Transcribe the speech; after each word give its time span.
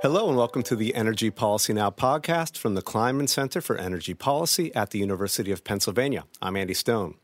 Hello, 0.00 0.28
and 0.28 0.36
welcome 0.36 0.62
to 0.62 0.76
the 0.76 0.94
Energy 0.94 1.28
Policy 1.28 1.72
Now 1.72 1.90
podcast 1.90 2.56
from 2.56 2.76
the 2.76 2.82
Kleinman 2.82 3.28
Center 3.28 3.60
for 3.60 3.76
Energy 3.76 4.14
Policy 4.14 4.72
at 4.72 4.90
the 4.90 5.00
University 5.00 5.50
of 5.50 5.64
Pennsylvania. 5.64 6.22
I'm 6.40 6.54
Andy 6.54 6.72
Stone. 6.72 7.16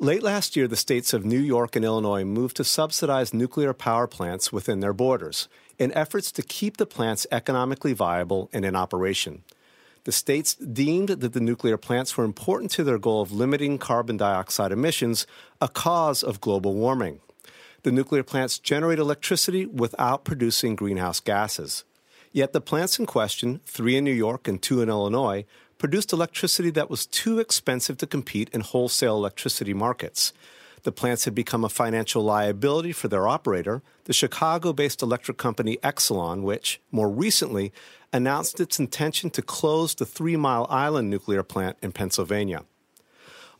Late 0.00 0.24
last 0.24 0.56
year, 0.56 0.66
the 0.66 0.74
states 0.74 1.12
of 1.12 1.24
New 1.24 1.38
York 1.38 1.76
and 1.76 1.84
Illinois 1.84 2.24
moved 2.24 2.56
to 2.56 2.64
subsidize 2.64 3.32
nuclear 3.32 3.72
power 3.72 4.08
plants 4.08 4.52
within 4.52 4.80
their 4.80 4.92
borders 4.92 5.46
in 5.78 5.92
efforts 5.92 6.32
to 6.32 6.42
keep 6.42 6.76
the 6.76 6.86
plants 6.86 7.24
economically 7.30 7.92
viable 7.92 8.50
and 8.52 8.64
in 8.64 8.74
operation. 8.74 9.44
The 10.02 10.10
states 10.10 10.56
deemed 10.56 11.10
that 11.10 11.34
the 11.34 11.40
nuclear 11.40 11.76
plants 11.76 12.16
were 12.16 12.24
important 12.24 12.72
to 12.72 12.82
their 12.82 12.98
goal 12.98 13.22
of 13.22 13.30
limiting 13.30 13.78
carbon 13.78 14.16
dioxide 14.16 14.72
emissions, 14.72 15.24
a 15.60 15.68
cause 15.68 16.24
of 16.24 16.40
global 16.40 16.74
warming 16.74 17.20
the 17.86 17.92
nuclear 17.92 18.24
plants 18.24 18.58
generate 18.58 18.98
electricity 18.98 19.64
without 19.64 20.24
producing 20.24 20.74
greenhouse 20.74 21.20
gases. 21.20 21.84
Yet 22.32 22.52
the 22.52 22.60
plants 22.60 22.98
in 22.98 23.06
question, 23.06 23.60
three 23.64 23.96
in 23.96 24.02
New 24.02 24.10
York 24.10 24.48
and 24.48 24.60
two 24.60 24.82
in 24.82 24.88
Illinois, 24.88 25.44
produced 25.78 26.12
electricity 26.12 26.70
that 26.70 26.90
was 26.90 27.06
too 27.06 27.38
expensive 27.38 27.96
to 27.98 28.06
compete 28.08 28.50
in 28.52 28.62
wholesale 28.62 29.14
electricity 29.14 29.72
markets. 29.72 30.32
The 30.82 30.90
plants 30.90 31.26
had 31.26 31.34
become 31.36 31.64
a 31.64 31.68
financial 31.68 32.24
liability 32.24 32.90
for 32.90 33.06
their 33.06 33.28
operator, 33.28 33.84
the 34.06 34.12
Chicago 34.12 34.72
based 34.72 35.00
electric 35.00 35.36
company 35.36 35.76
Exelon, 35.84 36.42
which, 36.42 36.80
more 36.90 37.08
recently, 37.08 37.72
announced 38.12 38.58
its 38.58 38.80
intention 38.80 39.30
to 39.30 39.42
close 39.42 39.94
the 39.94 40.06
Three 40.06 40.34
Mile 40.34 40.66
Island 40.68 41.08
nuclear 41.08 41.44
plant 41.44 41.76
in 41.80 41.92
Pennsylvania. 41.92 42.64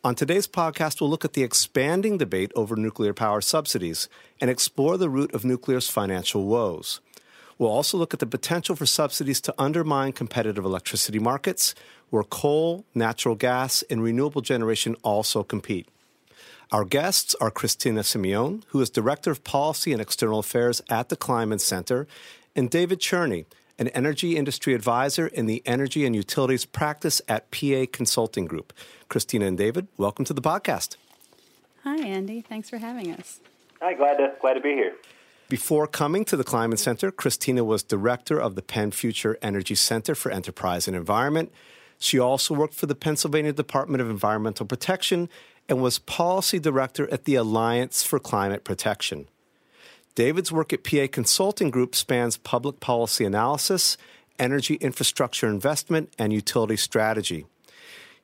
On 0.07 0.15
today's 0.15 0.47
podcast, 0.47 1.01
we'll 1.01 1.09
look 1.09 1.25
at 1.25 1.33
the 1.33 1.43
expanding 1.43 2.17
debate 2.17 2.53
over 2.55 2.77
nuclear 2.77 3.13
power 3.13 3.41
subsidies 3.41 4.07
and 4.39 4.49
explore 4.49 4.95
the 4.95 5.09
root 5.09 5.33
of 5.33 5.43
nuclear's 5.43 5.89
financial 5.89 6.45
woes. 6.45 7.01
We'll 7.57 7.71
also 7.71 7.97
look 7.97 8.13
at 8.13 8.21
the 8.21 8.25
potential 8.25 8.77
for 8.77 8.85
subsidies 8.85 9.41
to 9.41 9.55
undermine 9.57 10.13
competitive 10.13 10.63
electricity 10.63 11.19
markets 11.19 11.75
where 12.09 12.23
coal, 12.23 12.85
natural 12.95 13.35
gas, 13.35 13.83
and 13.89 14.01
renewable 14.01 14.39
generation 14.39 14.95
also 15.03 15.43
compete. 15.43 15.89
Our 16.71 16.85
guests 16.85 17.35
are 17.41 17.51
Christina 17.51 17.99
Simeone, 17.99 18.63
who 18.67 18.79
is 18.79 18.89
Director 18.89 19.31
of 19.31 19.43
Policy 19.43 19.91
and 19.91 20.01
External 20.01 20.39
Affairs 20.39 20.81
at 20.89 21.09
the 21.09 21.17
Kleinman 21.17 21.59
Center, 21.59 22.07
and 22.55 22.69
David 22.69 23.01
Cherney, 23.01 23.43
an 23.79 23.87
energy 23.89 24.35
industry 24.35 24.73
advisor 24.73 25.27
in 25.27 25.45
the 25.45 25.61
energy 25.65 26.05
and 26.05 26.15
utilities 26.15 26.65
practice 26.65 27.21
at 27.27 27.51
PA 27.51 27.85
Consulting 27.91 28.45
Group. 28.45 28.73
Christina 29.09 29.45
and 29.45 29.57
David, 29.57 29.87
welcome 29.97 30.25
to 30.25 30.33
the 30.33 30.41
podcast. 30.41 30.97
Hi, 31.83 31.97
Andy. 31.99 32.41
Thanks 32.41 32.69
for 32.69 32.77
having 32.77 33.13
us. 33.13 33.39
Hi, 33.81 33.93
glad 33.93 34.17
to 34.17 34.33
glad 34.41 34.55
to 34.55 34.61
be 34.61 34.73
here. 34.73 34.95
Before 35.49 35.87
coming 35.87 36.25
to 36.25 36.35
the 36.35 36.43
Kleinman 36.43 36.77
Center, 36.77 37.11
Christina 37.11 37.63
was 37.63 37.83
director 37.83 38.39
of 38.39 38.55
the 38.55 38.61
Penn 38.61 38.91
Future 38.91 39.37
Energy 39.41 39.75
Center 39.75 40.13
for 40.13 40.29
Enterprise 40.29 40.87
and 40.87 40.97
Environment. 40.97 41.51
She 41.99 42.19
also 42.19 42.53
worked 42.53 42.73
for 42.73 42.85
the 42.85 42.95
Pennsylvania 42.95 43.53
Department 43.53 44.01
of 44.01 44.09
Environmental 44.09 44.65
Protection 44.65 45.29
and 45.69 45.81
was 45.81 45.99
policy 45.99 46.59
director 46.59 47.09
at 47.11 47.23
the 47.23 47.35
Alliance 47.35 48.03
for 48.03 48.19
Climate 48.19 48.63
Protection. 48.63 49.27
David's 50.17 50.51
work 50.51 50.73
at 50.73 50.83
PA 50.83 51.05
Consulting 51.11 51.69
Group 51.69 51.93
spans 51.93 52.37
public 52.37 52.79
policy 52.79 53.23
analysis, 53.23 53.97
energy 54.39 54.73
infrastructure 54.77 55.47
investment, 55.47 56.11
and 56.17 56.33
utility 56.33 56.75
strategy. 56.75 57.45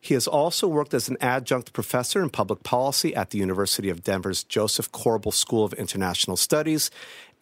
He 0.01 0.15
has 0.15 0.25
also 0.25 0.67
worked 0.67 0.95
as 0.95 1.07
an 1.07 1.17
adjunct 1.21 1.71
professor 1.71 2.23
in 2.23 2.31
public 2.31 2.63
policy 2.63 3.15
at 3.15 3.29
the 3.29 3.37
University 3.37 3.89
of 3.89 4.03
Denver's 4.03 4.43
Josef 4.43 4.91
Korbel 4.91 5.31
School 5.31 5.63
of 5.63 5.73
International 5.73 6.35
Studies 6.35 6.89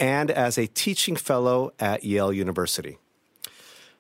and 0.01 0.29
as 0.29 0.57
a 0.57 0.67
teaching 0.67 1.15
fellow 1.15 1.71
at 1.79 2.03
Yale 2.03 2.33
University. 2.33 2.97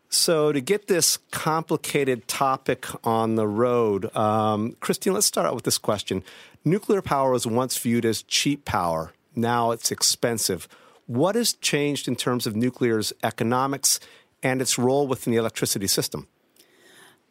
So, 0.09 0.51
to 0.51 0.59
get 0.59 0.87
this 0.87 1.15
complicated 1.31 2.27
topic 2.27 2.87
on 3.05 3.35
the 3.35 3.47
road, 3.47 4.13
um, 4.13 4.75
Christine, 4.81 5.13
let's 5.13 5.25
start 5.25 5.47
out 5.47 5.55
with 5.55 5.63
this 5.63 5.77
question. 5.77 6.25
Nuclear 6.65 7.01
power 7.01 7.31
was 7.31 7.47
once 7.47 7.77
viewed 7.77 8.03
as 8.03 8.21
cheap 8.23 8.65
power 8.65 9.13
now 9.35 9.71
it's 9.71 9.91
expensive. 9.91 10.67
What 11.05 11.35
has 11.35 11.53
changed 11.53 12.07
in 12.07 12.15
terms 12.15 12.47
of 12.47 12.55
nuclear's 12.55 13.13
economics 13.23 13.99
and 14.43 14.61
its 14.61 14.77
role 14.77 15.07
within 15.07 15.31
the 15.31 15.39
electricity 15.39 15.87
system? 15.87 16.27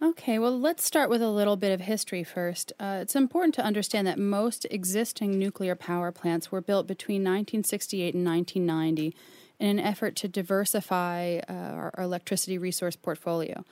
Okay, 0.03 0.39
well, 0.39 0.59
let's 0.59 0.83
start 0.83 1.11
with 1.11 1.21
a 1.21 1.29
little 1.29 1.57
bit 1.57 1.73
of 1.73 1.83
history 1.83 2.25
first. 2.25 2.73
Uh, 2.81 3.01
it's 3.03 3.15
important 3.15 3.55
to 3.57 3.63
understand 3.63 4.07
that 4.07 4.19
most 4.19 4.67
existing 4.71 5.39
nuclear 5.39 5.75
power 5.75 6.11
plants 6.11 6.51
were 6.51 6.63
built 6.63 6.87
between 6.87 7.21
1968 7.21 8.15
and 8.15 8.25
1990 8.25 9.15
in 9.59 9.67
an 9.67 9.79
effort 9.79 10.17
to 10.17 10.27
diversify 10.27 11.41
uh, 11.47 11.53
our, 11.53 11.91
our 11.95 12.05
electricity 12.05 12.57
resource 12.57 12.97
portfolio. 12.97 13.63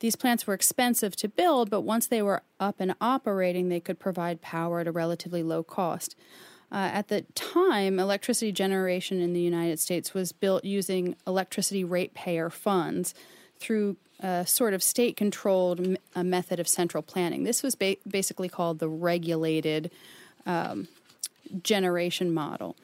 These 0.00 0.16
plants 0.16 0.44
were 0.44 0.54
expensive 0.54 1.14
to 1.16 1.28
build, 1.28 1.70
but 1.70 1.82
once 1.82 2.08
they 2.08 2.20
were 2.20 2.42
up 2.58 2.76
and 2.80 2.96
operating, 3.00 3.68
they 3.68 3.80
could 3.80 4.00
provide 4.00 4.42
power 4.42 4.80
at 4.80 4.88
a 4.88 4.92
relatively 4.92 5.44
low 5.44 5.62
cost. 5.62 6.16
Uh, 6.72 6.90
at 6.92 7.08
the 7.08 7.22
time, 7.34 7.98
electricity 7.98 8.52
generation 8.52 9.20
in 9.20 9.32
the 9.32 9.40
United 9.40 9.78
States 9.78 10.14
was 10.14 10.32
built 10.32 10.64
using 10.64 11.14
electricity 11.26 11.84
ratepayer 11.84 12.50
funds 12.50 13.14
through 13.58 13.96
a 14.20 14.46
sort 14.46 14.74
of 14.74 14.82
state 14.82 15.16
controlled 15.16 15.96
method 16.16 16.58
of 16.58 16.66
central 16.66 17.02
planning. 17.02 17.44
This 17.44 17.62
was 17.62 17.74
ba- 17.74 17.96
basically 18.08 18.48
called 18.48 18.78
the 18.78 18.88
regulated 18.88 19.90
um, 20.46 20.88
generation 21.62 22.32
model. 22.32 22.76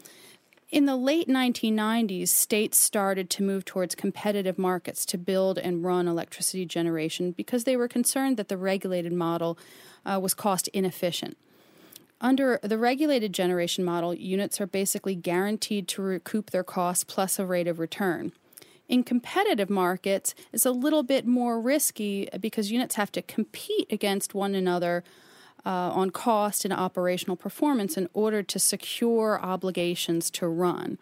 In 0.70 0.86
the 0.86 0.96
late 0.96 1.28
1990s, 1.28 2.28
states 2.28 2.78
started 2.78 3.28
to 3.30 3.42
move 3.42 3.64
towards 3.64 3.94
competitive 3.94 4.58
markets 4.58 5.04
to 5.06 5.18
build 5.18 5.58
and 5.58 5.84
run 5.84 6.08
electricity 6.08 6.64
generation 6.64 7.32
because 7.32 7.64
they 7.64 7.76
were 7.76 7.88
concerned 7.88 8.38
that 8.38 8.48
the 8.48 8.56
regulated 8.56 9.12
model 9.12 9.58
uh, 10.06 10.18
was 10.20 10.32
cost 10.32 10.68
inefficient. 10.68 11.36
Under 12.22 12.60
the 12.62 12.78
regulated 12.78 13.32
generation 13.32 13.84
model, 13.84 14.14
units 14.14 14.60
are 14.60 14.66
basically 14.66 15.16
guaranteed 15.16 15.88
to 15.88 16.02
recoup 16.02 16.50
their 16.50 16.62
costs 16.62 17.02
plus 17.02 17.40
a 17.40 17.44
rate 17.44 17.66
of 17.66 17.80
return. 17.80 18.30
In 18.88 19.02
competitive 19.02 19.68
markets, 19.68 20.32
it's 20.52 20.64
a 20.64 20.70
little 20.70 21.02
bit 21.02 21.26
more 21.26 21.60
risky 21.60 22.28
because 22.40 22.70
units 22.70 22.94
have 22.94 23.10
to 23.12 23.22
compete 23.22 23.88
against 23.90 24.34
one 24.34 24.54
another 24.54 25.02
uh, 25.66 25.68
on 25.68 26.10
cost 26.10 26.64
and 26.64 26.72
operational 26.72 27.36
performance 27.36 27.96
in 27.96 28.08
order 28.14 28.42
to 28.42 28.58
secure 28.58 29.40
obligations 29.42 30.30
to 30.30 30.46
run. 30.46 30.98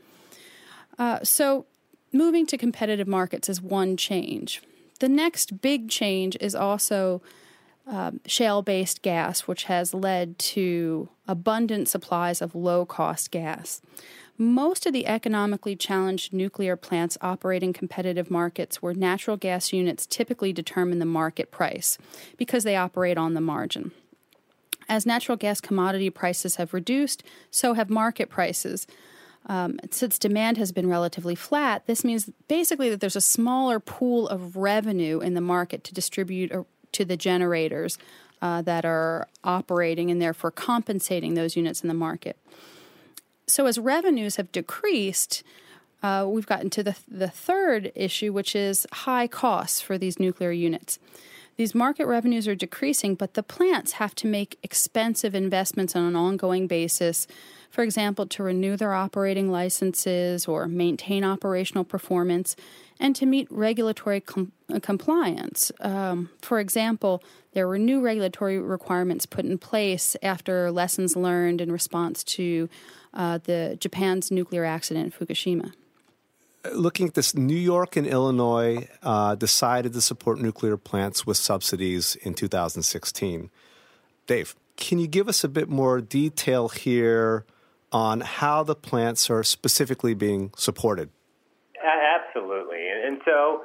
Uh, 0.98 1.19
so, 1.22 1.66
moving 2.12 2.47
to 2.47 2.56
competitive 2.56 3.08
markets 3.08 3.48
is 3.48 3.60
one 3.60 3.97
change. 3.97 4.62
The 5.00 5.08
next 5.08 5.60
big 5.60 5.88
change 5.88 6.37
is 6.41 6.54
also 6.54 7.20
um, 7.90 8.20
shale 8.24 8.62
based 8.62 9.02
gas, 9.02 9.42
which 9.42 9.64
has 9.64 9.92
led 9.92 10.38
to 10.38 11.08
abundant 11.26 11.88
supplies 11.88 12.40
of 12.40 12.54
low 12.54 12.86
cost 12.86 13.30
gas. 13.30 13.82
Most 14.38 14.86
of 14.86 14.92
the 14.92 15.06
economically 15.06 15.76
challenged 15.76 16.32
nuclear 16.32 16.76
plants 16.76 17.18
operate 17.20 17.62
in 17.62 17.72
competitive 17.72 18.30
markets 18.30 18.80
where 18.80 18.94
natural 18.94 19.36
gas 19.36 19.72
units 19.72 20.06
typically 20.06 20.52
determine 20.52 20.98
the 20.98 21.04
market 21.04 21.50
price 21.50 21.98
because 22.38 22.64
they 22.64 22.76
operate 22.76 23.18
on 23.18 23.34
the 23.34 23.40
margin. 23.40 23.90
As 24.88 25.04
natural 25.04 25.36
gas 25.36 25.60
commodity 25.60 26.10
prices 26.10 26.56
have 26.56 26.72
reduced, 26.72 27.22
so 27.50 27.74
have 27.74 27.90
market 27.90 28.30
prices. 28.30 28.86
Um, 29.46 29.78
since 29.90 30.18
demand 30.18 30.58
has 30.58 30.72
been 30.72 30.88
relatively 30.88 31.34
flat, 31.34 31.86
this 31.86 32.04
means 32.04 32.30
basically 32.48 32.88
that 32.90 33.00
there's 33.00 33.16
a 33.16 33.20
smaller 33.20 33.80
pool 33.80 34.28
of 34.28 34.56
revenue 34.56 35.20
in 35.20 35.34
the 35.34 35.40
market 35.40 35.82
to 35.84 35.94
distribute 35.94 36.52
to 36.92 37.04
the 37.04 37.16
generators 37.16 37.98
uh, 38.42 38.62
that 38.62 38.84
are 38.84 39.28
operating 39.44 40.10
and 40.10 40.20
therefore 40.20 40.50
compensating 40.50 41.34
those 41.34 41.56
units 41.56 41.82
in 41.82 41.88
the 41.88 41.94
market. 41.94 42.37
So, 43.46 43.66
as 43.66 43.78
revenues 43.78 44.37
have 44.37 44.52
decreased, 44.52 45.42
uh, 46.02 46.26
we've 46.28 46.46
gotten 46.46 46.70
to 46.70 46.82
the, 46.82 46.96
the 47.08 47.28
third 47.28 47.92
issue, 47.94 48.32
which 48.32 48.54
is 48.54 48.87
high 48.92 49.26
costs 49.26 49.81
for 49.81 49.98
these 49.98 50.19
nuclear 50.19 50.52
units. 50.52 50.98
These 51.56 51.75
market 51.75 52.06
revenues 52.06 52.49
are 52.49 52.55
decreasing, 52.55 53.14
but 53.14 53.35
the 53.35 53.43
plants 53.43 53.93
have 53.93 54.14
to 54.17 54.26
make 54.26 54.58
expensive 54.62 55.35
investments 55.35 55.94
on 55.94 56.05
an 56.05 56.17
ongoing 56.17 56.67
basis 56.67 57.26
for 57.70 57.82
example, 57.82 58.26
to 58.26 58.43
renew 58.43 58.76
their 58.76 58.93
operating 58.93 59.50
licenses 59.50 60.47
or 60.47 60.67
maintain 60.67 61.25
operational 61.25 61.85
performance, 61.85 62.56
and 62.99 63.14
to 63.17 63.25
meet 63.25 63.47
regulatory 63.50 64.20
com- 64.20 64.52
uh, 64.73 64.81
compliance. 64.81 65.70
Um, 65.81 66.31
for 66.43 66.58
example, 66.58 67.23
there 67.53 67.67
were 67.67 67.79
new 67.79 68.00
regulatory 68.00 68.58
requirements 68.58 69.25
put 69.25 69.44
in 69.44 69.56
place 69.56 70.17
after 70.23 70.70
lessons 70.70 71.17
learned 71.17 71.61
in 71.61 71.73
response 71.73 72.23
to 72.25 72.69
uh, 73.14 73.38
the 73.38 73.76
Japan's 73.81 74.31
nuclear 74.31 74.64
accident 74.64 75.14
in 75.14 75.26
Fukushima. 75.26 75.73
Looking 76.72 77.08
at 77.08 77.14
this, 77.14 77.34
New 77.34 77.56
York 77.56 77.96
and 77.96 78.06
Illinois 78.06 78.88
uh, 79.02 79.34
decided 79.34 79.92
to 79.94 80.00
support 80.00 80.40
nuclear 80.40 80.76
plants 80.76 81.26
with 81.26 81.36
subsidies 81.36 82.16
in 82.16 82.34
2016. 82.34 83.50
Dave, 84.26 84.54
can 84.76 84.98
you 84.98 85.06
give 85.06 85.28
us 85.28 85.42
a 85.42 85.48
bit 85.48 85.68
more 85.68 86.00
detail 86.00 86.68
here 86.68 87.46
on 87.92 88.20
how 88.20 88.62
the 88.62 88.74
plants 88.74 89.30
are 89.30 89.42
specifically 89.42 90.14
being 90.14 90.52
supported. 90.56 91.10
Absolutely. 91.82 92.86
And 92.88 93.20
so 93.24 93.62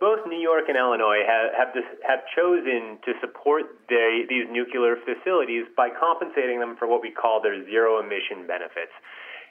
both 0.00 0.20
New 0.26 0.40
York 0.40 0.64
and 0.68 0.76
Illinois 0.76 1.22
have 1.26 1.52
have, 1.52 1.74
this, 1.74 1.84
have 2.06 2.20
chosen 2.34 2.98
to 3.04 3.12
support 3.20 3.64
their, 3.88 4.26
these 4.26 4.46
nuclear 4.50 4.96
facilities 5.04 5.64
by 5.76 5.88
compensating 5.90 6.60
them 6.60 6.76
for 6.78 6.88
what 6.88 7.02
we 7.02 7.10
call 7.10 7.42
their 7.42 7.64
zero 7.66 8.00
emission 8.00 8.46
benefits. 8.46 8.92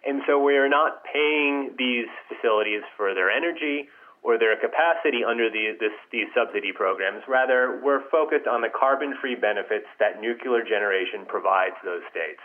And 0.05 0.21
so 0.27 0.39
we 0.39 0.57
are 0.57 0.67
not 0.67 1.03
paying 1.07 1.75
these 1.77 2.07
facilities 2.27 2.83
for 2.97 3.13
their 3.13 3.31
energy 3.31 3.87
or 4.23 4.39
their 4.39 4.55
capacity 4.55 5.23
under 5.23 5.49
the, 5.51 5.75
this, 5.79 5.95
these 6.11 6.27
subsidy 6.35 6.71
programs. 6.71 7.23
Rather, 7.27 7.79
we're 7.83 8.07
focused 8.09 8.47
on 8.47 8.61
the 8.61 8.71
carbon 8.71 9.15
free 9.19 9.35
benefits 9.35 9.87
that 9.99 10.19
nuclear 10.19 10.63
generation 10.63 11.27
provides 11.27 11.75
those 11.83 12.03
states. 12.11 12.43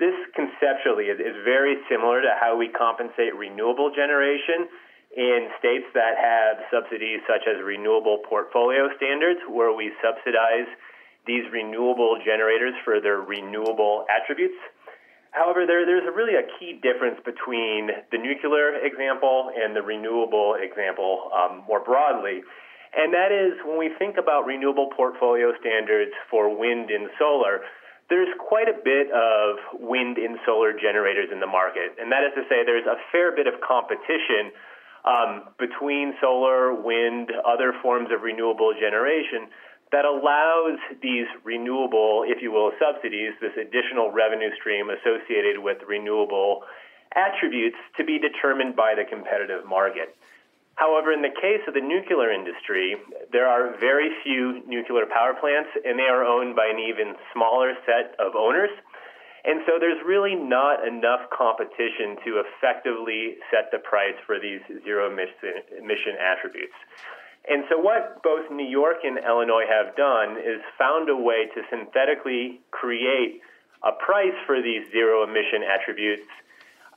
This 0.00 0.16
conceptually 0.36 1.08
is, 1.08 1.20
is 1.20 1.36
very 1.44 1.80
similar 1.88 2.20
to 2.20 2.32
how 2.40 2.56
we 2.56 2.68
compensate 2.68 3.32
renewable 3.36 3.92
generation 3.92 4.68
in 5.16 5.48
states 5.58 5.88
that 5.96 6.16
have 6.20 6.60
subsidies 6.68 7.20
such 7.24 7.48
as 7.48 7.64
renewable 7.64 8.20
portfolio 8.28 8.88
standards, 8.96 9.40
where 9.48 9.72
we 9.72 9.92
subsidize 10.04 10.68
these 11.26 11.44
renewable 11.52 12.20
generators 12.24 12.74
for 12.84 13.00
their 13.00 13.20
renewable 13.20 14.04
attributes. 14.12 14.56
However, 15.36 15.68
there, 15.68 15.84
there's 15.84 16.08
a 16.08 16.16
really 16.16 16.32
a 16.32 16.48
key 16.56 16.80
difference 16.80 17.20
between 17.20 17.92
the 18.08 18.16
nuclear 18.16 18.80
example 18.80 19.52
and 19.52 19.76
the 19.76 19.84
renewable 19.84 20.56
example 20.56 21.28
um, 21.28 21.60
more 21.68 21.84
broadly. 21.84 22.40
And 22.96 23.12
that 23.12 23.28
is 23.28 23.52
when 23.60 23.76
we 23.76 23.92
think 24.00 24.16
about 24.16 24.48
renewable 24.48 24.88
portfolio 24.96 25.52
standards 25.60 26.16
for 26.32 26.48
wind 26.48 26.88
and 26.88 27.12
solar, 27.20 27.60
there's 28.08 28.32
quite 28.40 28.72
a 28.72 28.78
bit 28.80 29.12
of 29.12 29.60
wind 29.76 30.16
and 30.16 30.40
solar 30.48 30.72
generators 30.72 31.28
in 31.28 31.40
the 31.40 31.46
market. 31.46 31.92
And 32.00 32.08
that 32.08 32.24
is 32.24 32.32
to 32.40 32.48
say, 32.48 32.64
there's 32.64 32.88
a 32.88 32.96
fair 33.12 33.36
bit 33.36 33.44
of 33.44 33.60
competition 33.60 34.56
um, 35.04 35.52
between 35.60 36.16
solar, 36.16 36.72
wind, 36.72 37.28
other 37.44 37.76
forms 37.84 38.08
of 38.08 38.24
renewable 38.24 38.72
generation 38.72 39.52
that 39.92 40.04
allows 40.04 40.78
these 41.02 41.26
renewable, 41.44 42.24
if 42.26 42.42
you 42.42 42.50
will, 42.50 42.72
subsidies, 42.78 43.32
this 43.40 43.54
additional 43.54 44.10
revenue 44.10 44.50
stream 44.58 44.90
associated 44.90 45.58
with 45.62 45.78
renewable 45.86 46.62
attributes 47.14 47.76
to 47.96 48.04
be 48.04 48.18
determined 48.18 48.74
by 48.74 48.94
the 48.94 49.04
competitive 49.04 49.64
market. 49.64 50.14
However, 50.74 51.12
in 51.12 51.22
the 51.22 51.32
case 51.32 51.64
of 51.66 51.72
the 51.72 51.80
nuclear 51.80 52.30
industry, 52.30 52.96
there 53.32 53.48
are 53.48 53.78
very 53.80 54.10
few 54.22 54.60
nuclear 54.66 55.06
power 55.06 55.32
plants, 55.32 55.70
and 55.84 55.98
they 55.98 56.04
are 56.04 56.22
owned 56.22 56.54
by 56.54 56.66
an 56.66 56.78
even 56.78 57.16
smaller 57.32 57.72
set 57.86 58.12
of 58.20 58.36
owners. 58.36 58.70
And 59.46 59.62
so 59.64 59.78
there's 59.80 60.02
really 60.04 60.34
not 60.34 60.86
enough 60.86 61.30
competition 61.30 62.18
to 62.26 62.42
effectively 62.44 63.38
set 63.48 63.70
the 63.72 63.78
price 63.78 64.18
for 64.26 64.38
these 64.38 64.60
zero 64.84 65.08
emission 65.08 66.14
attributes. 66.20 66.74
And 67.46 67.62
so 67.70 67.78
what 67.78 68.22
both 68.22 68.50
New 68.50 68.66
York 68.66 69.04
and 69.04 69.18
Illinois 69.18 69.66
have 69.70 69.94
done 69.94 70.36
is 70.36 70.58
found 70.78 71.08
a 71.08 71.16
way 71.16 71.46
to 71.54 71.62
synthetically 71.70 72.60
create 72.70 73.40
a 73.86 73.92
price 73.92 74.34
for 74.46 74.60
these 74.60 74.90
zero 74.90 75.22
emission 75.22 75.62
attributes 75.62 76.26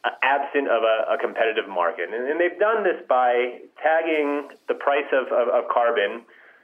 uh, 0.03 0.09
absent 0.23 0.71
of 0.71 0.81
a, 0.81 1.13
a 1.13 1.17
competitive 1.19 1.67
market. 1.67 2.07
And, 2.07 2.23
and, 2.23 2.39
they've 2.39 2.57
done 2.57 2.87
this 2.87 3.03
by 3.07 3.59
tagging 3.83 4.47
the 4.71 4.79
price 4.79 5.11
of, 5.11 5.27
of, 5.27 5.51
of 5.51 5.67
carbon 5.67 6.23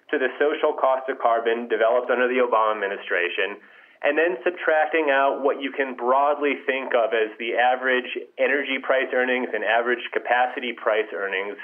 to 0.09 0.15
the 0.17 0.31
social 0.39 0.71
cost 0.71 1.11
of 1.11 1.19
carbon 1.19 1.67
developed 1.67 2.09
under 2.09 2.31
the 2.31 2.39
Obama 2.39 2.79
administration 2.79 3.59
and 4.05 4.17
then 4.17 4.37
subtracting 4.43 5.09
out 5.09 5.41
what 5.41 5.61
you 5.61 5.71
can 5.71 5.95
broadly 5.95 6.61
think 6.65 6.93
of 6.93 7.11
as 7.11 7.33
the 7.37 7.57
average 7.57 8.07
energy 8.37 8.77
price 8.81 9.09
earnings 9.13 9.49
and 9.53 9.63
average 9.63 10.03
capacity 10.13 10.73
price 10.73 11.09
earnings 11.13 11.57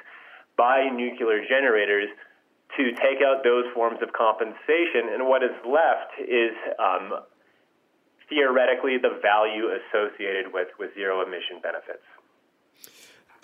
by 0.61 0.89
nuclear 0.93 1.41
generators 1.49 2.09
to 2.77 2.91
take 2.91 3.19
out 3.25 3.43
those 3.43 3.65
forms 3.73 3.97
of 4.03 4.13
compensation. 4.13 5.09
And 5.11 5.27
what 5.27 5.41
is 5.41 5.57
left 5.65 6.13
is 6.21 6.53
um, 6.77 7.13
theoretically 8.29 8.97
the 9.01 9.19
value 9.23 9.69
associated 9.79 10.53
with, 10.53 10.67
with 10.77 10.93
zero 10.93 11.25
emission 11.25 11.57
benefits. 11.63 12.05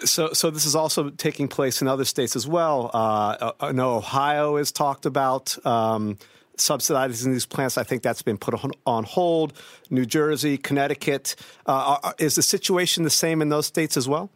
So, 0.06 0.32
so 0.34 0.52
this 0.52 0.66
is 0.68 0.76
also 0.76 1.10
taking 1.10 1.48
place 1.48 1.82
in 1.82 1.88
other 1.88 2.06
states 2.06 2.36
as 2.36 2.48
well. 2.48 2.92
Uh, 2.94 3.52
I 3.60 3.72
know 3.72 3.96
Ohio 3.96 4.58
is 4.58 4.72
talked 4.72 5.06
about. 5.08 5.58
Um, 5.66 6.20
subsidizing 6.60 7.32
these 7.32 7.46
plants. 7.46 7.78
I 7.78 7.84
think 7.84 8.02
that's 8.02 8.24
been 8.24 8.40
put 8.40 8.56
on 8.88 9.04
hold. 9.04 9.54
New 9.92 10.08
Jersey, 10.08 10.58
Connecticut. 10.58 11.36
Uh, 11.68 12.14
is 12.18 12.34
the 12.34 12.42
situation 12.42 13.04
the 13.04 13.12
same 13.12 13.44
in 13.44 13.50
those 13.50 13.68
states 13.68 13.96
as 13.96 14.10
well? 14.10 14.32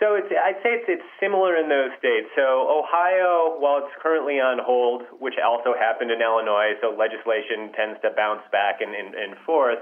So 0.00 0.16
I'd 0.16 0.60
say 0.62 0.76
it's, 0.76 0.84
it's, 0.88 1.02
similar 1.20 1.56
in 1.56 1.68
those 1.68 1.90
states. 1.98 2.28
So 2.36 2.68
Ohio, 2.68 3.58
while 3.58 3.84
it's 3.84 3.94
currently 4.02 4.40
on 4.40 4.58
hold, 4.58 5.02
which 5.18 5.34
also 5.38 5.74
happened 5.74 6.10
in 6.10 6.20
Illinois, 6.20 6.74
so 6.80 6.94
legislation 6.94 7.72
tends 7.74 8.00
to 8.02 8.10
bounce 8.16 8.42
back 8.50 8.80
and, 8.80 8.94
and, 8.94 9.14
and 9.14 9.32
forth, 9.46 9.80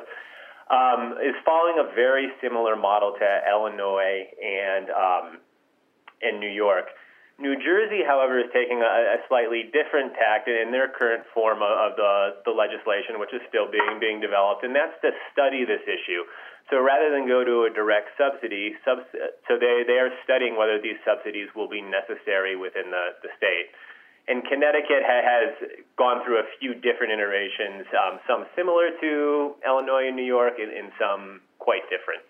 um, 0.71 1.19
is 1.21 1.37
following 1.45 1.79
a 1.79 1.93
very 1.95 2.33
similar 2.41 2.77
model 2.77 3.13
to 3.19 3.29
Illinois 3.51 4.25
and 4.41 4.91
um, 4.91 5.27
and 6.23 6.39
New 6.39 6.51
York. 6.51 6.87
New 7.41 7.59
Jersey, 7.59 8.07
however, 8.07 8.39
is 8.39 8.47
taking 8.55 8.79
a, 8.79 8.93
a 9.17 9.19
slightly 9.27 9.67
different 9.75 10.15
tact 10.15 10.47
in 10.47 10.71
their 10.71 10.87
current 10.87 11.27
form 11.35 11.59
of, 11.59 11.75
of 11.75 11.91
the, 11.99 12.15
the 12.47 12.55
legislation, 12.55 13.19
which 13.19 13.35
is 13.35 13.43
still 13.49 13.67
being 13.67 13.99
being 13.99 14.21
developed, 14.21 14.63
and 14.63 14.77
that's 14.77 14.95
to 15.03 15.11
study 15.33 15.65
this 15.65 15.83
issue. 15.83 16.23
So 16.71 16.81
rather 16.81 17.11
than 17.11 17.29
go 17.29 17.45
to 17.45 17.69
a 17.69 17.71
direct 17.75 18.17
subsidy, 18.17 18.75
subs- 18.85 19.11
so 19.49 19.59
they, 19.59 19.83
they 19.87 19.99
are 19.99 20.11
studying 20.25 20.57
whether 20.57 20.81
these 20.81 20.97
subsidies 21.05 21.49
will 21.55 21.69
be 21.69 21.83
necessary 21.83 22.57
within 22.57 22.91
the, 22.91 23.19
the 23.23 23.29
state. 23.37 23.71
And 24.29 24.43
Connecticut 24.45 25.03
ha- 25.03 25.27
has 25.27 25.69
gone 25.99 26.25
through 26.25 26.39
a 26.39 26.47
few 26.61 26.75
different 26.75 27.13
iterations, 27.13 27.87
um, 27.93 28.21
some 28.27 28.47
similar 28.57 28.91
to 29.01 29.55
Illinois 29.67 30.07
and 30.07 30.17
New 30.17 30.25
York, 30.25 30.55
and, 30.59 30.73
and 30.73 30.93
some 30.99 31.41
quite 31.59 31.83
different. 31.91 32.23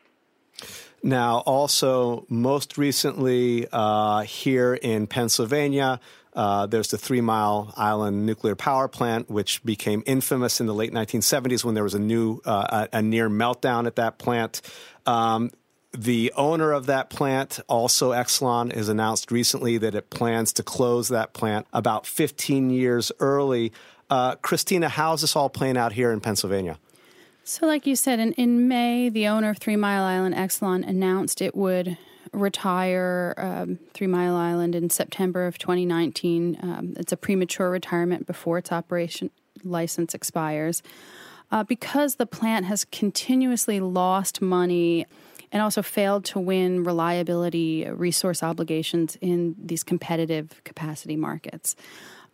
Now, 1.02 1.38
also, 1.46 2.24
most 2.28 2.78
recently 2.78 3.66
uh, 3.72 4.20
here 4.22 4.74
in 4.74 5.06
Pennsylvania, 5.06 6.00
uh, 6.34 6.66
there's 6.66 6.88
the 6.88 6.98
Three 6.98 7.20
Mile 7.20 7.72
Island 7.76 8.24
nuclear 8.24 8.54
power 8.54 8.88
plant, 8.88 9.30
which 9.30 9.62
became 9.64 10.02
infamous 10.06 10.60
in 10.60 10.66
the 10.66 10.74
late 10.74 10.92
1970s 10.92 11.64
when 11.64 11.74
there 11.74 11.84
was 11.84 11.94
a 11.94 11.98
new, 11.98 12.40
uh, 12.44 12.86
a, 12.92 12.98
a, 12.98 13.02
near 13.02 13.28
meltdown 13.28 13.86
at 13.86 13.96
that 13.96 14.18
plant. 14.18 14.62
Um, 15.04 15.50
the 15.92 16.32
owner 16.34 16.72
of 16.72 16.86
that 16.86 17.10
plant, 17.10 17.60
also 17.68 18.12
Exelon, 18.12 18.74
has 18.74 18.88
announced 18.88 19.30
recently 19.30 19.76
that 19.78 19.94
it 19.94 20.08
plans 20.08 20.54
to 20.54 20.62
close 20.62 21.08
that 21.08 21.34
plant 21.34 21.66
about 21.72 22.06
15 22.06 22.70
years 22.70 23.12
early. 23.20 23.72
Uh, 24.08 24.36
Christina, 24.36 24.88
how's 24.88 25.20
this 25.20 25.36
all 25.36 25.50
playing 25.50 25.76
out 25.76 25.92
here 25.92 26.10
in 26.12 26.20
Pennsylvania? 26.20 26.78
So, 27.44 27.66
like 27.66 27.86
you 27.86 27.96
said, 27.96 28.20
in, 28.20 28.32
in 28.34 28.68
May, 28.68 29.10
the 29.10 29.26
owner 29.26 29.50
of 29.50 29.58
Three 29.58 29.76
Mile 29.76 30.04
Island, 30.04 30.34
Exelon, 30.34 30.86
announced 30.88 31.42
it 31.42 31.54
would 31.54 31.98
retire 32.32 33.34
um, 33.36 33.78
Three 33.94 34.06
Mile 34.06 34.34
Island 34.34 34.74
in 34.74 34.90
September 34.90 35.46
of 35.46 35.58
2019. 35.58 36.58
Um, 36.62 36.94
it's 36.96 37.12
a 37.12 37.16
premature 37.16 37.70
retirement 37.70 38.26
before 38.26 38.58
its 38.58 38.72
operation 38.72 39.30
license 39.62 40.14
expires. 40.14 40.82
Uh, 41.50 41.62
because 41.62 42.14
the 42.14 42.24
plant 42.24 42.64
has 42.64 42.86
continuously 42.86 43.78
lost 43.78 44.40
money 44.40 45.04
and 45.52 45.60
also 45.60 45.82
failed 45.82 46.24
to 46.24 46.40
win 46.40 46.82
reliability 46.82 47.86
resource 47.90 48.42
obligations 48.42 49.18
in 49.20 49.54
these 49.62 49.82
competitive 49.82 50.64
capacity 50.64 51.14
markets. 51.14 51.76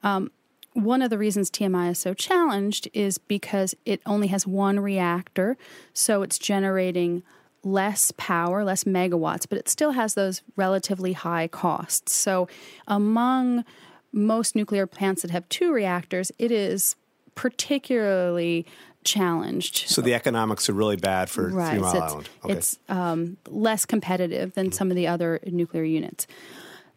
Um, 0.04 0.30
one 0.74 1.02
of 1.02 1.10
the 1.10 1.18
reasons 1.18 1.50
TMI 1.50 1.90
is 1.90 1.98
so 1.98 2.14
challenged 2.14 2.88
is 2.94 3.18
because 3.18 3.74
it 3.84 4.00
only 4.06 4.28
has 4.28 4.46
one 4.46 4.78
reactor, 4.78 5.56
so 5.92 6.22
it's 6.22 6.38
generating 6.38 7.24
less 7.64 8.12
power, 8.16 8.64
less 8.64 8.84
megawatts, 8.84 9.46
but 9.48 9.58
it 9.58 9.68
still 9.68 9.92
has 9.92 10.14
those 10.14 10.42
relatively 10.56 11.12
high 11.12 11.48
costs. 11.48 12.14
So, 12.14 12.48
among 12.86 13.64
most 14.12 14.56
nuclear 14.56 14.86
plants 14.86 15.22
that 15.22 15.30
have 15.30 15.48
two 15.48 15.72
reactors, 15.72 16.32
it 16.38 16.50
is 16.50 16.96
particularly 17.34 18.66
challenged. 19.04 19.88
So 19.88 20.02
the 20.02 20.14
economics 20.14 20.68
are 20.68 20.72
really 20.72 20.96
bad 20.96 21.30
for 21.30 21.48
right. 21.48 21.72
Three 21.72 21.80
Mile 21.80 21.96
it's, 21.96 22.02
Island. 22.02 22.28
Okay. 22.44 22.52
It's 22.54 22.78
um, 22.88 23.36
less 23.48 23.86
competitive 23.86 24.54
than 24.54 24.72
some 24.72 24.90
of 24.90 24.96
the 24.96 25.06
other 25.06 25.40
nuclear 25.46 25.84
units. 25.84 26.26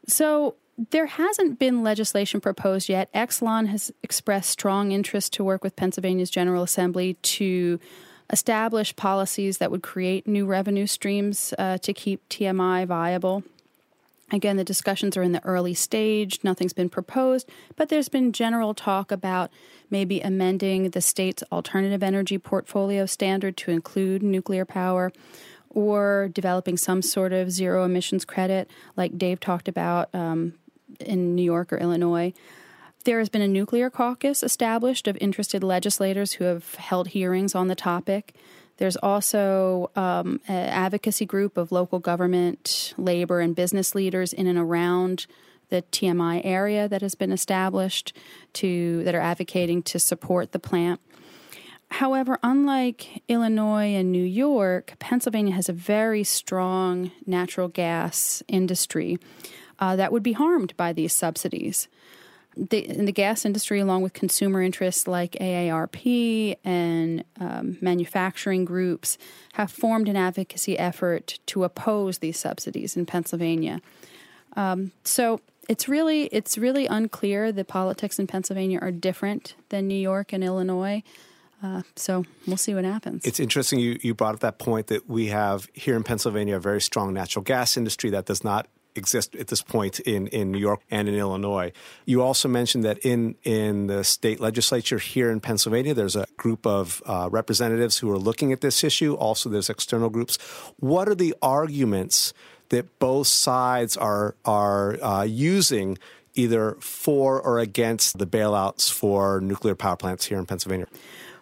So 0.07 0.55
there 0.89 1.05
hasn't 1.05 1.59
been 1.59 1.83
legislation 1.83 2.41
proposed 2.41 2.89
yet. 2.89 3.13
Exelon 3.13 3.67
has 3.67 3.91
expressed 4.01 4.49
strong 4.49 4.91
interest 4.91 5.33
to 5.33 5.43
work 5.43 5.63
with 5.63 5.75
Pennsylvania's 5.75 6.29
General 6.29 6.63
Assembly 6.63 7.15
to 7.21 7.79
establish 8.31 8.95
policies 8.95 9.57
that 9.57 9.71
would 9.71 9.83
create 9.83 10.27
new 10.27 10.45
revenue 10.45 10.87
streams 10.87 11.53
uh, 11.57 11.77
to 11.79 11.93
keep 11.93 12.27
TMI 12.29 12.85
viable. 12.85 13.43
Again, 14.31 14.55
the 14.55 14.63
discussions 14.63 15.17
are 15.17 15.23
in 15.23 15.33
the 15.33 15.43
early 15.43 15.73
stage, 15.73 16.39
nothing's 16.41 16.71
been 16.71 16.89
proposed, 16.89 17.49
but 17.75 17.89
there's 17.89 18.07
been 18.07 18.31
general 18.31 18.73
talk 18.73 19.11
about 19.11 19.51
maybe 19.89 20.21
amending 20.21 20.91
the 20.91 21.01
state's 21.01 21.43
alternative 21.51 22.01
energy 22.01 22.37
portfolio 22.37 23.05
standard 23.05 23.57
to 23.57 23.71
include 23.71 24.23
nuclear 24.23 24.63
power 24.63 25.11
or 25.69 26.29
developing 26.33 26.77
some 26.77 27.01
sort 27.01 27.33
of 27.33 27.51
zero 27.51 27.83
emissions 27.83 28.23
credit, 28.23 28.69
like 28.95 29.17
Dave 29.17 29.41
talked 29.41 29.67
about 29.67 30.13
um, 30.13 30.53
in 30.99 31.35
New 31.35 31.43
York 31.43 31.71
or 31.73 31.77
Illinois. 31.77 32.33
There 33.03 33.19
has 33.19 33.29
been 33.29 33.41
a 33.41 33.47
nuclear 33.47 33.89
caucus 33.89 34.43
established 34.43 35.07
of 35.07 35.17
interested 35.19 35.63
legislators 35.63 36.33
who 36.33 36.43
have 36.43 36.75
held 36.75 37.09
hearings 37.09 37.55
on 37.55 37.67
the 37.67 37.75
topic. 37.75 38.35
There's 38.77 38.97
also 38.97 39.89
um, 39.95 40.39
an 40.47 40.69
advocacy 40.69 41.25
group 41.25 41.57
of 41.57 41.71
local 41.71 41.99
government, 41.99 42.93
labor, 42.97 43.39
and 43.39 43.55
business 43.55 43.95
leaders 43.95 44.33
in 44.33 44.45
and 44.45 44.57
around 44.57 45.25
the 45.69 45.81
TMI 45.91 46.41
area 46.43 46.87
that 46.87 47.01
has 47.01 47.15
been 47.15 47.31
established 47.31 48.15
to 48.53 49.03
that 49.03 49.15
are 49.15 49.21
advocating 49.21 49.81
to 49.83 49.97
support 49.97 50.51
the 50.51 50.59
plant. 50.59 50.99
However, 51.89 52.39
unlike 52.43 53.23
Illinois 53.27 53.95
and 53.95 54.11
New 54.11 54.23
York, 54.23 54.93
Pennsylvania 54.99 55.53
has 55.55 55.69
a 55.69 55.73
very 55.73 56.23
strong 56.23 57.11
natural 57.25 57.67
gas 57.67 58.43
industry 58.47 59.17
uh, 59.79 59.95
that 59.95 60.11
would 60.11 60.23
be 60.23 60.33
harmed 60.33 60.77
by 60.77 60.93
these 60.93 61.13
subsidies. 61.13 61.87
The, 62.57 62.79
in 62.89 63.05
the 63.05 63.13
gas 63.13 63.45
industry, 63.45 63.79
along 63.79 64.01
with 64.01 64.13
consumer 64.13 64.61
interests 64.61 65.07
like 65.07 65.33
AARP 65.39 66.57
and 66.65 67.23
um, 67.39 67.77
manufacturing 67.79 68.65
groups, 68.65 69.17
have 69.53 69.71
formed 69.71 70.09
an 70.09 70.17
advocacy 70.17 70.77
effort 70.77 71.39
to 71.47 71.63
oppose 71.63 72.17
these 72.17 72.37
subsidies 72.37 72.97
in 72.97 73.05
Pennsylvania. 73.05 73.81
Um, 74.57 74.91
so 75.03 75.39
it's 75.69 75.87
really 75.87 76.23
it's 76.25 76.57
really 76.57 76.87
unclear. 76.87 77.51
The 77.51 77.63
politics 77.63 78.19
in 78.19 78.27
Pennsylvania 78.27 78.79
are 78.81 78.91
different 78.91 79.55
than 79.69 79.87
New 79.87 79.95
York 79.95 80.33
and 80.33 80.43
Illinois. 80.43 81.03
Uh, 81.63 81.83
so 81.95 82.25
we'll 82.47 82.57
see 82.57 82.73
what 82.73 82.83
happens. 82.83 83.23
It's 83.23 83.39
interesting 83.39 83.79
you, 83.79 83.99
you 84.01 84.13
brought 84.15 84.33
up 84.33 84.39
that 84.41 84.57
point 84.57 84.87
that 84.87 85.07
we 85.07 85.27
have 85.27 85.69
here 85.73 85.95
in 85.95 86.03
Pennsylvania 86.03 86.55
a 86.55 86.59
very 86.59 86.81
strong 86.81 87.13
natural 87.13 87.43
gas 87.43 87.77
industry 87.77 88.09
that 88.09 88.25
does 88.25 88.43
not 88.43 88.67
exist 88.95 89.35
at 89.35 89.47
this 89.47 89.61
point 89.61 89.99
in, 90.01 90.27
in 90.27 90.51
New 90.51 90.57
York 90.59 90.81
and 90.89 91.07
in 91.07 91.15
Illinois. 91.15 91.71
You 92.05 92.21
also 92.21 92.47
mentioned 92.47 92.83
that 92.83 92.99
in, 92.99 93.35
in 93.43 93.87
the 93.87 94.03
state 94.03 94.39
legislature 94.39 94.97
here 94.97 95.31
in 95.31 95.39
Pennsylvania, 95.39 95.93
there's 95.93 96.15
a 96.15 96.25
group 96.37 96.65
of 96.65 97.01
uh, 97.05 97.29
representatives 97.31 97.99
who 97.99 98.11
are 98.11 98.17
looking 98.17 98.51
at 98.51 98.61
this 98.61 98.83
issue. 98.83 99.13
Also, 99.15 99.49
there's 99.49 99.69
external 99.69 100.09
groups. 100.09 100.37
What 100.77 101.07
are 101.07 101.15
the 101.15 101.35
arguments 101.41 102.33
that 102.69 102.99
both 102.99 103.27
sides 103.27 103.97
are, 103.97 104.35
are 104.45 105.01
uh, 105.03 105.23
using 105.23 105.97
either 106.33 106.77
for 106.79 107.41
or 107.41 107.59
against 107.59 108.17
the 108.17 108.25
bailouts 108.25 108.91
for 108.91 109.41
nuclear 109.41 109.75
power 109.75 109.97
plants 109.97 110.25
here 110.25 110.39
in 110.39 110.45
Pennsylvania? 110.45 110.87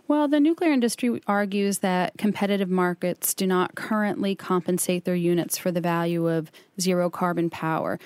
Well, 0.10 0.28
the 0.28 0.40
nuclear 0.40 0.72
industry 0.72 1.22
argues 1.28 1.80
that 1.80 2.18
competitive 2.18 2.68
markets 2.68 3.36
do 3.36 3.46
not 3.46 3.76
currently 3.76 4.34
compensate 4.34 5.06
their 5.06 5.14
units 5.14 5.56
for 5.56 5.72
the 5.72 5.82
value 5.82 6.28
of 6.28 6.52
zero 6.82 7.12
carbon 7.12 7.52
power. 7.52 8.00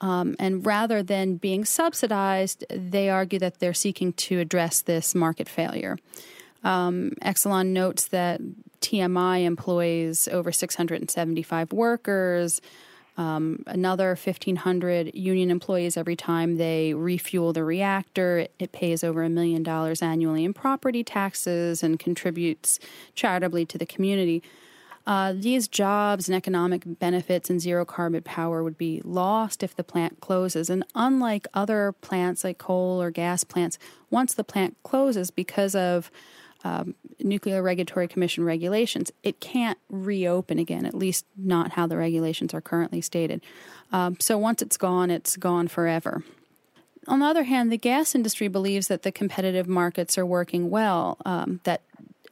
Um, 0.00 0.34
and 0.40 0.66
rather 0.66 1.00
than 1.00 1.36
being 1.36 1.64
subsidized, 1.64 2.64
they 2.70 3.08
argue 3.08 3.38
that 3.38 3.60
they're 3.60 3.72
seeking 3.72 4.14
to 4.14 4.40
address 4.40 4.82
this 4.82 5.14
market 5.14 5.48
failure. 5.48 5.96
Um, 6.64 7.12
Exelon 7.22 7.68
notes 7.68 8.08
that 8.08 8.40
TMI 8.80 9.44
employs 9.44 10.26
over 10.26 10.50
675 10.50 11.72
workers 11.72 12.60
um, 13.16 13.62
another 13.66 14.08
1,500 14.08 15.14
union 15.14 15.50
employees 15.50 15.96
every 15.96 16.16
time 16.16 16.56
they 16.56 16.94
refuel 16.94 17.52
the 17.52 17.64
reactor. 17.64 18.48
It, 18.58 18.72
pays 18.72 19.04
over 19.04 19.22
a 19.22 19.28
million 19.28 19.62
dollars 19.62 20.02
annually 20.02 20.44
in 20.44 20.52
property 20.52 21.04
taxes 21.04 21.82
and 21.84 21.96
contributes 21.96 22.80
charitably 23.14 23.64
to 23.66 23.78
the 23.78 23.86
community. 23.86 24.42
Uh, 25.06 25.32
these 25.36 25.68
jobs 25.68 26.28
and 26.28 26.34
economic 26.34 26.82
benefits 26.86 27.50
and 27.50 27.60
zero 27.60 27.84
carbon 27.84 28.22
power 28.22 28.64
would 28.64 28.76
be 28.76 29.00
lost 29.04 29.62
if 29.62 29.76
the 29.76 29.84
plant 29.84 30.20
closes. 30.20 30.68
And 30.68 30.84
unlike 30.94 31.46
other 31.54 31.92
plants 31.92 32.42
like 32.42 32.58
coal 32.58 33.00
or 33.00 33.10
gas 33.12 33.44
plants, 33.44 33.78
once 34.10 34.34
the 34.34 34.44
plant 34.44 34.76
closes 34.82 35.30
because 35.30 35.76
of 35.76 36.10
um, 36.64 36.94
Nuclear 37.20 37.62
Regulatory 37.62 38.08
Commission 38.08 38.44
regulations, 38.44 39.12
it 39.22 39.38
can't 39.38 39.78
reopen 39.88 40.58
again, 40.58 40.86
at 40.86 40.94
least 40.94 41.26
not 41.36 41.72
how 41.72 41.86
the 41.86 41.96
regulations 41.96 42.54
are 42.54 42.60
currently 42.60 43.00
stated. 43.00 43.42
Um, 43.92 44.16
so 44.18 44.38
once 44.38 44.62
it's 44.62 44.76
gone, 44.76 45.10
it's 45.10 45.36
gone 45.36 45.68
forever. 45.68 46.24
On 47.06 47.20
the 47.20 47.26
other 47.26 47.44
hand, 47.44 47.70
the 47.70 47.76
gas 47.76 48.14
industry 48.14 48.48
believes 48.48 48.88
that 48.88 49.02
the 49.02 49.12
competitive 49.12 49.68
markets 49.68 50.16
are 50.16 50.24
working 50.24 50.70
well, 50.70 51.18
um, 51.26 51.60
that 51.64 51.82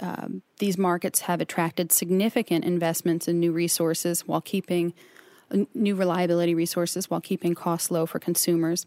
um, 0.00 0.42
these 0.58 0.78
markets 0.78 1.20
have 1.20 1.40
attracted 1.40 1.92
significant 1.92 2.64
investments 2.64 3.28
in 3.28 3.38
new 3.38 3.52
resources 3.52 4.26
while 4.26 4.40
keeping 4.40 4.94
new 5.74 5.94
reliability 5.94 6.54
resources 6.54 7.10
while 7.10 7.20
keeping 7.20 7.54
costs 7.54 7.90
low 7.90 8.06
for 8.06 8.18
consumers. 8.18 8.86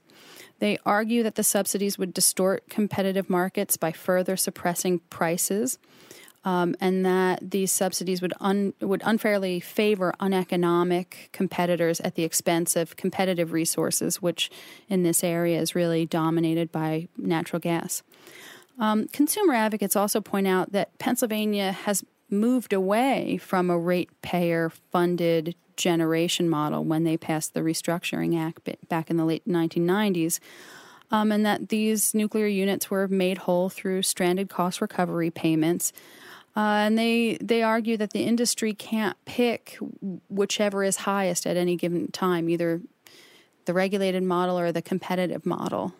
They 0.59 0.77
argue 0.85 1.23
that 1.23 1.35
the 1.35 1.43
subsidies 1.43 1.97
would 1.97 2.13
distort 2.13 2.69
competitive 2.69 3.29
markets 3.29 3.77
by 3.77 3.91
further 3.91 4.37
suppressing 4.37 4.99
prices. 5.09 5.77
Um, 6.43 6.75
and 6.79 7.03
that 7.07 7.49
these 7.49 7.71
subsidies 7.71 8.21
would 8.21 8.33
un, 8.39 8.73
would 8.79 9.01
unfairly 9.03 9.59
favor 9.59 10.13
uneconomic 10.19 11.29
competitors 11.31 11.99
at 12.01 12.13
the 12.13 12.23
expense 12.23 12.75
of 12.75 12.95
competitive 12.95 13.51
resources, 13.51 14.21
which 14.21 14.51
in 14.87 15.01
this 15.01 15.23
area 15.23 15.59
is 15.59 15.73
really 15.73 16.05
dominated 16.05 16.71
by 16.71 17.07
natural 17.17 17.59
gas. 17.59 18.03
Um, 18.77 19.07
consumer 19.07 19.53
advocates 19.53 19.95
also 19.95 20.21
point 20.21 20.47
out 20.47 20.71
that 20.71 20.95
Pennsylvania 20.99 21.71
has 21.71 22.03
moved 22.29 22.73
away 22.73 23.37
from 23.37 23.71
a 23.71 23.77
ratepayer 23.77 24.69
funded 24.91 25.55
generation 25.77 26.49
model 26.49 26.83
when 26.83 27.03
they 27.03 27.17
passed 27.17 27.53
the 27.53 27.61
Restructuring 27.61 28.39
Act 28.39 28.69
back 28.87 29.09
in 29.09 29.17
the 29.17 29.25
late 29.25 29.47
1990s. 29.47 30.39
Um, 31.11 31.31
and 31.31 31.45
that 31.45 31.69
these 31.69 32.13
nuclear 32.13 32.47
units 32.47 32.89
were 32.89 33.07
made 33.07 33.39
whole 33.39 33.69
through 33.69 34.01
stranded 34.01 34.49
cost 34.49 34.81
recovery 34.81 35.29
payments. 35.29 35.93
Uh, 36.57 36.87
and 36.87 36.97
they 36.97 37.37
they 37.41 37.61
argue 37.61 37.97
that 37.97 38.11
the 38.11 38.23
industry 38.23 38.73
can't 38.73 39.17
pick 39.25 39.77
whichever 40.29 40.83
is 40.83 40.97
highest 40.97 41.45
at 41.45 41.57
any 41.57 41.75
given 41.75 42.11
time, 42.11 42.49
either 42.49 42.81
the 43.65 43.73
regulated 43.73 44.23
model 44.23 44.57
or 44.57 44.71
the 44.71 44.81
competitive 44.81 45.45
model 45.45 45.93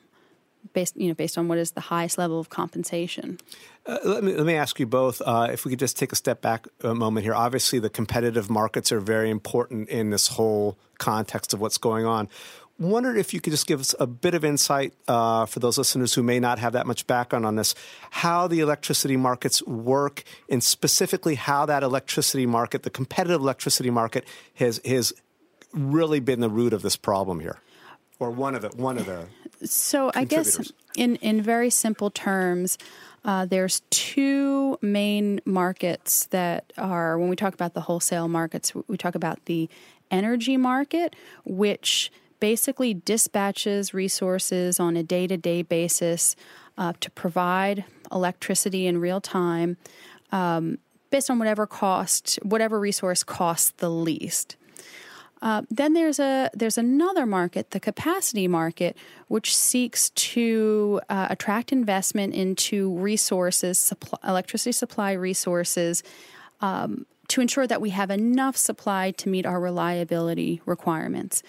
based 0.74 0.96
you 0.98 1.08
know 1.08 1.14
based 1.14 1.38
on 1.38 1.48
what 1.48 1.58
is 1.58 1.72
the 1.72 1.82
highest 1.82 2.18
level 2.18 2.40
of 2.40 2.50
compensation. 2.50 3.40
Uh, 3.86 4.00
let 4.04 4.24
me 4.24 4.34
let 4.34 4.46
me 4.46 4.56
ask 4.56 4.80
you 4.80 4.86
both 4.86 5.22
uh, 5.26 5.48
if 5.52 5.66
we 5.66 5.72
could 5.72 5.80
just 5.80 5.98
take 5.98 6.12
a 6.12 6.16
step 6.16 6.42
back 6.42 6.68
a 6.82 6.96
moment 6.96 7.24
here. 7.24 7.36
Obviously, 7.36 7.80
the 7.80 7.90
competitive 7.90 8.50
markets 8.50 8.92
are 8.92 9.00
very 9.00 9.30
important 9.30 9.90
in 9.90 10.10
this 10.10 10.30
whole 10.30 10.78
context 10.98 11.54
of 11.54 11.62
what's 11.62 11.78
going 11.78 12.06
on. 12.06 12.30
Wondered 12.78 13.16
if 13.16 13.34
you 13.34 13.40
could 13.40 13.52
just 13.52 13.68
give 13.68 13.80
us 13.80 13.96
a 14.02 14.08
bit 14.08 14.34
of 14.34 14.44
insight 14.44 14.94
uh, 15.08 15.46
for 15.46 15.60
those 15.60 15.78
listeners 15.78 16.14
who 16.14 16.22
may 16.22 16.42
not 16.42 16.60
have 16.60 16.74
that 16.74 16.86
much 16.86 17.08
background 17.08 17.46
on 17.46 17.56
this, 17.56 17.74
how 18.10 18.48
the 18.48 18.60
electricity 18.60 19.16
markets 19.16 19.66
work, 19.66 20.24
and 20.50 20.62
specifically 20.62 21.36
how 21.36 21.66
that 21.66 21.84
electricity 21.84 22.46
market, 22.46 22.84
the 22.84 22.90
competitive 22.90 23.40
electricity 23.40 23.90
market, 23.90 24.28
has 24.56 24.82
has 24.84 25.14
really 25.72 26.20
been 26.20 26.40
the 26.40 26.50
root 26.50 26.74
of 26.74 26.82
this 26.82 26.96
problem 26.96 27.40
here, 27.40 27.60
or 28.20 28.32
one 28.32 28.56
of 28.56 28.62
the 28.62 28.70
one 28.70 28.98
of 28.98 29.06
the 29.06 29.26
so 29.64 30.12
I 30.16 30.24
guess 30.24 30.72
in 30.96 31.16
in 31.18 31.42
very 31.42 31.70
simple 31.70 32.10
terms, 32.10 32.78
uh, 33.24 33.46
there's 33.46 33.82
two 33.90 34.78
main 34.82 35.42
markets 35.46 36.28
that 36.28 36.72
are 36.78 37.18
when 37.18 37.30
we 37.30 37.36
talk 37.36 37.54
about 37.54 37.74
the 37.74 37.82
wholesale 37.82 38.28
markets, 38.28 38.74
we 38.88 38.98
talk 38.98 39.16
about 39.16 39.46
the 39.46 39.70
energy 40.12 40.58
market, 40.58 41.16
which 41.46 42.12
basically 42.40 42.94
dispatches 42.94 43.94
resources 43.94 44.80
on 44.80 44.96
a 44.98 45.04
day 45.04 45.28
to 45.28 45.38
day 45.38 45.62
basis 45.62 46.36
uh, 46.78 46.94
to 47.00 47.10
provide 47.12 47.86
electricity 48.12 48.88
in 48.88 49.00
real 49.00 49.22
time. 49.22 49.78
Um, 50.32 50.80
based 51.10 51.30
on 51.30 51.40
whatever 51.40 51.66
cost, 51.66 52.38
whatever 52.44 52.80
resource 52.80 53.24
costs 53.24 53.72
the 53.78 53.90
least. 53.90 54.58
Uh, 55.46 55.62
then 55.70 55.94
there's 55.94 56.18
a 56.18 56.50
there's 56.56 56.78
another 56.78 57.24
market, 57.24 57.70
the 57.70 57.80
capacity 57.80 58.48
market, 58.48 58.98
which 59.28 59.56
seeks 59.56 60.10
to 60.10 61.00
uh, 61.08 61.28
attract 61.30 61.72
investment 61.72 62.34
into 62.34 62.92
resources, 62.98 63.78
supply, 63.78 64.18
electricity 64.28 64.72
supply 64.72 65.12
resources, 65.12 66.02
um, 66.62 67.06
to 67.28 67.42
ensure 67.42 67.68
that 67.68 67.80
we 67.80 67.92
have 67.92 68.10
enough 68.10 68.58
supply 68.58 69.12
to 69.12 69.30
meet 69.30 69.46
our 69.46 69.60
reliability 69.60 70.64
requirements. 70.66 71.44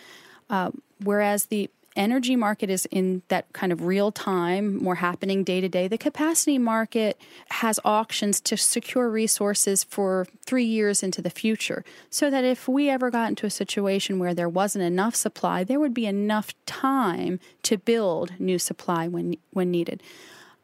Uh, 0.50 0.70
whereas 1.02 1.46
the 1.46 1.70
energy 1.96 2.36
market 2.36 2.70
is 2.70 2.86
in 2.86 3.22
that 3.28 3.52
kind 3.52 3.72
of 3.72 3.84
real 3.84 4.12
time, 4.12 4.82
more 4.82 4.96
happening 4.96 5.44
day 5.44 5.60
to 5.60 5.68
day. 5.68 5.88
The 5.88 5.98
capacity 5.98 6.58
market 6.58 7.20
has 7.50 7.80
auctions 7.84 8.40
to 8.42 8.56
secure 8.56 9.10
resources 9.10 9.84
for 9.84 10.26
three 10.44 10.64
years 10.64 11.02
into 11.02 11.22
the 11.22 11.30
future, 11.30 11.84
so 12.10 12.30
that 12.30 12.44
if 12.44 12.68
we 12.68 12.88
ever 12.90 13.10
got 13.10 13.30
into 13.30 13.46
a 13.46 13.50
situation 13.50 14.18
where 14.18 14.34
there 14.34 14.48
wasn't 14.48 14.84
enough 14.84 15.14
supply, 15.14 15.64
there 15.64 15.80
would 15.80 15.94
be 15.94 16.06
enough 16.06 16.54
time 16.66 17.40
to 17.62 17.78
build 17.78 18.38
new 18.38 18.58
supply 18.58 19.08
when 19.08 19.36
when 19.50 19.70
needed. 19.70 20.02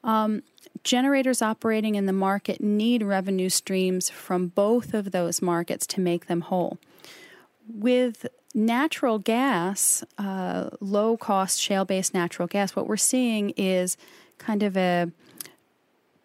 Um, 0.05 0.43
generators 0.85 1.43
operating 1.43 1.95
in 1.95 2.07
the 2.07 2.13
market 2.13 2.61
need 2.61 3.03
revenue 3.03 3.49
streams 3.49 4.11
from 4.11 4.49
both 4.49 4.95
of 4.95 5.13
those 5.13 5.41
markets 5.41 5.87
to 5.89 6.01
make 6.01 6.27
them 6.27 6.43
whole. 6.43 6.79
With 7.69 8.27
natural 8.55 9.19
gas, 9.19 10.05
uh, 10.19 10.71
low 10.81 11.17
cost 11.17 11.61
shale 11.61 11.85
based 11.85 12.15
natural 12.15 12.49
gas, 12.49 12.77
what 12.77 12.87
we're 12.87 12.97
seeing 12.97 13.51
is 13.51 13.97
kind 14.39 14.63
of 14.63 14.77
a 14.77 15.11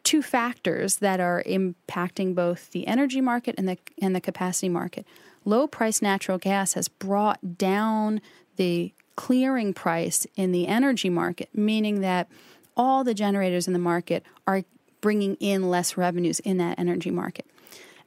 two 0.04 0.22
factors 0.22 0.98
that 0.98 1.20
are 1.20 1.44
impacting 1.46 2.34
both 2.34 2.72
the 2.72 2.88
energy 2.88 3.20
market 3.22 3.56
and 3.58 3.68
the 3.68 3.78
and 4.02 4.16
the 4.16 4.22
capacity 4.22 4.70
market. 4.70 5.06
Low 5.46 5.68
price 5.68 6.02
natural 6.02 6.38
gas 6.38 6.74
has 6.74 6.88
brought 6.88 7.58
down 7.58 8.22
the 8.58 8.94
clearing 9.16 9.74
price 9.74 10.28
in 10.36 10.52
the 10.52 10.68
energy 10.68 11.10
market, 11.10 11.50
meaning 11.54 12.02
that 12.02 12.30
all 12.76 13.04
the 13.04 13.14
generators 13.14 13.68
in 13.68 13.74
the 13.74 13.80
market 13.80 14.24
are 14.46 14.64
bringing 15.02 15.36
in 15.36 15.70
less 15.70 15.98
revenues 15.98 16.40
in 16.40 16.58
that 16.58 16.78
energy 16.80 17.12
market. 17.12 17.46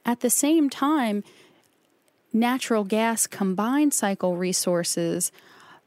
At 0.04 0.20
the 0.20 0.30
same 0.30 0.70
time, 0.70 1.24
natural 2.32 2.84
gas 2.84 3.26
combined 3.26 3.94
cycle 3.94 4.36
resources, 4.36 5.32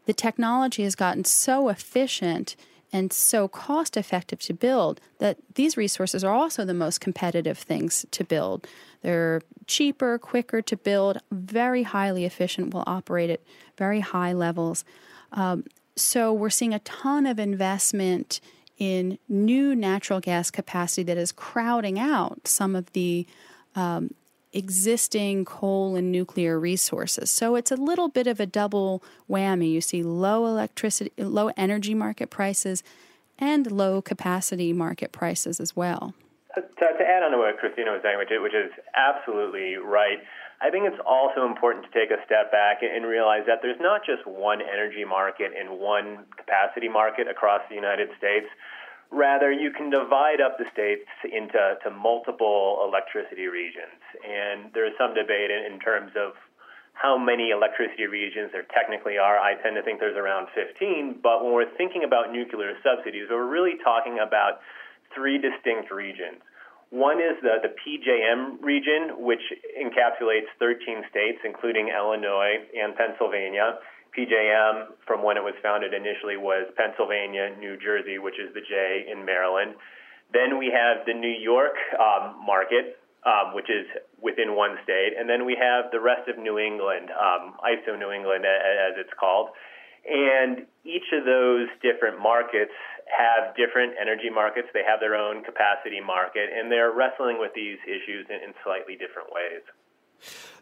the 0.05 0.13
technology 0.13 0.83
has 0.83 0.95
gotten 0.95 1.23
so 1.23 1.69
efficient 1.69 2.55
and 2.91 3.11
so 3.11 3.47
cost 3.47 3.97
effective 3.97 4.39
to 4.39 4.53
build 4.53 5.01
that 5.17 5.37
these 5.55 5.75
resources 5.75 6.23
are 6.23 6.33
also 6.33 6.63
the 6.63 6.73
most 6.73 7.01
competitive 7.01 7.57
things 7.57 8.05
to 8.11 8.23
build. 8.23 8.67
They're 9.01 9.41
cheaper, 9.65 10.19
quicker 10.19 10.61
to 10.61 10.77
build, 10.77 11.17
very 11.31 11.83
highly 11.83 12.23
efficient, 12.23 12.73
will 12.73 12.83
operate 12.85 13.31
at 13.31 13.41
very 13.77 14.01
high 14.01 14.33
levels. 14.33 14.85
Um, 15.31 15.65
so 15.95 16.31
we're 16.31 16.51
seeing 16.51 16.73
a 16.73 16.79
ton 16.79 17.25
of 17.25 17.39
investment 17.39 18.39
in 18.77 19.17
new 19.27 19.75
natural 19.75 20.19
gas 20.19 20.51
capacity 20.51 21.03
that 21.03 21.17
is 21.17 21.31
crowding 21.31 21.99
out 21.99 22.47
some 22.47 22.75
of 22.75 22.91
the 22.93 23.25
um, 23.75 24.13
existing 24.53 25.45
coal 25.45 25.95
and 25.95 26.11
nuclear 26.11 26.59
resources. 26.59 27.31
So 27.31 27.55
it's 27.55 27.71
a 27.71 27.75
little 27.75 28.07
bit 28.07 28.27
of 28.27 28.39
a 28.39 28.45
double 28.45 29.03
whammy. 29.29 29.71
You 29.71 29.81
see 29.81 30.03
low 30.03 30.45
electricity, 30.45 31.11
low 31.17 31.51
energy 31.57 31.93
market 31.93 32.29
prices, 32.29 32.83
and 33.39 33.71
low 33.71 34.01
capacity 34.01 34.73
market 34.73 35.11
prices 35.11 35.59
as 35.59 35.75
well. 35.75 36.13
Uh, 36.55 36.61
to, 36.61 36.85
to 36.97 37.03
add 37.03 37.23
on 37.23 37.31
to 37.31 37.37
what 37.37 37.57
Christina 37.57 37.91
was 37.91 38.01
saying, 38.03 38.17
which 38.17 38.29
which 38.31 38.53
is 38.53 38.71
absolutely 38.95 39.75
right, 39.75 40.19
I 40.61 40.69
think 40.69 40.85
it's 40.85 41.01
also 41.05 41.45
important 41.45 41.83
to 41.83 41.91
take 41.91 42.11
a 42.11 42.23
step 42.25 42.51
back 42.51 42.79
and 42.83 43.05
realize 43.05 43.43
that 43.47 43.59
there's 43.61 43.81
not 43.81 44.05
just 44.05 44.25
one 44.25 44.61
energy 44.61 45.03
market 45.03 45.51
and 45.57 45.79
one 45.79 46.23
capacity 46.37 46.87
market 46.87 47.27
across 47.27 47.61
the 47.69 47.75
United 47.75 48.09
States. 48.17 48.47
Rather, 49.11 49.51
you 49.51 49.71
can 49.71 49.89
divide 49.89 50.41
up 50.41 50.57
the 50.57 50.65
states 50.73 51.07
into 51.23 51.77
to 51.83 51.89
multiple 51.91 52.83
electricity 52.87 53.47
regions. 53.47 54.01
And 54.25 54.71
there's 54.73 54.93
some 54.97 55.13
debate 55.13 55.51
in, 55.51 55.73
in 55.73 55.79
terms 55.79 56.11
of 56.17 56.33
how 56.93 57.17
many 57.17 57.49
electricity 57.49 58.05
regions 58.05 58.51
there 58.53 58.65
technically 58.73 59.17
are. 59.17 59.37
I 59.37 59.55
tend 59.61 59.75
to 59.75 59.83
think 59.83 59.99
there's 59.99 60.17
around 60.17 60.47
15. 60.53 61.19
But 61.21 61.43
when 61.43 61.53
we're 61.53 61.73
thinking 61.77 62.03
about 62.03 62.31
nuclear 62.31 62.73
subsidies, 62.81 63.27
we're 63.29 63.49
really 63.49 63.77
talking 63.83 64.19
about 64.21 64.61
three 65.13 65.37
distinct 65.37 65.91
regions. 65.91 66.41
One 66.93 67.17
is 67.17 67.33
the, 67.41 67.57
the 67.57 67.73
PJM 67.73 68.61
region, 68.61 69.25
which 69.25 69.41
encapsulates 69.73 70.45
13 70.59 71.01
states, 71.09 71.41
including 71.43 71.89
Illinois 71.89 72.61
and 72.77 72.93
Pennsylvania. 72.95 73.81
PJM, 74.17 74.93
from 75.05 75.23
when 75.23 75.37
it 75.37 75.43
was 75.43 75.53
founded 75.61 75.93
initially, 75.93 76.37
was 76.37 76.69
Pennsylvania, 76.77 77.55
New 77.59 77.77
Jersey, 77.77 78.19
which 78.19 78.39
is 78.39 78.53
the 78.53 78.61
J 78.61 79.09
in 79.11 79.25
Maryland. 79.25 79.75
Then 80.31 80.57
we 80.57 80.73
have 80.73 81.05
the 81.05 81.13
New 81.13 81.33
York 81.33 81.75
um, 81.97 82.37
market, 82.45 82.97
um, 83.25 83.53
which 83.53 83.69
is 83.69 83.85
within 84.21 84.55
one 84.55 84.77
state. 84.83 85.13
And 85.17 85.29
then 85.29 85.45
we 85.45 85.57
have 85.59 85.91
the 85.91 85.99
rest 85.99 86.27
of 86.27 86.37
New 86.37 86.57
England, 86.59 87.09
um, 87.11 87.55
ISO 87.61 87.97
New 87.97 88.11
England, 88.11 88.45
as 88.45 88.97
it's 88.97 89.13
called. 89.19 89.49
And 90.03 90.67
each 90.83 91.07
of 91.13 91.23
those 91.23 91.69
different 91.81 92.19
markets 92.19 92.75
have 93.07 93.55
different 93.55 93.93
energy 93.99 94.29
markets. 94.29 94.67
They 94.73 94.83
have 94.83 94.99
their 94.99 95.15
own 95.15 95.43
capacity 95.43 96.01
market, 96.01 96.49
and 96.51 96.71
they're 96.71 96.91
wrestling 96.91 97.39
with 97.39 97.53
these 97.55 97.79
issues 97.87 98.27
in, 98.29 98.35
in 98.43 98.53
slightly 98.63 98.95
different 98.95 99.31
ways. 99.31 99.63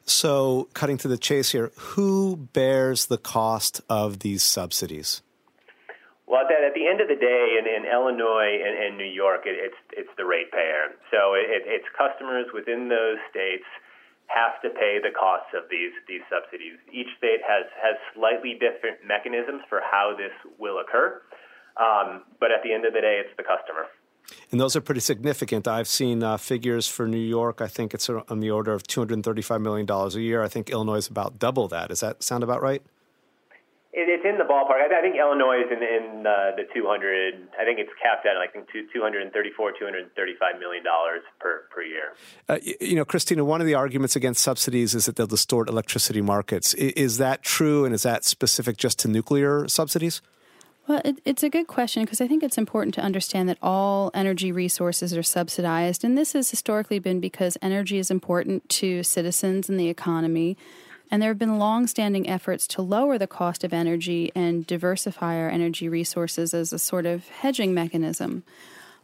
So, 0.06 0.68
cutting 0.74 0.98
to 1.00 1.08
the 1.08 1.18
chase 1.18 1.52
here, 1.52 1.72
who 1.78 2.36
bears 2.36 3.06
the 3.06 3.18
cost 3.18 3.82
of 3.90 4.20
these 4.20 4.44
subsidies? 4.44 5.22
Well, 6.28 6.48
at, 6.48 6.74
the 6.74 6.88
end 6.88 7.02
of 7.02 7.08
the 7.12 7.20
day, 7.20 7.60
in, 7.60 7.68
in 7.68 7.84
Illinois 7.84 8.64
and, 8.64 8.72
and, 8.72 8.98
New 8.98 9.10
York, 9.12 9.44
it, 9.44 9.60
it's 9.60 9.76
it's 9.92 10.10
the 10.16 10.24
ratepayer. 10.24 10.96
So 11.12 11.36
it, 11.36 11.68
it's 11.68 11.84
customers 11.92 12.48
within 12.54 12.88
those 12.88 13.20
states 13.30 13.68
have 14.32 14.56
to 14.64 14.72
pay 14.72 15.04
the 15.04 15.12
costs 15.12 15.52
of 15.52 15.68
these 15.68 15.92
these 16.08 16.24
subsidies. 16.32 16.80
Each 16.88 17.12
state 17.20 17.44
has 17.44 17.68
has 17.76 18.00
slightly 18.16 18.56
different 18.56 19.04
mechanisms 19.04 19.68
for 19.68 19.84
how 19.84 20.16
this 20.16 20.32
will 20.56 20.80
occur, 20.80 21.20
um, 21.76 22.24
but 22.40 22.52
at 22.52 22.64
the 22.64 22.72
end 22.72 22.88
of 22.88 22.96
the 22.96 23.04
day, 23.04 23.20
it's 23.20 23.36
the 23.36 23.44
customer. 23.44 23.92
And 24.52 24.60
those 24.60 24.76
are 24.76 24.82
pretty 24.82 25.02
significant. 25.02 25.68
I've 25.68 25.88
seen 25.88 26.24
uh, 26.24 26.38
figures 26.38 26.88
for 26.88 27.08
New 27.08 27.18
York. 27.18 27.62
I 27.62 27.68
think 27.68 27.94
it's 27.94 28.10
on 28.10 28.40
the 28.40 28.52
order 28.52 28.74
of 28.74 28.84
$235 28.84 29.62
million 29.62 29.90
a 29.90 30.10
year. 30.20 30.44
I 30.44 30.48
think 30.48 30.70
Illinois 30.70 30.98
is 30.98 31.08
about 31.08 31.40
double 31.40 31.68
that. 31.70 31.90
Does 31.90 32.02
that 32.02 32.24
sound 32.24 32.44
about 32.44 32.62
right? 32.62 32.82
it's 33.94 34.26
in 34.26 34.38
the 34.38 34.44
ballpark. 34.44 34.80
I, 34.92 35.02
think 35.02 35.16
Illinois 35.18 35.62
is 35.66 35.72
in, 35.72 35.84
in 35.84 36.26
uh, 36.26 36.56
the 36.56 36.64
200. 36.74 37.50
I 37.60 37.66
think 37.66 37.80
it's 37.80 37.92
capped 38.02 38.26
at 38.26 38.38
like 38.38 38.54
234, 38.54 39.72
235 39.72 40.60
million 40.60 40.84
dollars 40.84 41.22
per 41.40 41.64
per 41.72 41.82
year. 41.82 42.14
Uh, 42.48 42.58
you 42.80 42.96
know, 42.96 43.06
Christina, 43.06 43.44
one 43.44 43.62
of 43.62 43.68
the 43.68 43.74
arguments 43.74 44.16
against 44.16 44.42
subsidies 44.42 44.96
is 44.96 45.06
that 45.06 45.16
they'll 45.16 45.28
distort 45.28 45.70
electricity 45.70 46.22
markets. 46.22 46.74
Is 46.76 47.18
that 47.18 47.44
true, 47.44 47.86
and 47.86 47.94
is 47.94 48.04
that 48.04 48.24
specific 48.24 48.78
just 48.78 49.00
to 49.00 49.08
nuclear 49.08 49.68
subsidies? 49.68 50.22
Well, 50.92 51.02
it, 51.06 51.22
it's 51.24 51.42
a 51.42 51.50
good 51.50 51.68
question 51.68 52.04
because 52.04 52.20
I 52.20 52.28
think 52.28 52.44
it's 52.44 52.58
important 52.58 52.94
to 52.96 53.02
understand 53.02 53.48
that 53.48 53.58
all 53.62 54.12
energy 54.14 54.52
resources 54.52 55.16
are 55.16 55.24
subsidized. 55.24 56.04
And 56.04 56.18
this 56.18 56.34
has 56.34 56.52
historically 56.52 57.00
been 57.00 57.22
because 57.22 57.58
energy 57.62 57.98
is 57.98 58.12
important 58.12 58.68
to 58.68 59.02
citizens 59.02 59.70
and 59.70 59.80
the 59.80 59.88
economy. 59.88 60.58
And 61.10 61.22
there 61.22 61.30
have 61.30 61.40
been 61.40 61.58
long-standing 61.58 62.28
efforts 62.28 62.68
to 62.68 62.82
lower 62.82 63.18
the 63.18 63.26
cost 63.26 63.64
of 63.64 63.72
energy 63.72 64.34
and 64.36 64.68
diversify 64.68 65.38
our 65.38 65.50
energy 65.50 65.88
resources 65.88 66.54
as 66.54 66.74
a 66.74 66.80
sort 66.80 67.06
of 67.06 67.26
hedging 67.30 67.74
mechanism. 67.74 68.44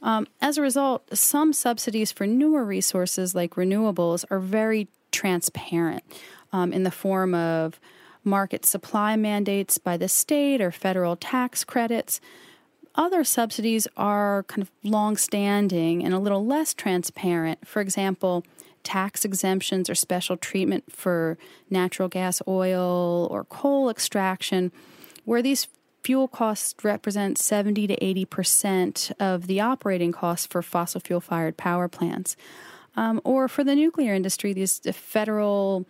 Um, 0.01 0.27
as 0.41 0.57
a 0.57 0.61
result, 0.61 1.17
some 1.17 1.53
subsidies 1.53 2.11
for 2.11 2.27
newer 2.27 2.65
resources 2.65 3.33
like 3.33 3.55
renewables 3.55 4.25
are 4.29 4.39
very 4.39 4.89
transparent 5.13 6.03
um, 6.51 6.73
in 6.73 6.83
the 6.83 6.91
form 6.91 7.33
of 7.33 7.79
market 8.27 8.65
supply 8.65 9.15
mandates 9.15 9.77
by 9.77 9.97
the 9.97 10.07
state 10.07 10.61
or 10.61 10.71
federal 10.71 11.15
tax 11.15 11.63
credits. 11.63 12.21
Other 12.93 13.23
subsidies 13.23 13.87
are 13.97 14.43
kind 14.43 14.61
of 14.61 14.71
long 14.83 15.17
standing 15.17 16.03
and 16.03 16.13
a 16.13 16.19
little 16.19 16.45
less 16.45 16.73
transparent. 16.73 17.67
For 17.67 17.79
example, 17.79 18.43
tax 18.83 19.25
exemptions 19.25 19.89
or 19.89 19.95
special 19.95 20.37
treatment 20.37 20.91
for 20.91 21.37
natural 21.69 22.07
gas, 22.07 22.41
oil, 22.47 23.27
or 23.31 23.43
coal 23.45 23.89
extraction, 23.89 24.71
where 25.25 25.41
these 25.41 25.67
fuel 26.03 26.27
costs 26.27 26.73
represent 26.83 27.37
70 27.37 27.87
to 27.87 28.03
80 28.03 28.25
percent 28.25 29.11
of 29.19 29.47
the 29.47 29.59
operating 29.59 30.11
costs 30.11 30.47
for 30.47 30.61
fossil 30.61 31.01
fuel 31.01 31.19
fired 31.19 31.57
power 31.57 31.87
plants. 31.87 32.35
Um, 32.95 33.21
or 33.23 33.47
for 33.47 33.63
the 33.63 33.75
nuclear 33.75 34.13
industry, 34.13 34.53
these 34.53 34.79
federal 34.79 35.85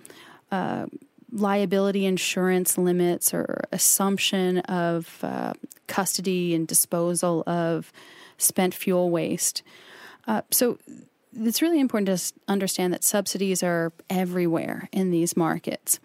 uh, 0.52 0.88
liability 1.32 2.06
insurance 2.06 2.78
limits 2.78 3.34
or 3.34 3.64
assumption 3.72 4.60
of 4.60 5.20
uh, 5.24 5.54
custody 5.88 6.56
and 6.56 6.68
disposal 6.68 7.44
of 7.48 7.92
spent 8.38 8.74
fuel 8.74 9.10
waste. 9.10 9.64
Uh, 10.28 10.42
so 10.52 10.78
it's 11.34 11.62
really 11.62 11.80
important 11.80 12.08
to 12.08 12.34
understand 12.48 12.94
that 12.94 13.04
subsidies 13.04 13.64
are 13.64 13.92
everywhere 14.10 14.90
in 14.92 15.12
these 15.12 15.36
markets. 15.36 16.00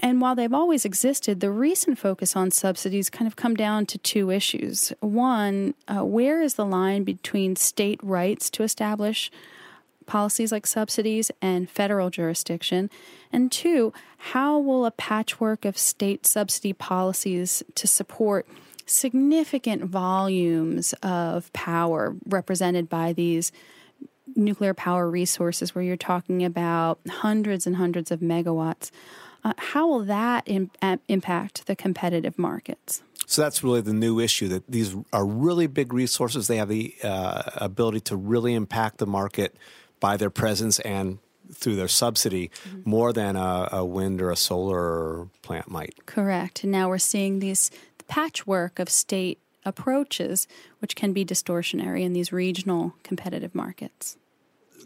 And 0.00 0.20
while 0.20 0.34
they've 0.34 0.52
always 0.52 0.84
existed, 0.84 1.40
the 1.40 1.50
recent 1.50 1.98
focus 1.98 2.34
on 2.34 2.50
subsidies 2.50 3.08
kind 3.08 3.26
of 3.26 3.36
come 3.36 3.54
down 3.54 3.86
to 3.86 3.98
two 3.98 4.30
issues. 4.30 4.92
One, 5.00 5.74
uh, 5.88 6.04
where 6.04 6.42
is 6.42 6.54
the 6.54 6.66
line 6.66 7.04
between 7.04 7.56
state 7.56 8.00
rights 8.02 8.50
to 8.50 8.64
establish 8.64 9.30
policies 10.06 10.52
like 10.52 10.66
subsidies 10.66 11.30
and 11.40 11.68
federal 11.68 12.10
jurisdiction? 12.10 12.90
And 13.32 13.50
two, 13.50 13.92
how 14.18 14.58
will 14.58 14.86
a 14.86 14.90
patchwork 14.90 15.64
of 15.64 15.76
state 15.76 16.26
subsidy 16.26 16.72
policies 16.72 17.62
to 17.74 17.86
support 17.86 18.46
significant 18.86 19.84
volumes 19.84 20.92
of 21.02 21.52
power 21.52 22.14
represented 22.26 22.88
by 22.88 23.12
these 23.12 23.50
nuclear 24.36 24.74
power 24.74 25.10
resources 25.10 25.74
where 25.74 25.84
you're 25.84 25.96
talking 25.96 26.44
about 26.44 26.98
hundreds 27.08 27.66
and 27.66 27.76
hundreds 27.76 28.10
of 28.10 28.20
megawatts, 28.20 28.90
uh, 29.44 29.52
how 29.58 29.86
will 29.86 30.04
that 30.04 30.42
Im- 30.46 30.70
impact 31.08 31.66
the 31.66 31.76
competitive 31.76 32.38
markets? 32.38 33.02
So 33.26 33.42
that's 33.42 33.62
really 33.64 33.80
the 33.80 33.92
new 33.92 34.20
issue 34.20 34.48
that 34.48 34.66
these 34.70 34.94
are 35.12 35.24
really 35.24 35.66
big 35.66 35.92
resources. 35.92 36.46
They 36.46 36.58
have 36.58 36.68
the 36.68 36.94
uh, 37.02 37.42
ability 37.56 38.00
to 38.00 38.16
really 38.16 38.54
impact 38.54 38.98
the 38.98 39.06
market 39.06 39.56
by 40.04 40.18
their 40.18 40.28
presence 40.28 40.78
and 40.80 41.18
through 41.50 41.76
their 41.76 41.88
subsidy 41.88 42.50
mm-hmm. 42.68 42.82
more 42.84 43.10
than 43.10 43.36
a, 43.36 43.70
a, 43.72 43.82
wind 43.82 44.20
or 44.20 44.30
a 44.30 44.36
solar 44.36 45.28
plant 45.40 45.70
might. 45.70 45.94
Correct. 46.04 46.62
And 46.62 46.70
now 46.70 46.90
we're 46.90 46.98
seeing 46.98 47.38
these 47.38 47.70
patchwork 48.06 48.78
of 48.78 48.90
state 48.90 49.38
approaches, 49.64 50.46
which 50.80 50.94
can 50.94 51.14
be 51.14 51.24
distortionary 51.24 52.02
in 52.02 52.12
these 52.12 52.34
regional 52.34 52.94
competitive 53.02 53.54
markets. 53.54 54.18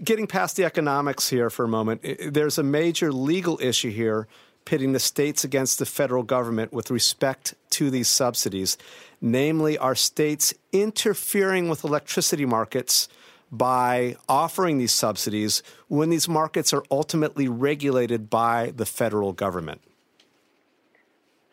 Getting 0.05 0.29
past 0.29 0.55
the 0.55 0.65
economics 0.65 1.29
here 1.29 1.51
for 1.51 1.65
a 1.65 1.69
moment, 1.69 2.07
there's 2.33 2.57
a 2.57 2.63
major 2.63 3.11
legal 3.11 3.59
issue 3.61 3.91
here 3.91 4.29
pitting 4.67 4.93
the 4.93 5.01
states 5.01 5.43
against 5.43 5.81
the 5.81 5.87
federal 5.87 6.23
government 6.23 6.73
with 6.73 6.93
respect 6.93 7.57
to 7.71 7.91
these 7.91 8.07
subsidies. 8.07 8.79
Namely, 9.21 9.77
are 9.79 9.97
states 9.97 10.55
interfering 10.71 11.69
with 11.69 11.83
electricity 11.83 12.47
markets 12.47 13.09
by 13.51 14.17
offering 14.29 14.79
these 14.79 14.93
subsidies 14.93 15.63
when 15.89 16.11
these 16.11 16.29
markets 16.29 16.73
are 16.73 16.83
ultimately 16.91 17.49
regulated 17.49 18.31
by 18.31 18.73
the 18.75 18.87
federal 18.87 19.33
government? 19.33 19.81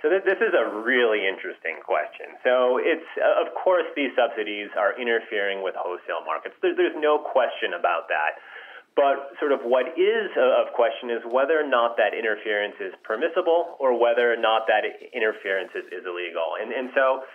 So 0.05 0.13
this 0.13 0.37
is 0.37 0.53
a 0.53 0.85
really 0.85 1.25
interesting 1.25 1.81
question. 1.81 2.37
So 2.45 2.77
it's 2.77 3.09
uh, 3.17 3.41
of 3.41 3.49
course 3.57 3.89
these 3.97 4.13
subsidies 4.13 4.69
are 4.77 4.93
interfering 5.01 5.65
with 5.65 5.73
wholesale 5.73 6.21
markets. 6.21 6.53
There's 6.61 6.93
no 6.93 7.17
question 7.17 7.73
about 7.73 8.05
that. 8.13 8.37
But 8.93 9.33
sort 9.41 9.51
of 9.51 9.65
what 9.65 9.97
is 9.97 10.29
uh, 10.37 10.61
of 10.61 10.77
question 10.77 11.09
is 11.09 11.25
whether 11.25 11.57
or 11.57 11.65
not 11.65 11.97
that 11.97 12.13
interference 12.13 12.77
is 12.77 12.93
permissible 13.01 13.81
or 13.81 13.97
whether 13.97 14.29
or 14.31 14.37
not 14.37 14.69
that 14.69 14.85
interference 15.09 15.73
is, 15.73 15.89
is 15.89 16.05
illegal. 16.05 16.53
And 16.61 16.69
and 16.69 16.93
so 16.93 17.25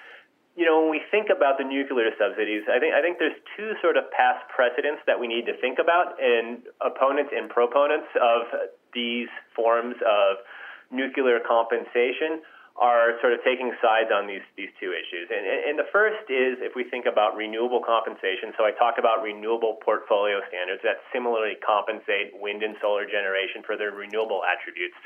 you 0.57 0.67
know, 0.67 0.83
when 0.83 0.91
we 0.91 1.01
think 1.11 1.29
about 1.31 1.59
the 1.59 1.65
nuclear 1.65 2.11
subsidies, 2.19 2.67
I 2.67 2.79
think 2.83 2.95
I 2.95 3.01
think 3.01 3.19
there's 3.19 3.39
two 3.57 3.79
sort 3.81 3.97
of 3.97 4.11
past 4.11 4.43
precedents 4.51 5.01
that 5.07 5.19
we 5.19 5.29
need 5.31 5.47
to 5.47 5.55
think 5.63 5.79
about, 5.79 6.19
and 6.19 6.63
opponents 6.83 7.31
and 7.35 7.49
proponents 7.49 8.11
of 8.19 8.71
these 8.93 9.31
forms 9.55 9.95
of 10.03 10.43
nuclear 10.91 11.39
compensation 11.39 12.43
are 12.81 13.21
sort 13.21 13.37
of 13.37 13.45
taking 13.45 13.71
sides 13.79 14.11
on 14.11 14.27
these 14.27 14.43
these 14.57 14.73
two 14.83 14.91
issues. 14.91 15.31
And, 15.31 15.47
and 15.47 15.77
the 15.79 15.87
first 15.95 16.27
is 16.27 16.59
if 16.65 16.75
we 16.75 16.83
think 16.89 17.07
about 17.07 17.37
renewable 17.37 17.85
compensation. 17.85 18.51
So 18.59 18.65
I 18.67 18.73
talk 18.75 18.99
about 18.99 19.23
renewable 19.23 19.79
portfolio 19.85 20.43
standards 20.51 20.83
that 20.83 20.99
similarly 21.15 21.61
compensate 21.63 22.35
wind 22.35 22.63
and 22.67 22.75
solar 22.83 23.07
generation 23.07 23.63
for 23.63 23.77
their 23.77 23.93
renewable 23.93 24.43
attributes. 24.43 24.99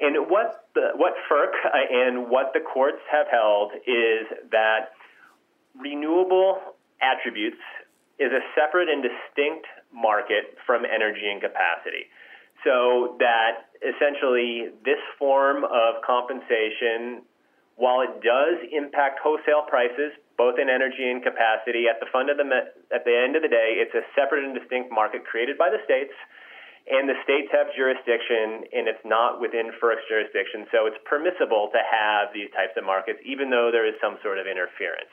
And 0.00 0.30
what 0.30 0.68
the, 0.74 0.90
what 0.96 1.14
FERC 1.30 1.50
uh, 1.64 1.70
and 1.90 2.30
what 2.30 2.52
the 2.54 2.60
courts 2.60 3.02
have 3.10 3.26
held 3.30 3.72
is 3.86 4.26
that 4.50 4.94
renewable 5.74 6.58
attributes 7.00 7.60
is 8.18 8.30
a 8.32 8.42
separate 8.54 8.88
and 8.88 9.02
distinct 9.02 9.66
market 9.94 10.58
from 10.66 10.84
energy 10.84 11.30
and 11.30 11.40
capacity. 11.40 12.10
So 12.66 13.16
that 13.22 13.70
essentially 13.78 14.74
this 14.84 14.98
form 15.18 15.62
of 15.62 16.02
compensation, 16.02 17.22
while 17.78 18.02
it 18.02 18.18
does 18.18 18.58
impact 18.74 19.22
wholesale 19.22 19.62
prices, 19.70 20.10
both 20.36 20.58
in 20.58 20.66
energy 20.66 21.06
and 21.06 21.22
capacity, 21.22 21.86
at 21.86 22.02
the 22.02 22.10
fund 22.10 22.30
of 22.30 22.36
the 22.38 22.46
at 22.90 23.06
the 23.06 23.14
end 23.14 23.38
of 23.38 23.42
the 23.42 23.50
day, 23.50 23.78
it's 23.78 23.94
a 23.94 24.02
separate 24.18 24.42
and 24.42 24.54
distinct 24.58 24.90
market 24.90 25.22
created 25.24 25.56
by 25.58 25.70
the 25.70 25.78
states, 25.86 26.14
and 26.88 27.08
the 27.08 27.18
states 27.24 27.52
have 27.52 27.68
jurisdiction, 27.76 28.64
and 28.72 28.88
it's 28.88 29.04
not 29.04 29.40
within 29.40 29.70
FERC's 29.76 30.04
jurisdiction, 30.08 30.64
so 30.72 30.88
it's 30.88 30.98
permissible 31.04 31.68
to 31.72 31.80
have 31.84 32.32
these 32.32 32.48
types 32.56 32.72
of 32.76 32.84
markets, 32.84 33.20
even 33.24 33.52
though 33.52 33.68
there 33.68 33.84
is 33.84 33.94
some 34.00 34.16
sort 34.24 34.40
of 34.40 34.48
interference. 34.48 35.12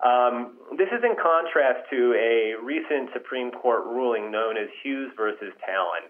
Um, 0.00 0.56
this 0.80 0.88
is 0.88 1.04
in 1.04 1.16
contrast 1.16 1.84
to 1.92 2.16
a 2.16 2.56
recent 2.60 3.12
Supreme 3.12 3.52
Court 3.52 3.84
ruling 3.84 4.32
known 4.32 4.56
as 4.56 4.68
Hughes 4.80 5.12
versus 5.16 5.52
Talen. 5.60 6.08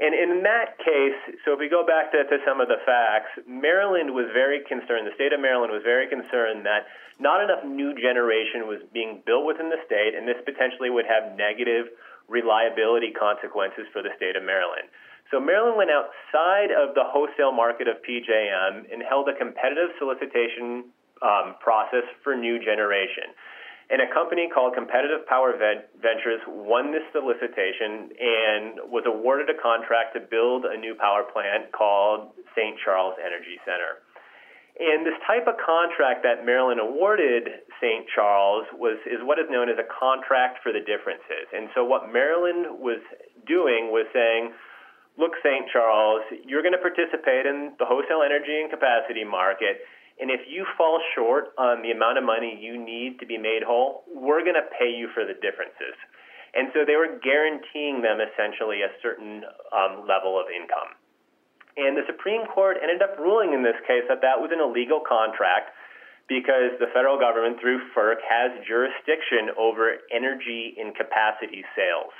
And 0.00 0.16
in 0.16 0.42
that 0.44 0.80
case, 0.80 1.36
so 1.44 1.52
if 1.52 1.60
we 1.60 1.68
go 1.68 1.84
back 1.84 2.12
to, 2.12 2.24
to, 2.24 2.36
some 2.48 2.60
of 2.60 2.68
the 2.68 2.80
facts, 2.88 3.36
Maryland 3.44 4.12
was 4.16 4.24
very 4.32 4.64
concerned, 4.64 5.04
the 5.04 5.14
state 5.14 5.32
of 5.32 5.40
Maryland 5.40 5.72
was 5.72 5.84
very 5.84 6.08
concerned 6.08 6.64
that 6.64 6.88
not 7.20 7.44
enough 7.44 7.60
new 7.64 7.92
generation 7.92 8.64
was 8.66 8.80
being 8.92 9.20
built 9.24 9.44
within 9.44 9.68
the 9.68 9.80
state, 9.84 10.16
and 10.16 10.24
this 10.24 10.40
potentially 10.48 10.88
would 10.88 11.04
have 11.04 11.36
negative 11.36 11.92
reliability 12.28 13.12
consequences 13.12 13.86
for 13.92 14.02
the 14.02 14.10
state 14.16 14.36
of 14.36 14.42
Maryland. 14.42 14.88
So 15.30 15.40
Maryland 15.40 15.80
went 15.80 15.90
outside 15.90 16.68
of 16.70 16.94
the 16.94 17.08
wholesale 17.08 17.52
market 17.52 17.88
of 17.88 17.96
PJM 18.04 18.92
and 18.92 19.00
held 19.00 19.28
a 19.28 19.34
competitive 19.34 19.96
solicitation 19.98 20.92
um, 21.24 21.56
process 21.60 22.04
for 22.22 22.36
new 22.36 22.60
generation. 22.60 23.32
And 23.90 24.00
a 24.00 24.08
company 24.12 24.48
called 24.48 24.74
Competitive 24.74 25.26
Power 25.26 25.52
Ventures 25.56 26.40
won 26.48 26.92
this 26.92 27.04
solicitation 27.12 28.08
and 28.16 28.88
was 28.88 29.04
awarded 29.04 29.50
a 29.50 29.58
contract 29.60 30.14
to 30.16 30.20
build 30.20 30.64
a 30.64 30.76
new 30.76 30.94
power 30.94 31.24
plant 31.24 31.72
called 31.72 32.32
St. 32.56 32.76
Charles 32.84 33.14
Energy 33.20 33.60
Center. 33.68 34.00
And 34.80 35.04
this 35.04 35.18
type 35.28 35.44
of 35.46 35.60
contract 35.60 36.24
that 36.24 36.44
Maryland 36.48 36.80
awarded 36.80 37.64
St. 37.76 38.08
Charles 38.08 38.64
was 38.72 38.96
is 39.04 39.20
what 39.20 39.38
is 39.38 39.46
known 39.52 39.68
as 39.68 39.76
a 39.76 39.86
contract 39.86 40.64
for 40.64 40.72
the 40.72 40.80
differences. 40.80 41.44
And 41.52 41.68
so 41.76 41.84
what 41.84 42.08
Maryland 42.08 42.80
was 42.80 43.04
doing 43.44 43.92
was 43.92 44.08
saying, 44.16 44.52
look, 45.20 45.36
St. 45.44 45.68
Charles, 45.68 46.24
you're 46.48 46.64
going 46.64 46.76
to 46.76 46.80
participate 46.80 47.44
in 47.44 47.76
the 47.78 47.84
wholesale 47.84 48.24
energy 48.24 48.64
and 48.64 48.72
capacity 48.72 49.28
market 49.28 49.84
and 50.20 50.30
if 50.30 50.46
you 50.48 50.66
fall 50.76 51.00
short 51.14 51.50
on 51.56 51.82
the 51.82 51.90
amount 51.90 52.18
of 52.18 52.24
money 52.24 52.54
you 52.54 52.76
need 52.76 53.18
to 53.20 53.26
be 53.26 53.38
made 53.38 53.66
whole, 53.66 54.04
we're 54.06 54.46
going 54.46 54.58
to 54.58 54.68
pay 54.78 54.86
you 54.86 55.08
for 55.14 55.24
the 55.24 55.34
differences. 55.34 55.96
And 56.54 56.68
so 56.70 56.84
they 56.84 56.94
were 56.94 57.18
guaranteeing 57.18 58.06
them 58.06 58.20
essentially 58.20 58.86
a 58.86 58.92
certain 59.00 59.42
um, 59.72 60.04
level 60.04 60.36
of 60.36 60.52
income. 60.52 60.94
And 61.76 61.96
the 61.96 62.04
Supreme 62.06 62.46
Court 62.46 62.76
ended 62.82 63.00
up 63.00 63.16
ruling 63.18 63.52
in 63.54 63.62
this 63.62 63.78
case 63.88 64.04
that 64.08 64.20
that 64.20 64.36
was 64.40 64.50
an 64.52 64.60
illegal 64.60 65.00
contract 65.00 65.72
because 66.28 66.76
the 66.78 66.88
federal 66.94 67.18
government, 67.18 67.60
through 67.60 67.80
FERC, 67.96 68.20
has 68.24 68.52
jurisdiction 68.66 69.52
over 69.58 70.00
energy 70.12 70.76
and 70.78 70.94
capacity 70.94 71.64
sales. 71.76 72.12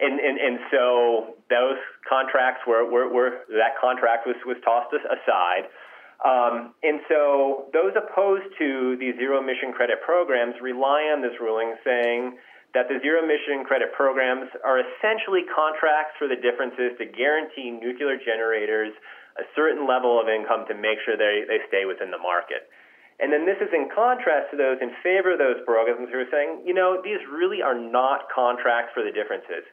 And, 0.00 0.20
and, 0.20 0.36
and 0.36 0.56
so 0.70 1.36
those 1.48 1.80
contracts 2.04 2.60
were, 2.66 2.84
were, 2.84 3.08
were 3.08 3.30
that 3.56 3.80
contract 3.80 4.26
was, 4.26 4.36
was 4.44 4.56
tossed 4.64 4.92
aside. 4.92 5.72
Um, 6.20 6.74
and 6.82 7.00
so 7.08 7.68
those 7.72 7.92
opposed 7.96 8.48
to 8.58 8.96
the 9.00 9.12
zero 9.16 9.40
emission 9.40 9.72
credit 9.72 10.00
programs 10.04 10.54
rely 10.60 11.12
on 11.12 11.22
this 11.22 11.32
ruling 11.40 11.76
saying 11.84 12.36
that 12.76 12.92
the 12.92 13.00
zero 13.00 13.24
emission 13.24 13.64
credit 13.64 13.88
programs 13.96 14.52
are 14.60 14.84
essentially 14.84 15.48
contracts 15.48 16.12
for 16.20 16.28
the 16.28 16.36
differences 16.36 16.92
to 17.00 17.08
guarantee 17.08 17.72
nuclear 17.72 18.20
generators 18.20 18.92
a 19.40 19.48
certain 19.56 19.88
level 19.88 20.20
of 20.20 20.28
income 20.28 20.68
to 20.68 20.76
make 20.76 21.00
sure 21.08 21.16
they, 21.16 21.48
they 21.48 21.64
stay 21.72 21.88
within 21.88 22.12
the 22.12 22.20
market. 22.20 22.68
And 23.16 23.32
then 23.32 23.48
this 23.48 23.56
is 23.64 23.72
in 23.72 23.88
contrast 23.88 24.52
to 24.52 24.60
those 24.60 24.76
in 24.84 24.92
favor 25.00 25.32
of 25.32 25.40
those 25.40 25.64
programs 25.64 26.12
who 26.12 26.20
are 26.20 26.28
saying, 26.28 26.68
you 26.68 26.76
know, 26.76 27.00
these 27.00 27.20
really 27.32 27.64
are 27.64 27.76
not 27.76 28.28
contracts 28.28 28.92
for 28.92 29.00
the 29.00 29.12
differences. 29.12 29.64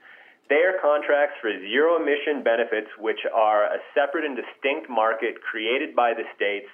They 0.48 0.64
are 0.64 0.80
contracts 0.80 1.36
for 1.44 1.52
zero 1.52 2.00
emission 2.00 2.40
benefits, 2.40 2.88
which 3.04 3.20
are 3.36 3.68
a 3.68 3.84
separate 3.92 4.24
and 4.24 4.40
distinct 4.40 4.88
market 4.88 5.44
created 5.44 5.92
by 5.92 6.16
the 6.16 6.24
states. 6.36 6.72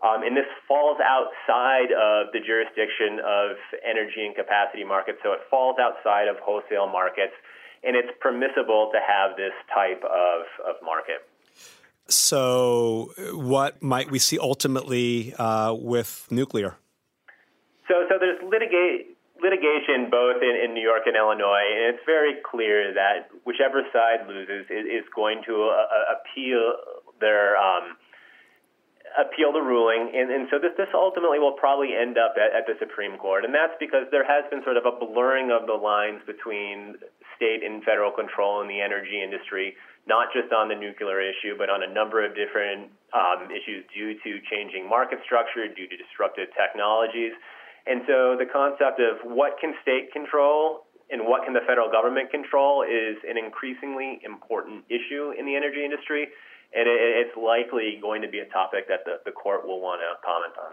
Um, 0.00 0.22
and 0.24 0.34
this 0.34 0.48
falls 0.66 0.96
outside 1.04 1.92
of 1.92 2.32
the 2.32 2.40
jurisdiction 2.40 3.20
of 3.20 3.56
energy 3.84 4.24
and 4.24 4.34
capacity 4.34 4.84
markets, 4.84 5.18
so 5.22 5.32
it 5.32 5.40
falls 5.50 5.76
outside 5.78 6.26
of 6.26 6.36
wholesale 6.40 6.88
markets, 6.88 7.36
and 7.84 7.94
it's 7.94 8.08
permissible 8.20 8.90
to 8.92 9.00
have 9.00 9.36
this 9.36 9.52
type 9.74 10.02
of, 10.04 10.48
of 10.64 10.76
market. 10.82 11.28
So, 12.08 13.12
what 13.32 13.82
might 13.82 14.10
we 14.10 14.18
see 14.18 14.38
ultimately 14.38 15.34
uh, 15.38 15.74
with 15.78 16.26
nuclear? 16.30 16.76
So, 17.86 18.06
so 18.08 18.16
there's 18.18 18.40
litigate 18.42 19.16
litigation 19.42 20.08
both 20.10 20.42
in, 20.42 20.54
in 20.64 20.74
New 20.74 20.84
York 20.84 21.04
and 21.06 21.16
Illinois, 21.16 21.64
and 21.64 21.94
it's 21.94 22.04
very 22.04 22.36
clear 22.44 22.92
that 22.94 23.28
whichever 23.44 23.82
side 23.92 24.28
loses 24.28 24.66
is, 24.70 24.84
is 24.86 25.04
going 25.14 25.42
to 25.46 25.68
uh, 25.68 25.76
uh, 25.76 26.16
appeal 26.16 26.76
their 27.20 27.56
um, 27.56 27.96
appeal 29.18 29.50
the 29.52 29.62
ruling, 29.62 30.12
and, 30.14 30.30
and 30.30 30.46
so 30.50 30.58
this, 30.58 30.70
this 30.76 30.90
ultimately 30.94 31.38
will 31.38 31.56
probably 31.58 31.96
end 31.96 32.18
up 32.18 32.34
at, 32.38 32.54
at 32.54 32.64
the 32.66 32.78
Supreme 32.78 33.18
Court, 33.18 33.44
and 33.44 33.54
that's 33.54 33.74
because 33.80 34.06
there 34.10 34.26
has 34.26 34.44
been 34.50 34.62
sort 34.62 34.76
of 34.76 34.86
a 34.86 34.94
blurring 34.94 35.50
of 35.50 35.66
the 35.66 35.74
lines 35.74 36.22
between 36.26 36.94
state 37.34 37.64
and 37.64 37.82
federal 37.82 38.12
control 38.12 38.60
in 38.62 38.68
the 38.68 38.80
energy 38.80 39.18
industry, 39.18 39.74
not 40.06 40.28
just 40.30 40.52
on 40.52 40.68
the 40.68 40.76
nuclear 40.76 41.18
issue, 41.18 41.56
but 41.58 41.70
on 41.70 41.82
a 41.82 41.90
number 41.90 42.22
of 42.22 42.36
different 42.36 42.92
um, 43.10 43.50
issues 43.50 43.82
due 43.90 44.14
to 44.22 44.38
changing 44.46 44.86
market 44.86 45.18
structure, 45.24 45.66
due 45.66 45.88
to 45.88 45.96
disruptive 45.96 46.52
technologies. 46.54 47.32
And 47.86 48.02
so 48.06 48.36
the 48.36 48.46
concept 48.46 49.00
of 49.00 49.24
what 49.24 49.56
can 49.58 49.74
state 49.82 50.12
control 50.12 50.84
and 51.10 51.26
what 51.26 51.44
can 51.44 51.52
the 51.52 51.64
federal 51.66 51.90
government 51.90 52.30
control 52.30 52.86
is 52.86 53.18
an 53.26 53.36
increasingly 53.36 54.20
important 54.22 54.84
issue 54.86 55.34
in 55.34 55.44
the 55.44 55.56
energy 55.56 55.82
industry. 55.84 56.28
And 56.72 56.86
it's 56.86 57.36
likely 57.36 57.98
going 58.00 58.22
to 58.22 58.28
be 58.28 58.38
a 58.38 58.46
topic 58.46 58.86
that 58.86 59.04
the, 59.04 59.18
the 59.24 59.32
court 59.32 59.66
will 59.66 59.80
want 59.80 60.00
to 60.02 60.24
comment 60.24 60.54
on. 60.56 60.72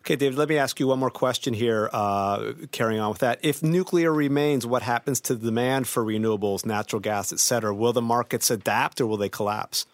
Okay, 0.00 0.16
David, 0.16 0.36
let 0.36 0.48
me 0.48 0.58
ask 0.58 0.80
you 0.80 0.88
one 0.88 0.98
more 0.98 1.10
question 1.10 1.54
here, 1.54 1.88
uh, 1.92 2.54
carrying 2.72 2.98
on 3.00 3.10
with 3.10 3.18
that. 3.18 3.38
If 3.42 3.62
nuclear 3.62 4.12
remains, 4.12 4.66
what 4.66 4.82
happens 4.82 5.20
to 5.22 5.36
the 5.36 5.46
demand 5.46 5.86
for 5.86 6.04
renewables, 6.04 6.66
natural 6.66 6.98
gas, 6.98 7.32
et 7.32 7.38
cetera? 7.38 7.72
Will 7.72 7.92
the 7.92 8.02
markets 8.02 8.50
adapt 8.50 9.00
or 9.00 9.06
will 9.06 9.16
they 9.16 9.28
collapse? 9.28 9.86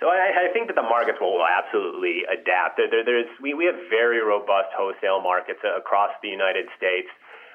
So 0.00 0.08
I, 0.08 0.48
I 0.48 0.52
think 0.52 0.66
that 0.66 0.74
the 0.74 0.82
markets 0.82 1.18
will 1.20 1.38
absolutely 1.46 2.22
adapt. 2.26 2.76
There, 2.76 2.90
there, 2.90 3.04
there's, 3.04 3.26
we, 3.40 3.54
we 3.54 3.66
have 3.66 3.76
very 3.88 4.20
robust 4.24 4.74
wholesale 4.76 5.22
markets 5.22 5.60
across 5.62 6.10
the 6.20 6.28
United 6.28 6.66
States. 6.76 7.08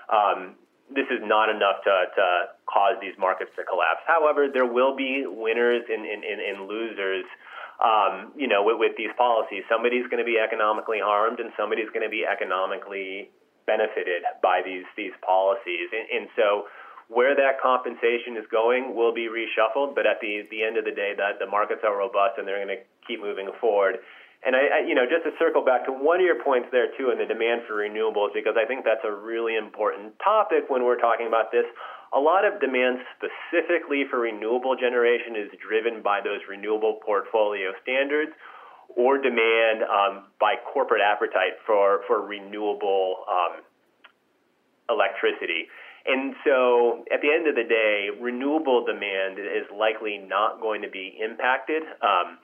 Um, 0.08 0.56
this 0.94 1.06
is 1.10 1.22
not 1.22 1.50
enough 1.50 1.84
to, 1.84 1.96
to 2.16 2.26
cause 2.66 2.98
these 3.02 3.14
markets 3.18 3.52
to 3.56 3.64
collapse. 3.64 4.02
However, 4.08 4.48
there 4.52 4.66
will 4.66 4.96
be 4.96 5.26
winners 5.26 5.84
and, 5.90 6.06
and, 6.06 6.24
and 6.24 6.68
losers 6.68 7.26
um, 7.80 8.36
you 8.36 8.48
know, 8.48 8.64
with, 8.64 8.78
with 8.80 8.94
these 8.98 9.12
policies. 9.18 9.64
Somebody's 9.72 10.04
going 10.12 10.20
to 10.20 10.28
be 10.28 10.38
economically 10.38 11.00
harmed, 11.00 11.40
and 11.40 11.52
somebody's 11.56 11.88
going 11.96 12.04
to 12.04 12.12
be 12.12 12.28
economically 12.28 13.32
benefited 13.66 14.24
by 14.44 14.62
these 14.64 14.84
these 14.98 15.16
policies. 15.24 15.88
And, 15.96 16.06
and 16.12 16.26
so, 16.36 16.68
where 17.08 17.36
that 17.36 17.62
compensation 17.64 18.36
is 18.36 18.46
going 18.52 18.96
will 18.96 19.14
be 19.14 19.32
reshuffled. 19.32 19.96
But 19.96 20.06
at 20.06 20.20
the 20.20 20.44
the 20.52 20.64
end 20.64 20.76
of 20.76 20.84
the 20.84 20.92
day, 20.92 21.16
that 21.16 21.40
the 21.40 21.48
markets 21.48 21.82
are 21.88 21.96
robust, 21.96 22.36
and 22.38 22.48
they're 22.48 22.64
going 22.64 22.76
to 22.76 22.84
keep 23.08 23.22
moving 23.22 23.50
forward. 23.62 24.04
And 24.46 24.56
I, 24.56 24.80
I, 24.80 24.80
you 24.88 24.96
know, 24.96 25.04
just 25.04 25.28
to 25.28 25.36
circle 25.36 25.66
back 25.66 25.84
to 25.86 25.92
one 25.92 26.24
of 26.24 26.26
your 26.26 26.42
points 26.42 26.70
there 26.72 26.88
too, 26.96 27.12
and 27.12 27.20
the 27.20 27.28
demand 27.28 27.68
for 27.68 27.84
renewables, 27.84 28.32
because 28.32 28.56
I 28.56 28.64
think 28.64 28.88
that's 28.88 29.04
a 29.04 29.12
really 29.12 29.60
important 29.60 30.16
topic 30.24 30.72
when 30.72 30.88
we're 30.88 31.00
talking 31.00 31.28
about 31.28 31.52
this 31.52 31.68
a 32.14 32.20
lot 32.20 32.46
of 32.46 32.60
demand 32.60 33.00
specifically 33.14 34.04
for 34.10 34.22
renewable 34.22 34.76
generation 34.76 35.36
is 35.36 35.50
driven 35.62 36.02
by 36.02 36.22
those 36.22 36.42
renewable 36.50 37.00
portfolio 37.06 37.72
standards 37.84 38.32
or 38.98 39.22
demand 39.22 39.84
um, 39.86 40.26
by 40.40 40.56
corporate 40.74 41.02
appetite 41.02 41.62
for, 41.66 42.02
for 42.08 42.26
renewable 42.26 43.26
um, 43.30 43.62
electricity. 44.90 45.70
And 46.08 46.34
so 46.44 47.06
at 47.14 47.22
the 47.22 47.30
end 47.30 47.48
of 47.48 47.54
the 47.54 47.68
day, 47.70 48.10
renewable 48.20 48.86
demand 48.86 49.38
is 49.38 49.70
likely 49.70 50.18
not 50.18 50.60
going 50.62 50.82
to 50.82 50.90
be 50.90 51.20
impacted 51.22 51.84
um, 52.02 52.40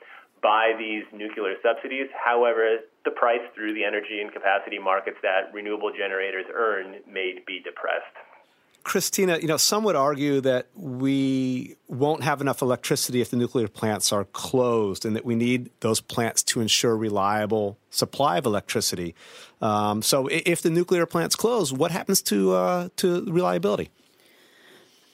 by 0.46 0.74
these 0.78 1.04
nuclear 1.12 1.56
subsidies. 1.64 2.06
However, 2.14 2.78
the 3.04 3.10
price 3.10 3.42
through 3.56 3.74
the 3.74 3.84
energy 3.84 4.22
and 4.22 4.32
capacity 4.32 4.78
markets 4.78 5.18
that 5.24 5.52
renewable 5.52 5.92
generators 5.92 6.46
earn 6.54 6.98
may 7.12 7.40
be 7.48 7.62
depressed. 7.64 8.14
Christina, 8.84 9.40
you 9.40 9.48
know, 9.48 9.58
some 9.58 9.84
would 9.86 9.96
argue 9.96 10.42
that 10.42 10.68
we 10.76 11.76
won't 11.88 12.22
have 12.22 12.42
enough 12.42 12.62
electricity 12.62 13.22
if 13.22 13.32
the 13.32 13.38
nuclear 13.38 13.68
plants 13.68 14.14
are 14.14 14.26
closed, 14.26 15.04
and 15.04 15.16
that 15.16 15.26
we 15.26 15.34
need 15.34 15.72
those 15.80 16.00
plants 16.00 16.44
to 16.44 16.62
ensure 16.62 16.96
reliable 16.96 17.80
supply 17.90 18.38
of 18.38 18.46
electricity. 18.46 19.16
Um, 19.64 20.04
so, 20.04 20.28
if 20.28 20.62
the 20.62 20.70
nuclear 20.70 21.08
plants 21.08 21.36
close, 21.36 21.74
what 21.74 21.90
happens 21.90 22.22
to 22.24 22.54
uh, 22.54 22.90
to 22.98 23.26
reliability? 23.26 23.90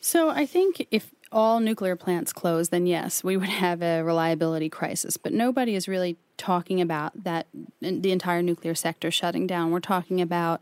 So, 0.01 0.29
I 0.29 0.45
think 0.45 0.85
if 0.91 1.13
all 1.31 1.59
nuclear 1.59 1.95
plants 1.95 2.33
close, 2.33 2.69
then 2.69 2.85
yes, 2.85 3.23
we 3.23 3.37
would 3.37 3.49
have 3.49 3.81
a 3.81 4.01
reliability 4.03 4.69
crisis. 4.69 5.17
But 5.17 5.33
nobody 5.33 5.75
is 5.75 5.87
really 5.87 6.17
talking 6.37 6.81
about 6.81 7.23
that 7.23 7.47
the 7.79 8.11
entire 8.11 8.41
nuclear 8.41 8.75
sector 8.75 9.11
shutting 9.11 9.47
down. 9.47 9.71
We're 9.71 9.79
talking 9.79 10.21
about 10.21 10.61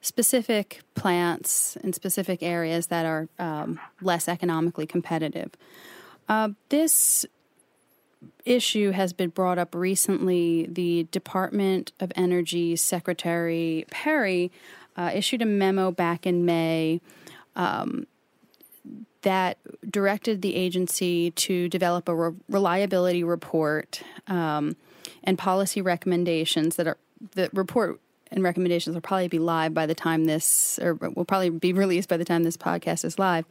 specific 0.00 0.80
plants 0.94 1.76
in 1.82 1.92
specific 1.92 2.42
areas 2.42 2.88
that 2.88 3.06
are 3.06 3.28
um, 3.38 3.80
less 4.00 4.28
economically 4.28 4.86
competitive. 4.86 5.50
Uh, 6.28 6.50
this 6.68 7.26
issue 8.44 8.90
has 8.90 9.12
been 9.12 9.30
brought 9.30 9.58
up 9.58 9.74
recently. 9.74 10.66
The 10.66 11.04
Department 11.10 11.92
of 12.00 12.12
Energy 12.16 12.76
Secretary 12.76 13.86
Perry 13.90 14.50
uh, 14.96 15.10
issued 15.14 15.42
a 15.42 15.46
memo 15.46 15.90
back 15.90 16.26
in 16.26 16.44
May 16.44 17.00
um, 17.56 18.06
that 19.28 19.58
directed 19.90 20.40
the 20.40 20.54
agency 20.54 21.32
to 21.32 21.68
develop 21.68 22.08
a 22.08 22.16
re- 22.16 22.36
reliability 22.48 23.22
report 23.22 24.00
um, 24.26 24.74
and 25.22 25.36
policy 25.36 25.82
recommendations 25.82 26.76
that 26.76 26.86
are 26.86 26.96
the 27.34 27.50
report 27.52 28.00
and 28.30 28.42
recommendations 28.42 28.94
will 28.94 29.02
probably 29.02 29.28
be 29.28 29.38
live 29.38 29.74
by 29.74 29.84
the 29.84 29.94
time 29.94 30.24
this, 30.24 30.78
or 30.80 30.94
will 30.94 31.26
probably 31.26 31.50
be 31.50 31.72
released 31.84 32.08
by 32.08 32.16
the 32.16 32.24
time 32.24 32.42
this 32.42 32.56
podcast 32.56 33.04
is 33.04 33.18
live. 33.18 33.44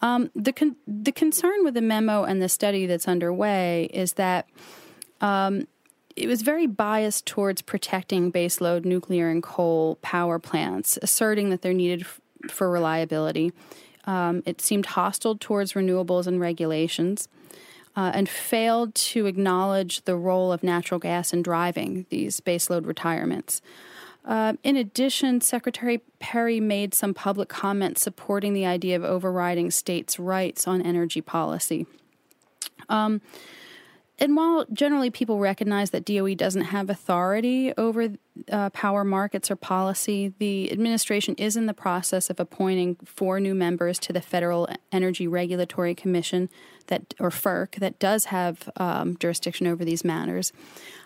Um, 0.00 0.30
the 0.34 0.50
con- 0.50 0.76
the 0.86 1.12
concern 1.12 1.62
with 1.62 1.74
the 1.74 1.82
memo 1.82 2.24
and 2.24 2.40
the 2.40 2.48
study 2.48 2.86
that's 2.86 3.06
underway 3.06 3.90
is 3.92 4.14
that 4.14 4.48
um, 5.20 5.68
it 6.16 6.26
was 6.26 6.40
very 6.40 6.66
biased 6.66 7.26
towards 7.26 7.60
protecting 7.60 8.32
baseload 8.32 8.86
nuclear 8.86 9.28
and 9.28 9.42
coal 9.42 9.98
power 10.00 10.38
plants, 10.38 10.98
asserting 11.02 11.50
that 11.50 11.60
they're 11.60 11.74
needed 11.74 12.00
f- 12.00 12.20
for 12.48 12.70
reliability. 12.70 13.52
Um, 14.04 14.42
it 14.46 14.60
seemed 14.60 14.86
hostile 14.86 15.36
towards 15.36 15.72
renewables 15.74 16.26
and 16.26 16.40
regulations. 16.40 17.28
Uh, 17.94 18.10
and 18.14 18.26
failed 18.26 18.94
to 18.94 19.26
acknowledge 19.26 20.02
the 20.06 20.16
role 20.16 20.50
of 20.50 20.62
natural 20.62 20.98
gas 20.98 21.34
in 21.34 21.42
driving 21.42 22.06
these 22.08 22.40
baseload 22.40 22.86
retirements. 22.86 23.60
Uh, 24.24 24.54
in 24.62 24.76
addition, 24.76 25.40
Secretary 25.40 26.00
Perry 26.18 26.60
made 26.60 26.94
some 26.94 27.12
public 27.12 27.48
comments 27.48 28.00
supporting 28.00 28.54
the 28.54 28.64
idea 28.64 28.96
of 28.96 29.04
overriding 29.04 29.70
states' 29.70 30.18
rights 30.18 30.66
on 30.66 30.80
energy 30.80 31.20
policy. 31.20 31.86
Um, 32.88 33.20
and 34.18 34.36
while 34.36 34.66
generally 34.72 35.10
people 35.10 35.38
recognize 35.38 35.90
that 35.90 36.04
DOE 36.04 36.34
doesn't 36.34 36.66
have 36.66 36.90
authority 36.90 37.72
over 37.78 38.10
uh, 38.50 38.70
power 38.70 39.04
markets 39.04 39.50
or 39.50 39.56
policy, 39.56 40.32
the 40.38 40.70
administration 40.70 41.34
is 41.36 41.56
in 41.56 41.66
the 41.66 41.74
process 41.74 42.28
of 42.28 42.38
appointing 42.38 42.96
four 43.04 43.40
new 43.40 43.54
members 43.54 43.98
to 44.00 44.12
the 44.12 44.20
Federal 44.20 44.68
Energy 44.92 45.26
Regulatory 45.26 45.94
Commission, 45.94 46.50
that 46.88 47.14
or 47.18 47.30
FERC, 47.30 47.76
that 47.76 47.98
does 47.98 48.26
have 48.26 48.68
um, 48.76 49.16
jurisdiction 49.16 49.66
over 49.66 49.84
these 49.84 50.04
matters. 50.04 50.52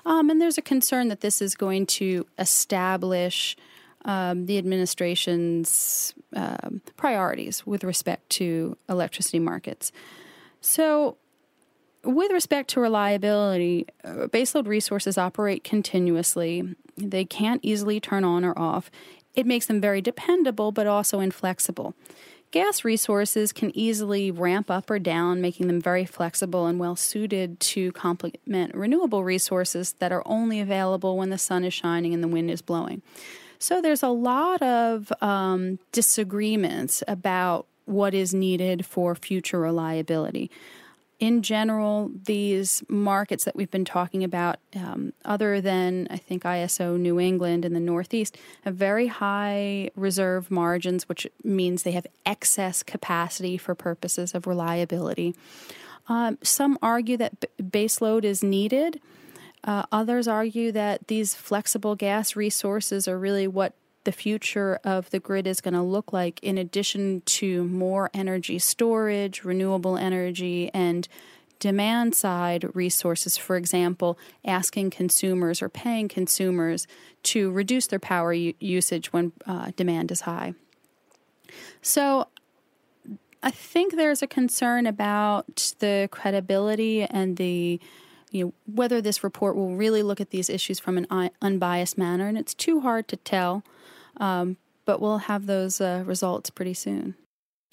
Um, 0.04 0.28
and 0.28 0.40
there's 0.40 0.58
a 0.58 0.62
concern 0.62 1.08
that 1.08 1.20
this 1.20 1.40
is 1.40 1.54
going 1.54 1.86
to 1.86 2.26
establish. 2.38 3.56
Um, 4.04 4.46
the 4.46 4.56
administration's 4.56 6.14
um, 6.36 6.80
priorities 6.96 7.66
with 7.66 7.82
respect 7.82 8.30
to 8.30 8.76
electricity 8.88 9.40
markets. 9.40 9.90
So, 10.60 11.16
with 12.06 12.30
respect 12.32 12.70
to 12.70 12.80
reliability, 12.80 13.86
uh, 14.04 14.28
baseload 14.28 14.66
resources 14.66 15.18
operate 15.18 15.64
continuously. 15.64 16.74
They 16.96 17.24
can't 17.24 17.60
easily 17.62 18.00
turn 18.00 18.24
on 18.24 18.44
or 18.44 18.58
off. 18.58 18.90
It 19.34 19.46
makes 19.46 19.66
them 19.66 19.80
very 19.80 20.00
dependable, 20.00 20.72
but 20.72 20.86
also 20.86 21.20
inflexible. 21.20 21.94
Gas 22.52 22.84
resources 22.84 23.52
can 23.52 23.76
easily 23.76 24.30
ramp 24.30 24.70
up 24.70 24.88
or 24.88 24.98
down, 24.98 25.40
making 25.40 25.66
them 25.66 25.80
very 25.80 26.06
flexible 26.06 26.66
and 26.66 26.78
well 26.78 26.96
suited 26.96 27.58
to 27.60 27.92
complement 27.92 28.74
renewable 28.74 29.24
resources 29.24 29.94
that 29.98 30.12
are 30.12 30.22
only 30.24 30.60
available 30.60 31.16
when 31.18 31.30
the 31.30 31.38
sun 31.38 31.64
is 31.64 31.74
shining 31.74 32.14
and 32.14 32.22
the 32.22 32.28
wind 32.28 32.50
is 32.50 32.62
blowing. 32.62 33.02
So 33.58 33.82
there's 33.82 34.02
a 34.02 34.08
lot 34.08 34.62
of 34.62 35.12
um, 35.20 35.78
disagreements 35.92 37.02
about 37.08 37.66
what 37.84 38.14
is 38.14 38.32
needed 38.32 38.86
for 38.86 39.14
future 39.14 39.60
reliability 39.60 40.50
in 41.18 41.42
general, 41.42 42.10
these 42.24 42.82
markets 42.88 43.44
that 43.44 43.56
we've 43.56 43.70
been 43.70 43.86
talking 43.86 44.22
about, 44.22 44.58
um, 44.74 45.14
other 45.24 45.62
than 45.62 46.06
I 46.10 46.18
think 46.18 46.42
ISO 46.42 46.98
New 46.98 47.18
England 47.18 47.64
in 47.64 47.72
the 47.72 47.80
Northeast, 47.80 48.36
have 48.64 48.74
very 48.74 49.06
high 49.06 49.90
reserve 49.96 50.50
margins, 50.50 51.08
which 51.08 51.26
means 51.42 51.82
they 51.82 51.92
have 51.92 52.06
excess 52.26 52.82
capacity 52.82 53.56
for 53.56 53.74
purposes 53.74 54.34
of 54.34 54.46
reliability. 54.46 55.34
Um, 56.08 56.36
some 56.42 56.78
argue 56.82 57.16
that 57.16 57.40
b- 57.40 57.48
baseload 57.62 58.24
is 58.24 58.42
needed. 58.42 59.00
Uh, 59.64 59.84
others 59.90 60.28
argue 60.28 60.70
that 60.72 61.08
these 61.08 61.34
flexible 61.34 61.94
gas 61.94 62.36
resources 62.36 63.08
are 63.08 63.18
really 63.18 63.48
what 63.48 63.72
the 64.06 64.12
future 64.12 64.78
of 64.84 65.10
the 65.10 65.18
grid 65.18 65.46
is 65.46 65.60
going 65.60 65.74
to 65.74 65.82
look 65.82 66.12
like, 66.12 66.40
in 66.42 66.56
addition 66.56 67.22
to 67.26 67.64
more 67.64 68.08
energy 68.14 68.58
storage, 68.58 69.42
renewable 69.42 69.98
energy, 69.98 70.70
and 70.72 71.08
demand 71.58 72.14
side 72.14 72.64
resources, 72.74 73.36
for 73.36 73.56
example, 73.56 74.16
asking 74.44 74.90
consumers 74.90 75.60
or 75.60 75.68
paying 75.68 76.06
consumers 76.06 76.86
to 77.24 77.50
reduce 77.50 77.88
their 77.88 77.98
power 77.98 78.32
u- 78.32 78.54
usage 78.60 79.12
when 79.12 79.32
uh, 79.44 79.72
demand 79.76 80.12
is 80.12 80.22
high. 80.22 80.54
So, 81.82 82.28
I 83.42 83.50
think 83.50 83.96
there's 83.96 84.22
a 84.22 84.26
concern 84.28 84.86
about 84.86 85.74
the 85.80 86.08
credibility 86.12 87.02
and 87.02 87.36
the 87.36 87.80
you 88.30 88.44
know 88.44 88.52
whether 88.66 89.00
this 89.00 89.22
report 89.24 89.56
will 89.56 89.76
really 89.76 90.02
look 90.02 90.20
at 90.20 90.30
these 90.30 90.50
issues 90.50 90.78
from 90.78 90.96
an 90.96 91.30
unbiased 91.42 91.98
manner, 91.98 92.28
and 92.28 92.38
it's 92.38 92.54
too 92.54 92.80
hard 92.80 93.08
to 93.08 93.16
tell. 93.16 93.64
Um, 94.18 94.56
but 94.84 95.00
we'll 95.00 95.18
have 95.18 95.46
those 95.46 95.80
uh, 95.80 96.04
results 96.06 96.50
pretty 96.50 96.74
soon. 96.74 97.14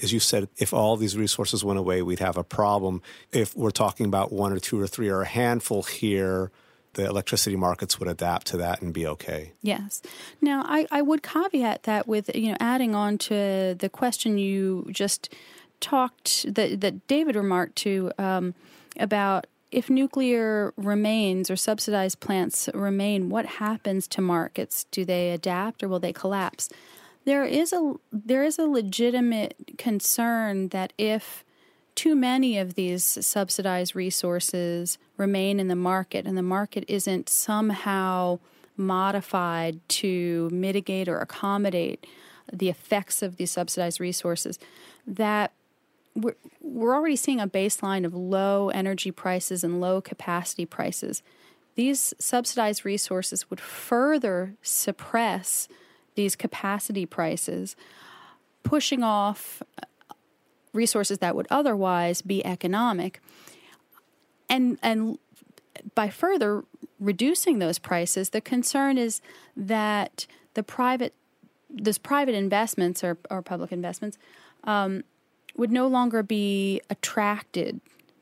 As 0.02 0.12
you 0.12 0.20
said, 0.20 0.50
if 0.58 0.74
all 0.74 0.98
these 0.98 1.16
resources 1.16 1.64
went 1.64 1.80
away, 1.80 2.02
we'd 2.02 2.20
have 2.20 2.38
a 2.38 2.44
problem. 2.44 3.02
If 3.32 3.56
we're 3.56 3.72
talking 3.72 4.08
about 4.08 4.32
one 4.32 4.52
or 4.52 4.60
two 4.60 4.80
or 4.80 4.88
three 4.88 5.08
or 5.08 5.22
a 5.22 5.28
handful 5.28 5.84
here, 5.84 6.52
the 6.94 7.06
electricity 7.06 7.56
markets 7.56 8.00
would 8.00 8.10
adapt 8.10 8.48
to 8.48 8.58
that 8.58 8.82
and 8.82 8.94
be 8.94 9.06
okay. 9.06 9.54
Yes. 9.62 10.02
Now, 10.42 10.64
I, 10.66 10.88
I 10.92 11.02
would 11.02 11.24
caveat 11.24 11.84
that 11.84 12.08
with 12.08 12.36
you 12.36 12.52
know 12.52 12.58
adding 12.60 12.96
on 12.96 13.18
to 13.20 13.76
the 13.78 13.90
question 13.92 14.38
you 14.38 14.88
just 14.92 15.34
talked 15.80 16.54
that 16.54 16.82
that 16.82 17.08
David 17.08 17.36
remarked 17.36 17.76
to 17.78 18.12
um, 18.18 18.56
about 18.98 19.48
if 19.74 19.90
nuclear 19.90 20.74
remains 20.78 21.50
or 21.50 21.56
subsidized 21.56 22.20
plants 22.20 22.70
remain, 22.74 23.30
what 23.30 23.46
happens 23.46 24.08
to 24.10 24.22
markets? 24.22 24.86
Do 24.92 25.04
they 25.04 25.32
adapt 25.32 25.84
or 25.84 25.88
will 25.88 26.00
they 26.00 26.14
collapse? 26.14 26.70
There 27.26 27.44
is 27.44 27.74
a 27.74 27.94
there 28.12 28.44
is 28.44 28.60
a 28.60 28.68
legitimate 28.68 29.56
concern 29.78 30.70
that 30.70 30.94
if 30.98 31.44
too 31.96 32.16
many 32.16 32.58
of 32.58 32.76
these 32.76 33.04
subsidized 33.04 33.96
resources 33.96 34.98
remain 35.18 35.60
in 35.60 35.68
the 35.68 35.76
market 35.76 36.26
and 36.26 36.38
the 36.38 36.42
market 36.44 36.84
isn't 36.88 37.30
somehow 37.30 38.40
modified 38.76 39.80
to 39.88 40.50
mitigate 40.52 41.08
or 41.08 41.20
accommodate 41.20 42.06
the 42.52 42.70
effects 42.70 43.22
of 43.22 43.38
these 43.38 43.52
subsidized 43.52 44.00
resources 44.00 44.60
that 45.06 45.52
we're, 46.16 46.36
we're 46.62 46.96
already 46.96 47.16
seeing 47.16 47.40
a 47.40 47.48
baseline 47.48 48.06
of 48.06 48.14
low 48.14 48.70
energy 48.70 49.12
prices 49.12 49.64
and 49.64 49.82
low 49.82 50.02
capacity 50.02 50.66
prices. 50.66 51.24
These 51.76 52.14
subsidized 52.20 52.86
resources 52.86 53.50
would 53.50 53.60
further 53.60 54.56
suppress 54.62 55.68
these 56.16 56.36
capacity 56.36 57.06
prices, 57.06 57.76
pushing 58.62 59.02
off 59.02 59.64
resources 60.72 61.20
that 61.20 61.36
would 61.36 61.48
otherwise 61.50 62.22
be 62.22 62.46
economic. 62.46 63.22
And, 64.50 64.78
and 64.84 65.18
by 65.96 66.10
further 66.10 66.64
reducing 67.00 67.60
those 67.60 67.80
prices, 67.80 68.30
the 68.30 68.42
concern 68.42 68.98
is 68.98 69.22
that 69.58 70.28
the 70.54 70.64
private, 70.64 71.16
those 71.70 71.98
private 71.98 72.36
investments 72.36 73.04
or, 73.04 73.18
or 73.32 73.42
public 73.42 73.72
investments 73.72 74.20
um, 74.64 75.04
would 75.56 75.72
no 75.72 75.88
longer 75.88 76.24
be 76.24 76.82
attracted 76.90 77.80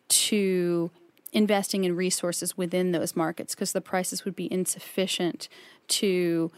to 0.10 0.92
investing 1.32 1.86
in 1.86 1.96
resources 1.96 2.58
within 2.58 2.92
those 2.92 3.16
markets 3.16 3.56
because 3.56 3.72
the 3.72 3.82
prices 3.82 4.26
would 4.26 4.36
be 4.36 4.52
insufficient 4.52 5.48
to 5.88 6.52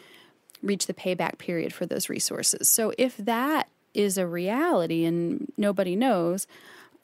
reach 0.64 0.88
the 0.88 0.94
payback 0.94 1.38
period 1.38 1.74
for 1.74 1.86
those 1.86 2.10
resources. 2.10 2.70
So 2.70 2.94
if 2.98 3.18
that 3.18 3.70
is 3.94 4.18
a 4.18 4.26
reality 4.26 5.06
and 5.06 5.52
nobody 5.58 5.96
knows, 5.96 6.48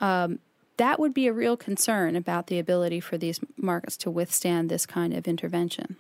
um, 0.02 0.40
that 0.78 1.00
would 1.00 1.14
be 1.14 1.28
a 1.28 1.34
real 1.34 1.58
concern 1.58 2.16
about 2.16 2.48
the 2.48 2.58
ability 2.58 3.02
for 3.02 3.18
these 3.18 3.40
markets 3.58 3.98
to 3.98 4.10
withstand 4.10 4.70
this 4.70 4.86
kind 4.86 5.14
of 5.14 5.28
intervention. 5.28 5.98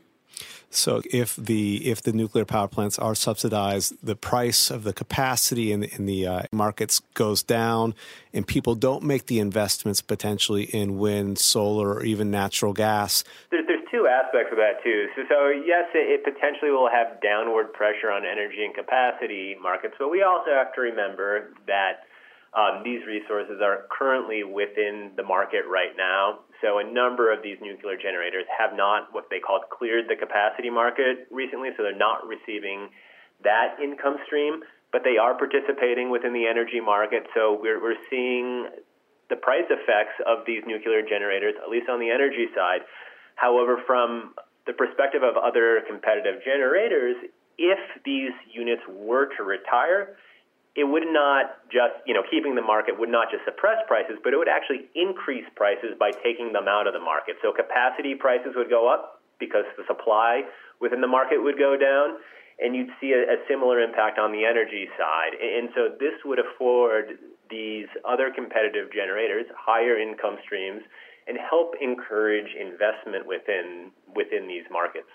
So 0.69 1.01
if 1.11 1.35
the 1.35 1.89
if 1.89 2.01
the 2.01 2.13
nuclear 2.13 2.45
power 2.45 2.67
plants 2.67 2.99
are 2.99 3.15
subsidized, 3.15 3.95
the 4.03 4.15
price 4.15 4.69
of 4.69 4.83
the 4.83 4.93
capacity 4.93 5.71
in 5.71 5.79
the, 5.81 5.95
in 5.95 6.05
the 6.05 6.27
uh, 6.27 6.41
markets 6.51 7.01
goes 7.13 7.41
down, 7.41 7.95
and 8.33 8.45
people 8.45 8.75
don't 8.75 9.03
make 9.03 9.25
the 9.25 9.39
investments 9.39 10.01
potentially 10.01 10.63
in 10.63 10.99
wind, 10.99 11.39
solar, 11.39 11.93
or 11.93 12.03
even 12.03 12.29
natural 12.29 12.73
gas. 12.73 13.23
There's, 13.49 13.65
there's 13.67 13.83
two 13.89 14.07
aspects 14.07 14.51
of 14.51 14.57
that 14.57 14.83
too. 14.83 15.07
So, 15.15 15.23
so 15.27 15.47
yes, 15.49 15.89
it, 15.95 16.21
it 16.21 16.23
potentially 16.23 16.71
will 16.71 16.89
have 16.89 17.19
downward 17.21 17.73
pressure 17.73 18.11
on 18.11 18.23
energy 18.25 18.63
and 18.63 18.73
capacity 18.75 19.55
markets, 19.61 19.95
but 19.97 20.09
we 20.09 20.21
also 20.21 20.51
have 20.51 20.73
to 20.75 20.81
remember 20.81 21.53
that 21.65 22.05
um, 22.53 22.81
these 22.83 23.05
resources 23.05 23.61
are 23.61 23.85
currently 23.89 24.43
within 24.43 25.11
the 25.15 25.23
market 25.23 25.63
right 25.69 25.95
now. 25.97 26.39
So 26.61 26.79
a 26.79 26.83
number 26.83 27.31
of 27.31 27.41
these 27.41 27.57
nuclear 27.61 27.95
generators 27.95 28.45
have 28.51 28.75
not 28.75 29.13
what 29.13 29.29
they 29.29 29.39
called 29.39 29.63
cleared 29.71 30.09
the 30.09 30.15
capacity 30.15 30.69
market 30.69 31.27
recently, 31.31 31.69
so 31.75 31.83
they're 31.83 31.95
not 31.95 32.27
receiving 32.27 32.89
that 33.43 33.79
income 33.81 34.17
stream, 34.25 34.61
but 34.91 35.03
they 35.03 35.17
are 35.17 35.37
participating 35.37 36.09
within 36.09 36.33
the 36.33 36.45
energy 36.47 36.81
market. 36.83 37.23
So 37.33 37.57
we're, 37.59 37.81
we're 37.81 37.99
seeing 38.09 38.67
the 39.29 39.37
price 39.37 39.67
effects 39.69 40.19
of 40.25 40.43
these 40.45 40.63
nuclear 40.67 41.01
generators, 41.01 41.53
at 41.63 41.69
least 41.69 41.87
on 41.87 41.99
the 41.99 42.09
energy 42.11 42.47
side. 42.55 42.81
However, 43.35 43.79
from 43.87 44.33
the 44.67 44.73
perspective 44.73 45.23
of 45.23 45.37
other 45.37 45.81
competitive 45.87 46.43
generators, 46.43 47.15
if 47.57 47.79
these 48.03 48.33
units 48.51 48.81
were 48.89 49.29
to 49.37 49.43
retire, 49.43 50.17
it 50.75 50.85
would 50.85 51.07
not 51.09 51.65
just, 51.71 51.97
you 52.05 52.13
know, 52.13 52.23
keeping 52.29 52.55
the 52.55 52.61
market 52.61 52.97
would 52.97 53.09
not 53.09 53.31
just 53.31 53.43
suppress 53.45 53.77
prices, 53.87 54.17
but 54.23 54.33
it 54.33 54.37
would 54.37 54.49
actually 54.49 54.85
increase 54.93 55.45
prices 55.55 55.97
by 55.97 56.11
taking 56.23 56.53
them 56.53 56.67
out 56.67 56.87
of 56.87 56.93
the 56.93 56.99
market. 56.99 57.35
So 57.41 57.51
capacity 57.51 58.13
prices 58.15 58.53
would 58.55 58.69
go 58.69 58.87
up 58.91 59.21
because 59.39 59.65
the 59.77 59.83
supply 59.87 60.43
within 60.79 61.01
the 61.01 61.07
market 61.07 61.41
would 61.41 61.57
go 61.57 61.75
down, 61.75 62.17
and 62.59 62.75
you'd 62.75 62.91
see 63.01 63.13
a, 63.13 63.33
a 63.33 63.37
similar 63.47 63.79
impact 63.81 64.19
on 64.19 64.31
the 64.31 64.45
energy 64.45 64.87
side. 64.97 65.33
And 65.39 65.69
so 65.75 65.89
this 65.99 66.13
would 66.23 66.39
afford 66.39 67.17
these 67.49 67.87
other 68.07 68.31
competitive 68.33 68.93
generators 68.93 69.45
higher 69.57 69.97
income 69.97 70.37
streams 70.43 70.81
and 71.27 71.37
help 71.37 71.73
encourage 71.81 72.55
investment 72.59 73.25
within 73.25 73.91
within 74.15 74.47
these 74.47 74.63
markets. 74.71 75.09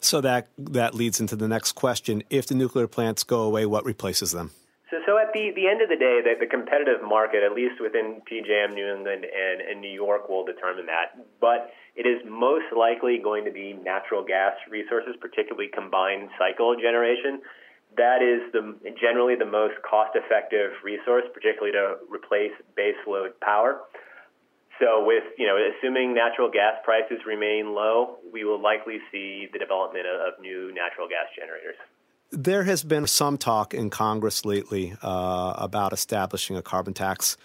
So 0.00 0.20
that 0.22 0.48
that 0.58 0.94
leads 0.94 1.20
into 1.20 1.36
the 1.36 1.48
next 1.48 1.72
question: 1.72 2.22
If 2.30 2.46
the 2.46 2.54
nuclear 2.54 2.86
plants 2.86 3.24
go 3.24 3.42
away, 3.42 3.66
what 3.66 3.84
replaces 3.84 4.32
them? 4.32 4.52
So, 4.90 5.02
so 5.04 5.18
at 5.18 5.34
the, 5.34 5.50
the 5.56 5.66
end 5.66 5.82
of 5.82 5.88
the 5.88 5.98
day, 5.98 6.22
the, 6.22 6.38
the 6.38 6.46
competitive 6.46 7.02
market, 7.02 7.42
at 7.42 7.50
least 7.52 7.82
within 7.82 8.22
PJM, 8.22 8.74
New 8.74 8.86
England, 8.86 9.26
and, 9.26 9.58
and 9.60 9.80
New 9.80 9.90
York, 9.90 10.28
will 10.28 10.44
determine 10.44 10.86
that. 10.86 11.18
But 11.40 11.74
it 11.96 12.06
is 12.06 12.22
most 12.22 12.70
likely 12.70 13.18
going 13.18 13.44
to 13.46 13.50
be 13.50 13.72
natural 13.72 14.22
gas 14.22 14.54
resources, 14.70 15.16
particularly 15.20 15.68
combined 15.74 16.30
cycle 16.38 16.76
generation. 16.78 17.42
That 17.96 18.22
is 18.22 18.46
the, 18.52 18.78
generally 19.00 19.34
the 19.34 19.48
most 19.48 19.74
cost-effective 19.82 20.78
resource, 20.84 21.24
particularly 21.34 21.72
to 21.72 21.98
replace 22.06 22.54
baseload 22.78 23.34
power. 23.42 23.82
So, 24.78 25.02
with 25.02 25.24
you 25.38 25.48
know, 25.48 25.56
assuming 25.56 26.14
natural 26.14 26.50
gas 26.50 26.76
prices 26.84 27.24
remain 27.26 27.74
low, 27.74 28.18
we 28.30 28.44
will 28.44 28.60
likely 28.60 28.98
see 29.10 29.48
the 29.50 29.58
development 29.58 30.06
of 30.06 30.38
new 30.38 30.70
natural 30.74 31.08
gas 31.08 31.26
generators. 31.34 31.80
There 32.30 32.64
has 32.64 32.82
been 32.82 33.06
some 33.06 33.38
talk 33.38 33.72
in 33.72 33.90
Congress 33.90 34.44
lately 34.44 34.94
uh, 35.02 35.54
about 35.56 35.92
establishing 35.92 36.56
a 36.56 36.62
carbon 36.62 36.92
tax, 36.92 37.36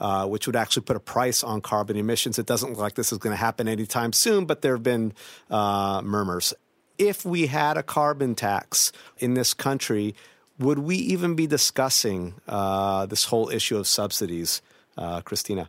uh, 0.00 0.26
which 0.26 0.46
would 0.46 0.56
actually 0.56 0.82
put 0.82 0.96
a 0.96 1.00
price 1.00 1.44
on 1.44 1.60
carbon 1.60 1.96
emissions. 1.96 2.38
It 2.38 2.46
doesn't 2.46 2.70
look 2.70 2.78
like 2.78 2.94
this 2.94 3.12
is 3.12 3.18
going 3.18 3.32
to 3.32 3.40
happen 3.40 3.68
anytime 3.68 4.12
soon, 4.12 4.46
but 4.46 4.62
there 4.62 4.74
have 4.74 4.82
been 4.82 5.12
uh, 5.50 6.00
murmurs. 6.02 6.54
If 6.96 7.24
we 7.24 7.46
had 7.46 7.76
a 7.76 7.82
carbon 7.82 8.34
tax 8.34 8.92
in 9.18 9.34
this 9.34 9.52
country, 9.54 10.14
would 10.58 10.78
we 10.78 10.96
even 10.96 11.34
be 11.34 11.46
discussing 11.46 12.34
uh, 12.46 13.06
this 13.06 13.24
whole 13.24 13.50
issue 13.50 13.76
of 13.76 13.86
subsidies, 13.86 14.62
uh, 14.96 15.20
Christina? 15.22 15.68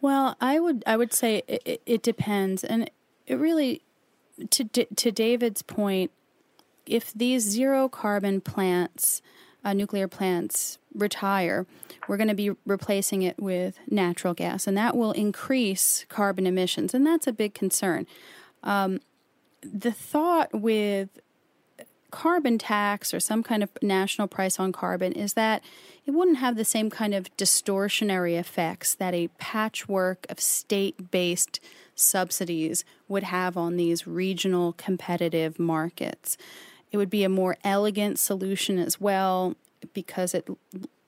Well, 0.00 0.36
I 0.40 0.58
would 0.58 0.82
I 0.86 0.96
would 0.96 1.12
say 1.12 1.42
it, 1.46 1.80
it 1.86 2.02
depends, 2.02 2.64
and 2.64 2.90
it 3.26 3.36
really 3.36 3.82
to 4.50 4.64
to 4.64 5.12
David's 5.12 5.62
point 5.62 6.10
if 6.86 7.12
these 7.12 7.42
zero 7.42 7.88
carbon 7.88 8.40
plants, 8.40 9.22
uh, 9.64 9.72
nuclear 9.72 10.08
plants, 10.08 10.78
retire, 10.94 11.66
we're 12.08 12.16
going 12.16 12.28
to 12.28 12.34
be 12.34 12.50
replacing 12.66 13.22
it 13.22 13.38
with 13.38 13.78
natural 13.90 14.34
gas, 14.34 14.66
and 14.66 14.76
that 14.76 14.96
will 14.96 15.12
increase 15.12 16.04
carbon 16.08 16.46
emissions, 16.46 16.94
and 16.94 17.06
that's 17.06 17.26
a 17.26 17.32
big 17.32 17.54
concern. 17.54 18.06
Um, 18.62 19.00
the 19.62 19.92
thought 19.92 20.52
with 20.52 21.08
carbon 22.12 22.58
tax 22.58 23.12
or 23.14 23.18
some 23.18 23.42
kind 23.42 23.62
of 23.62 23.70
national 23.80 24.28
price 24.28 24.60
on 24.60 24.70
carbon 24.70 25.12
is 25.12 25.32
that 25.32 25.64
it 26.04 26.12
wouldn't 26.12 26.36
have 26.36 26.56
the 26.56 26.64
same 26.64 26.90
kind 26.90 27.14
of 27.14 27.34
distortionary 27.36 28.38
effects 28.38 28.94
that 28.94 29.14
a 29.14 29.28
patchwork 29.38 30.26
of 30.28 30.38
state 30.38 31.10
based 31.10 31.58
subsidies 31.94 32.84
would 33.08 33.22
have 33.24 33.56
on 33.56 33.76
these 33.76 34.06
regional 34.06 34.74
competitive 34.74 35.58
markets. 35.58 36.36
It 36.92 36.98
would 36.98 37.10
be 37.10 37.24
a 37.24 37.28
more 37.28 37.56
elegant 37.64 38.18
solution 38.18 38.78
as 38.78 39.00
well 39.00 39.56
because 39.94 40.34
it 40.34 40.46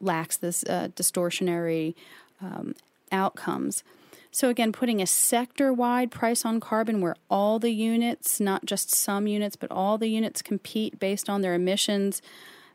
lacks 0.00 0.36
this 0.36 0.64
uh, 0.64 0.88
distortionary 0.96 1.94
um, 2.40 2.74
outcomes. 3.12 3.84
So, 4.30 4.48
again, 4.48 4.72
putting 4.72 5.00
a 5.00 5.06
sector 5.06 5.72
wide 5.72 6.10
price 6.10 6.44
on 6.44 6.58
carbon 6.58 7.00
where 7.00 7.14
all 7.30 7.60
the 7.60 7.70
units, 7.70 8.40
not 8.40 8.64
just 8.64 8.92
some 8.92 9.28
units, 9.28 9.54
but 9.54 9.70
all 9.70 9.96
the 9.96 10.08
units 10.08 10.42
compete 10.42 10.98
based 10.98 11.30
on 11.30 11.42
their 11.42 11.54
emissions, 11.54 12.20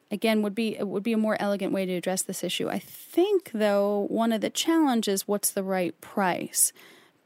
again, 0.10 0.42
would 0.42 0.56
be, 0.56 0.78
would 0.80 1.04
be 1.04 1.12
a 1.12 1.18
more 1.18 1.36
elegant 1.38 1.74
way 1.74 1.86
to 1.86 1.94
address 1.94 2.22
this 2.22 2.46
issue. 2.46 2.70
I 2.70 2.80
think, 2.80 3.52
though, 3.54 4.06
one 4.10 4.32
of 4.32 4.40
the 4.40 4.50
challenges 4.50 5.28
what's 5.28 5.52
the 5.52 5.64
right 5.64 6.00
price? 6.00 6.72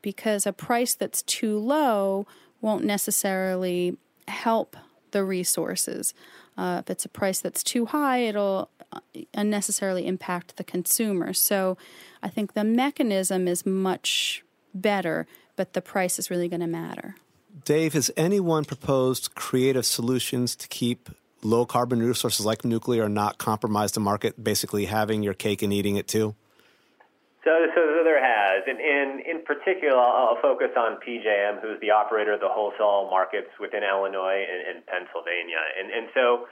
Because 0.02 0.48
a 0.48 0.54
price 0.54 0.96
that's 0.96 1.22
too 1.22 1.60
low 1.60 2.26
won't 2.60 2.86
necessarily 2.86 3.98
help 4.28 4.76
the 5.14 5.24
resources. 5.24 6.14
Uh, 6.58 6.82
if 6.84 6.90
it's 6.90 7.06
a 7.06 7.10
price 7.10 7.40
that's 7.40 7.64
too 7.64 7.86
high, 7.86 8.20
it'll 8.20 8.70
uh, 8.92 9.00
unnecessarily 9.34 10.06
impact 10.06 10.58
the 10.58 10.64
consumer. 10.64 11.34
So 11.34 11.78
I 12.22 12.28
think 12.28 12.54
the 12.54 12.64
mechanism 12.64 13.48
is 13.48 13.66
much 13.66 14.44
better, 14.74 15.26
but 15.56 15.74
the 15.74 15.82
price 15.82 16.20
is 16.20 16.30
really 16.30 16.50
going 16.50 16.60
to 16.60 16.68
matter. 16.68 17.16
Dave, 17.66 17.94
has 17.94 18.12
anyone 18.18 18.66
proposed 18.66 19.36
creative 19.36 19.86
solutions 19.86 20.56
to 20.58 20.68
keep 20.68 21.10
low 21.44 21.66
carbon 21.66 22.02
resources 22.02 22.46
like 22.46 22.66
nuclear 22.66 23.08
not 23.08 23.38
compromise 23.38 23.92
the 23.94 24.00
market, 24.00 24.44
basically 24.44 24.86
having 24.86 25.24
your 25.24 25.34
cake 25.34 25.62
and 25.62 25.72
eating 25.72 25.96
it 25.96 26.08
too? 26.08 26.36
So, 27.44 27.52
so 27.76 28.04
there 28.04 28.24
has, 28.24 28.33
and, 28.68 28.80
and 28.80 29.22
in 29.26 29.44
particular, 29.44 30.00
I'll 30.00 30.42
focus 30.42 30.72
on 30.78 30.98
PJM, 31.02 31.62
who's 31.62 31.80
the 31.82 31.92
operator 31.92 32.34
of 32.34 32.40
the 32.40 32.50
wholesale 32.50 33.10
markets 33.10 33.50
within 33.60 33.84
Illinois 33.84 34.46
and, 34.46 34.76
and 34.76 34.86
Pennsylvania. 34.86 35.62
And, 35.80 35.92
and 35.92 36.08
so, 36.14 36.48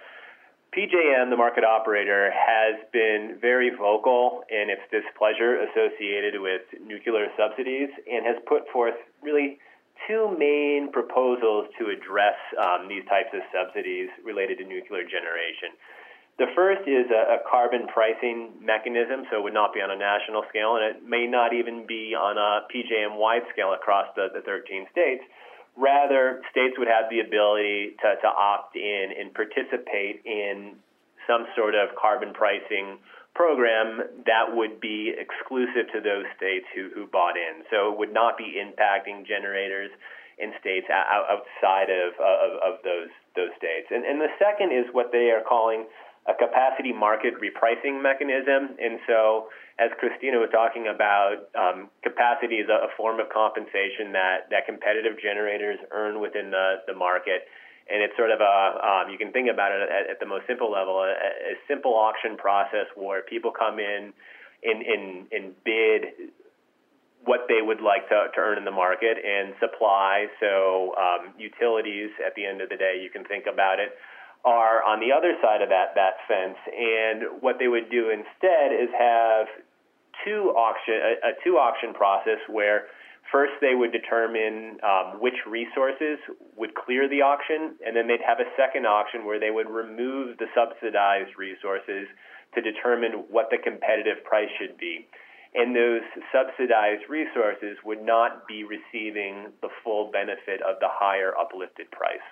PJM, 0.72 1.30
the 1.30 1.36
market 1.36 1.66
operator, 1.66 2.32
has 2.32 2.80
been 2.93 3.38
very 3.41 3.72
vocal 3.76 4.43
in 4.49 4.70
its 4.72 4.82
displeasure 4.88 5.59
associated 5.68 6.39
with 6.39 6.62
nuclear 6.80 7.28
subsidies 7.36 7.89
and 8.07 8.26
has 8.26 8.38
put 8.47 8.64
forth 8.72 8.95
really 9.22 9.59
two 10.07 10.34
main 10.39 10.91
proposals 10.91 11.68
to 11.78 11.91
address 11.91 12.39
um, 12.57 12.88
these 12.88 13.03
types 13.05 13.30
of 13.34 13.41
subsidies 13.51 14.09
related 14.24 14.57
to 14.59 14.66
nuclear 14.66 15.03
generation. 15.03 15.76
The 16.39 16.47
first 16.55 16.88
is 16.88 17.11
a, 17.11 17.38
a 17.38 17.39
carbon 17.49 17.88
pricing 17.88 18.51
mechanism, 18.61 19.25
so 19.29 19.38
it 19.38 19.43
would 19.43 19.53
not 19.53 19.73
be 19.73 19.82
on 19.82 19.91
a 19.91 19.95
national 19.95 20.43
scale, 20.49 20.75
and 20.75 20.84
it 20.95 21.03
may 21.07 21.27
not 21.27 21.53
even 21.53 21.86
be 21.86 22.15
on 22.15 22.38
a 22.38 22.65
PJM 22.71 23.17
wide 23.17 23.43
scale 23.51 23.73
across 23.73 24.07
the, 24.15 24.27
the 24.34 24.41
13 24.41 24.88
states. 24.91 25.23
Rather, 25.77 26.41
states 26.51 26.75
would 26.77 26.88
have 26.88 27.09
the 27.09 27.19
ability 27.19 27.95
to, 28.01 28.15
to 28.21 28.27
opt 28.27 28.75
in 28.75 29.13
and 29.17 29.34
participate 29.34 30.25
in 30.25 30.75
some 31.27 31.45
sort 31.55 31.75
of 31.75 31.95
carbon 31.95 32.34
pricing 32.34 32.97
program 33.34 34.03
that 34.25 34.51
would 34.51 34.82
be 34.82 35.13
exclusive 35.15 35.88
to 35.93 36.01
those 36.01 36.25
states 36.36 36.65
who, 36.75 36.89
who 36.93 37.07
bought 37.07 37.38
in. 37.38 37.63
So 37.71 37.91
it 37.91 37.97
would 37.97 38.13
not 38.13 38.38
be 38.38 38.59
impacting 38.59 39.25
generators 39.25 39.91
in 40.38 40.51
states 40.59 40.88
outside 40.89 41.88
of, 41.88 42.13
of, 42.19 42.51
of 42.59 42.73
those, 42.84 43.13
those 43.36 43.53
states. 43.55 43.88
And, 43.91 44.03
and 44.03 44.19
the 44.19 44.34
second 44.36 44.73
is 44.73 44.89
what 44.91 45.11
they 45.11 45.32
are 45.32 45.43
calling 45.47 45.86
a 46.30 46.34
capacity 46.38 46.93
market 46.93 47.34
repricing 47.41 48.01
mechanism. 48.01 48.78
And 48.78 48.99
so, 49.07 49.49
as 49.80 49.89
Christina 49.97 50.38
was 50.38 50.49
talking 50.53 50.86
about, 50.86 51.49
um, 51.57 51.89
capacity 52.03 52.61
is 52.61 52.69
a, 52.69 52.86
a, 52.86 52.89
form 52.95 53.19
of 53.19 53.30
compensation 53.34 54.13
that, 54.13 54.45
that 54.51 54.69
competitive 54.69 55.17
generators 55.17 55.80
earn 55.89 56.22
within 56.22 56.51
the, 56.51 56.86
the 56.86 56.93
market. 56.93 57.49
And 57.89 58.03
it's 58.05 58.13
sort 58.15 58.30
of 58.30 58.39
a, 58.39 58.53
um, 58.78 59.09
you 59.09 59.17
can 59.17 59.34
think 59.34 59.49
about 59.49 59.74
it 59.74 59.82
at, 59.89 60.11
at 60.11 60.19
the 60.19 60.30
most 60.30 60.45
simple 60.45 60.69
level, 60.69 61.01
a, 61.01 61.09
a, 61.09 61.55
simple 61.67 61.97
auction 61.97 62.38
process 62.38 62.86
where 62.93 63.24
people 63.24 63.49
come 63.49 63.80
in 63.80 64.13
and, 64.61 64.80
and, 64.86 65.26
and 65.34 65.55
bid 65.65 66.30
what 67.26 67.45
they 67.49 67.61
would 67.61 67.82
like 67.82 68.09
to, 68.09 68.30
to 68.34 68.38
earn 68.38 68.57
in 68.57 68.65
the 68.65 68.74
market 68.74 69.17
and 69.17 69.53
supply. 69.59 70.30
So, 70.39 70.93
um, 71.01 71.34
utilities, 71.41 72.13
at 72.22 72.36
the 72.36 72.45
end 72.45 72.61
of 72.61 72.69
the 72.69 72.78
day, 72.78 73.01
you 73.01 73.09
can 73.09 73.26
think 73.26 73.45
about 73.51 73.80
it 73.80 73.97
are 74.44 74.84
on 74.84 75.00
the 75.00 75.12
other 75.12 75.34
side 75.42 75.62
of 75.62 75.70
that, 75.70 75.94
that 75.96 76.18
fence. 76.28 76.58
And 76.68 77.42
what 77.42 77.58
they 77.60 77.68
would 77.68 77.89
do 77.89 78.10
instead 78.10 78.74
is 78.74 78.89
have 78.98 79.48
two 80.26 80.54
auction, 80.58 80.96
a, 80.96 81.30
a 81.30 81.32
two 81.44 81.58
auction 81.58 81.94
process 81.94 82.39
where 82.50 82.88
first 83.32 83.54
they 83.62 83.76
would 83.76 83.92
determine 83.92 84.78
um, 84.84 85.22
which 85.22 85.38
resources 85.48 86.18
would 86.58 86.74
clear 86.76 87.08
the 87.08 87.22
auction, 87.22 87.78
and 87.86 87.96
then 87.96 88.08
they'd 88.08 88.26
have 88.26 88.39
a 88.39 88.50
second 88.58 88.86
auction 88.86 89.26
where 89.26 89.39
they 89.39 89.52
would 89.52 89.70
remove 89.70 90.38
the 90.38 90.48
subsidized 90.54 91.38
resources 91.38 92.08
to 92.56 92.62
determine 92.62 93.24
what 93.30 93.48
the 93.50 93.58
competitive 93.58 94.24
price 94.26 94.50
should 94.60 94.78
be. 94.78 95.08
And 95.54 95.76
those 95.76 96.02
subsidized 96.32 97.10
resources 97.10 97.78
would 97.84 98.02
not 98.02 98.48
be 98.48 98.64
receiving 98.64 99.52
the 99.62 99.70
full 99.84 100.12
benefit 100.12 100.62
of 100.62 100.80
the 100.80 100.88
higher 100.89 101.34
uplifted 101.38 101.92
price. 101.92 102.24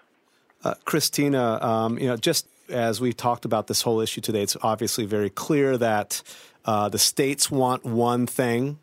Uh, 0.63 0.73
Christina, 0.85 1.59
um, 1.61 1.97
you 1.97 2.07
know, 2.07 2.17
just 2.17 2.47
as 2.69 2.99
we 2.99 3.13
talked 3.13 3.45
about 3.45 3.67
this 3.67 3.81
whole 3.81 4.01
issue 4.01 4.21
today, 4.21 4.41
it's 4.41 4.57
obviously 4.61 5.05
very 5.05 5.29
clear 5.29 5.77
that 5.77 6.21
uh, 6.65 6.89
the 6.89 6.99
states 6.99 7.49
want 7.49 7.85
one 7.85 8.27
thing. 8.27 8.79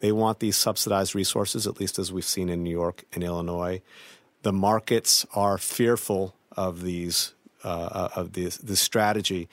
They 0.00 0.12
want 0.12 0.40
these 0.40 0.56
subsidized 0.56 1.14
resources, 1.14 1.66
at 1.66 1.78
least 1.78 1.98
as 1.98 2.12
we've 2.12 2.24
seen 2.24 2.48
in 2.48 2.62
New 2.62 2.70
York 2.70 3.04
and 3.12 3.22
Illinois. 3.22 3.82
The 4.42 4.52
markets 4.52 5.26
are 5.34 5.58
fearful 5.58 6.34
of 6.56 6.82
these 6.82 7.34
uh, 7.64 8.08
of 8.16 8.32
this, 8.32 8.56
this 8.58 8.80
strategy. 8.80 9.48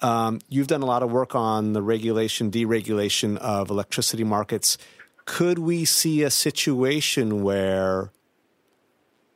Um, 0.00 0.40
you've 0.48 0.66
done 0.66 0.82
a 0.82 0.86
lot 0.86 1.02
of 1.02 1.12
work 1.12 1.34
on 1.34 1.72
the 1.72 1.82
regulation, 1.82 2.50
deregulation 2.50 3.36
of 3.38 3.70
electricity 3.70 4.24
markets. 4.24 4.78
Could 5.24 5.58
we 5.58 5.84
see 5.84 6.22
a 6.22 6.30
situation 6.30 7.42
where 7.42 8.10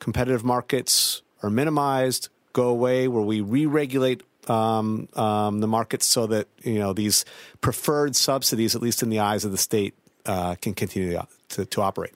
competitive 0.01 0.45
markets 0.45 1.23
are 1.43 1.51
minimized, 1.51 2.29
go 2.53 2.69
away, 2.69 3.09
where 3.09 3.23
we 3.23 3.41
re-regulate 3.41 4.23
um, 4.49 5.09
um, 5.15 5.61
the 5.61 5.67
markets 5.67 6.07
so 6.07 6.27
that 6.27 6.49
you 6.63 6.79
know 6.79 6.93
these 6.93 7.25
preferred 7.61 8.17
subsidies, 8.17 8.75
at 8.75 8.83
least 8.83 9.03
in 9.03 9.11
the 9.11 9.19
eyes 9.19 9.45
of 9.45 9.53
the 9.53 9.59
state, 9.59 9.95
uh, 10.27 10.55
can 10.57 10.75
continue 10.75 11.21
to, 11.51 11.65
to 11.65 11.83
operate. 11.83 12.15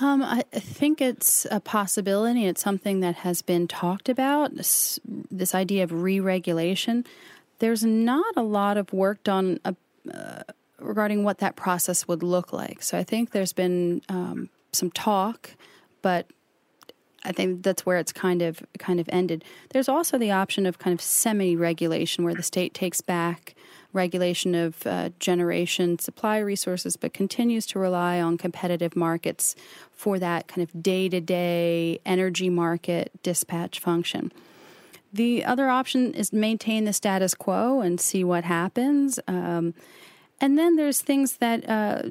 Um, 0.00 0.22
I 0.22 0.42
think 0.52 1.00
it's 1.00 1.46
a 1.50 1.60
possibility. 1.60 2.46
It's 2.46 2.62
something 2.62 3.00
that 3.00 3.16
has 3.16 3.42
been 3.42 3.68
talked 3.68 4.08
about. 4.08 4.56
This, 4.56 4.98
this 5.30 5.54
idea 5.54 5.84
of 5.84 5.92
re-regulation. 5.92 7.04
There's 7.58 7.84
not 7.84 8.34
a 8.36 8.42
lot 8.42 8.78
of 8.78 8.92
work 8.92 9.22
done 9.22 9.60
uh, 9.64 9.74
uh, 10.12 10.42
regarding 10.80 11.22
what 11.22 11.38
that 11.38 11.56
process 11.56 12.08
would 12.08 12.22
look 12.22 12.52
like. 12.52 12.82
So 12.82 12.98
I 12.98 13.04
think 13.04 13.30
there's 13.30 13.52
been 13.52 14.02
um, 14.08 14.48
some 14.72 14.90
talk, 14.90 15.50
but 16.00 16.26
I 17.24 17.32
think 17.32 17.62
that's 17.62 17.86
where 17.86 17.98
it's 17.98 18.12
kind 18.12 18.42
of 18.42 18.60
kind 18.78 18.98
of 18.98 19.08
ended. 19.12 19.44
There's 19.70 19.88
also 19.88 20.18
the 20.18 20.32
option 20.32 20.66
of 20.66 20.78
kind 20.78 20.92
of 20.92 21.00
semi-regulation, 21.00 22.24
where 22.24 22.34
the 22.34 22.42
state 22.42 22.74
takes 22.74 23.00
back 23.00 23.54
regulation 23.92 24.54
of 24.54 24.86
uh, 24.86 25.10
generation 25.20 25.98
supply 25.98 26.38
resources, 26.38 26.96
but 26.96 27.12
continues 27.12 27.66
to 27.66 27.78
rely 27.78 28.20
on 28.20 28.38
competitive 28.38 28.96
markets 28.96 29.54
for 29.92 30.18
that 30.18 30.48
kind 30.48 30.62
of 30.66 30.82
day-to-day 30.82 32.00
energy 32.06 32.48
market 32.48 33.12
dispatch 33.22 33.78
function. 33.78 34.32
The 35.12 35.44
other 35.44 35.68
option 35.68 36.14
is 36.14 36.32
maintain 36.32 36.86
the 36.86 36.94
status 36.94 37.34
quo 37.34 37.82
and 37.82 38.00
see 38.00 38.24
what 38.24 38.44
happens. 38.44 39.20
Um, 39.28 39.74
and 40.40 40.58
then 40.58 40.76
there's 40.76 41.02
things 41.02 41.36
that 41.36 41.68
uh, 41.68 42.02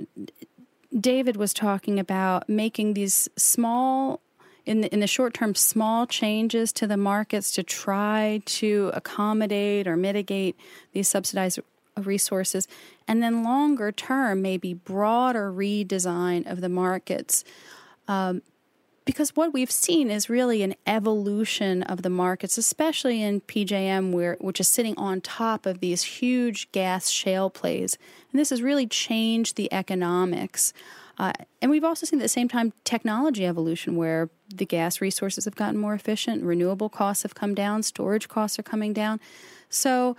David 0.97 1.35
was 1.35 1.51
talking 1.51 1.99
about, 1.99 2.47
making 2.47 2.93
these 2.93 3.27
small 3.35 4.21
in 4.65 4.81
the, 4.81 4.93
in 4.93 4.99
the 4.99 5.07
short 5.07 5.33
term 5.33 5.55
small 5.55 6.05
changes 6.05 6.71
to 6.73 6.87
the 6.87 6.97
markets 6.97 7.51
to 7.53 7.63
try 7.63 8.41
to 8.45 8.91
accommodate 8.93 9.87
or 9.87 9.97
mitigate 9.97 10.55
these 10.93 11.07
subsidized 11.07 11.59
resources. 11.97 12.67
And 13.07 13.21
then 13.21 13.43
longer 13.43 13.91
term 13.91 14.41
maybe 14.41 14.73
broader 14.73 15.51
redesign 15.51 16.49
of 16.49 16.61
the 16.61 16.69
markets. 16.69 17.43
Um, 18.07 18.41
because 19.03 19.35
what 19.35 19.51
we've 19.51 19.71
seen 19.71 20.11
is 20.11 20.29
really 20.29 20.61
an 20.61 20.75
evolution 20.85 21.81
of 21.83 22.03
the 22.03 22.09
markets, 22.09 22.57
especially 22.57 23.21
in 23.21 23.41
PJM, 23.41 24.11
where 24.11 24.37
which 24.39 24.59
is 24.59 24.67
sitting 24.67 24.95
on 24.97 25.21
top 25.21 25.65
of 25.65 25.79
these 25.79 26.03
huge 26.03 26.71
gas 26.71 27.09
shale 27.09 27.49
plays, 27.49 27.97
and 28.31 28.39
this 28.39 28.51
has 28.51 28.61
really 28.61 28.85
changed 28.85 29.55
the 29.55 29.73
economics 29.73 30.71
uh, 31.17 31.33
and 31.61 31.69
we've 31.69 31.83
also 31.83 32.05
seen 32.05 32.19
at 32.19 32.23
the 32.23 32.29
same 32.29 32.47
time 32.47 32.73
technology 32.83 33.45
evolution 33.45 33.95
where 33.95 34.29
the 34.53 34.65
gas 34.65 35.01
resources 35.01 35.45
have 35.45 35.55
gotten 35.55 35.77
more 35.77 35.93
efficient, 35.93 36.43
renewable 36.43 36.89
costs 36.89 37.23
have 37.23 37.35
come 37.35 37.53
down, 37.53 37.83
storage 37.83 38.27
costs 38.27 38.57
are 38.57 38.63
coming 38.63 38.93
down. 38.93 39.19
So, 39.69 40.15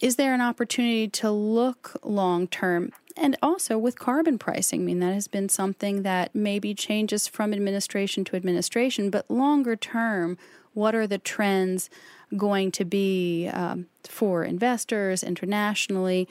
is 0.00 0.16
there 0.16 0.34
an 0.34 0.40
opportunity 0.40 1.06
to 1.08 1.30
look 1.30 1.96
long 2.02 2.48
term? 2.48 2.90
And 3.16 3.36
also 3.40 3.78
with 3.78 3.98
carbon 3.98 4.36
pricing, 4.36 4.80
I 4.80 4.84
mean, 4.84 5.00
that 5.00 5.14
has 5.14 5.28
been 5.28 5.48
something 5.48 6.02
that 6.02 6.34
maybe 6.34 6.74
changes 6.74 7.28
from 7.28 7.52
administration 7.52 8.24
to 8.24 8.36
administration, 8.36 9.10
but 9.10 9.30
longer 9.30 9.76
term, 9.76 10.38
what 10.72 10.94
are 10.94 11.06
the 11.06 11.18
trends 11.18 11.90
going 12.36 12.72
to 12.72 12.84
be 12.84 13.48
um, 13.48 13.86
for 14.04 14.42
investors 14.42 15.22
internationally? 15.22 16.28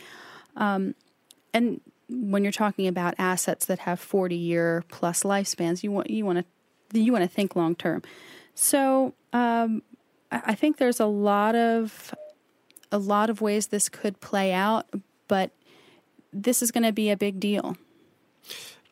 Um, 0.57 0.95
and 1.53 1.79
when 2.11 2.43
you're 2.43 2.51
talking 2.51 2.87
about 2.87 3.15
assets 3.17 3.65
that 3.65 3.79
have 3.79 3.99
40 3.99 4.35
year 4.35 4.83
plus 4.89 5.23
lifespans, 5.23 5.83
you 5.83 5.91
want 5.91 6.09
you 6.09 6.25
want 6.25 6.45
to 6.91 6.99
you 6.99 7.11
want 7.11 7.23
to 7.23 7.27
think 7.27 7.55
long 7.55 7.75
term. 7.75 8.01
So 8.53 9.13
um, 9.33 9.81
I 10.31 10.55
think 10.55 10.77
there's 10.77 10.99
a 10.99 11.05
lot 11.05 11.55
of 11.55 12.13
a 12.91 12.97
lot 12.97 13.29
of 13.29 13.41
ways 13.41 13.67
this 13.67 13.89
could 13.89 14.19
play 14.19 14.51
out, 14.51 14.87
but 15.27 15.51
this 16.33 16.61
is 16.61 16.71
going 16.71 16.83
to 16.83 16.91
be 16.91 17.09
a 17.09 17.17
big 17.17 17.39
deal. 17.39 17.77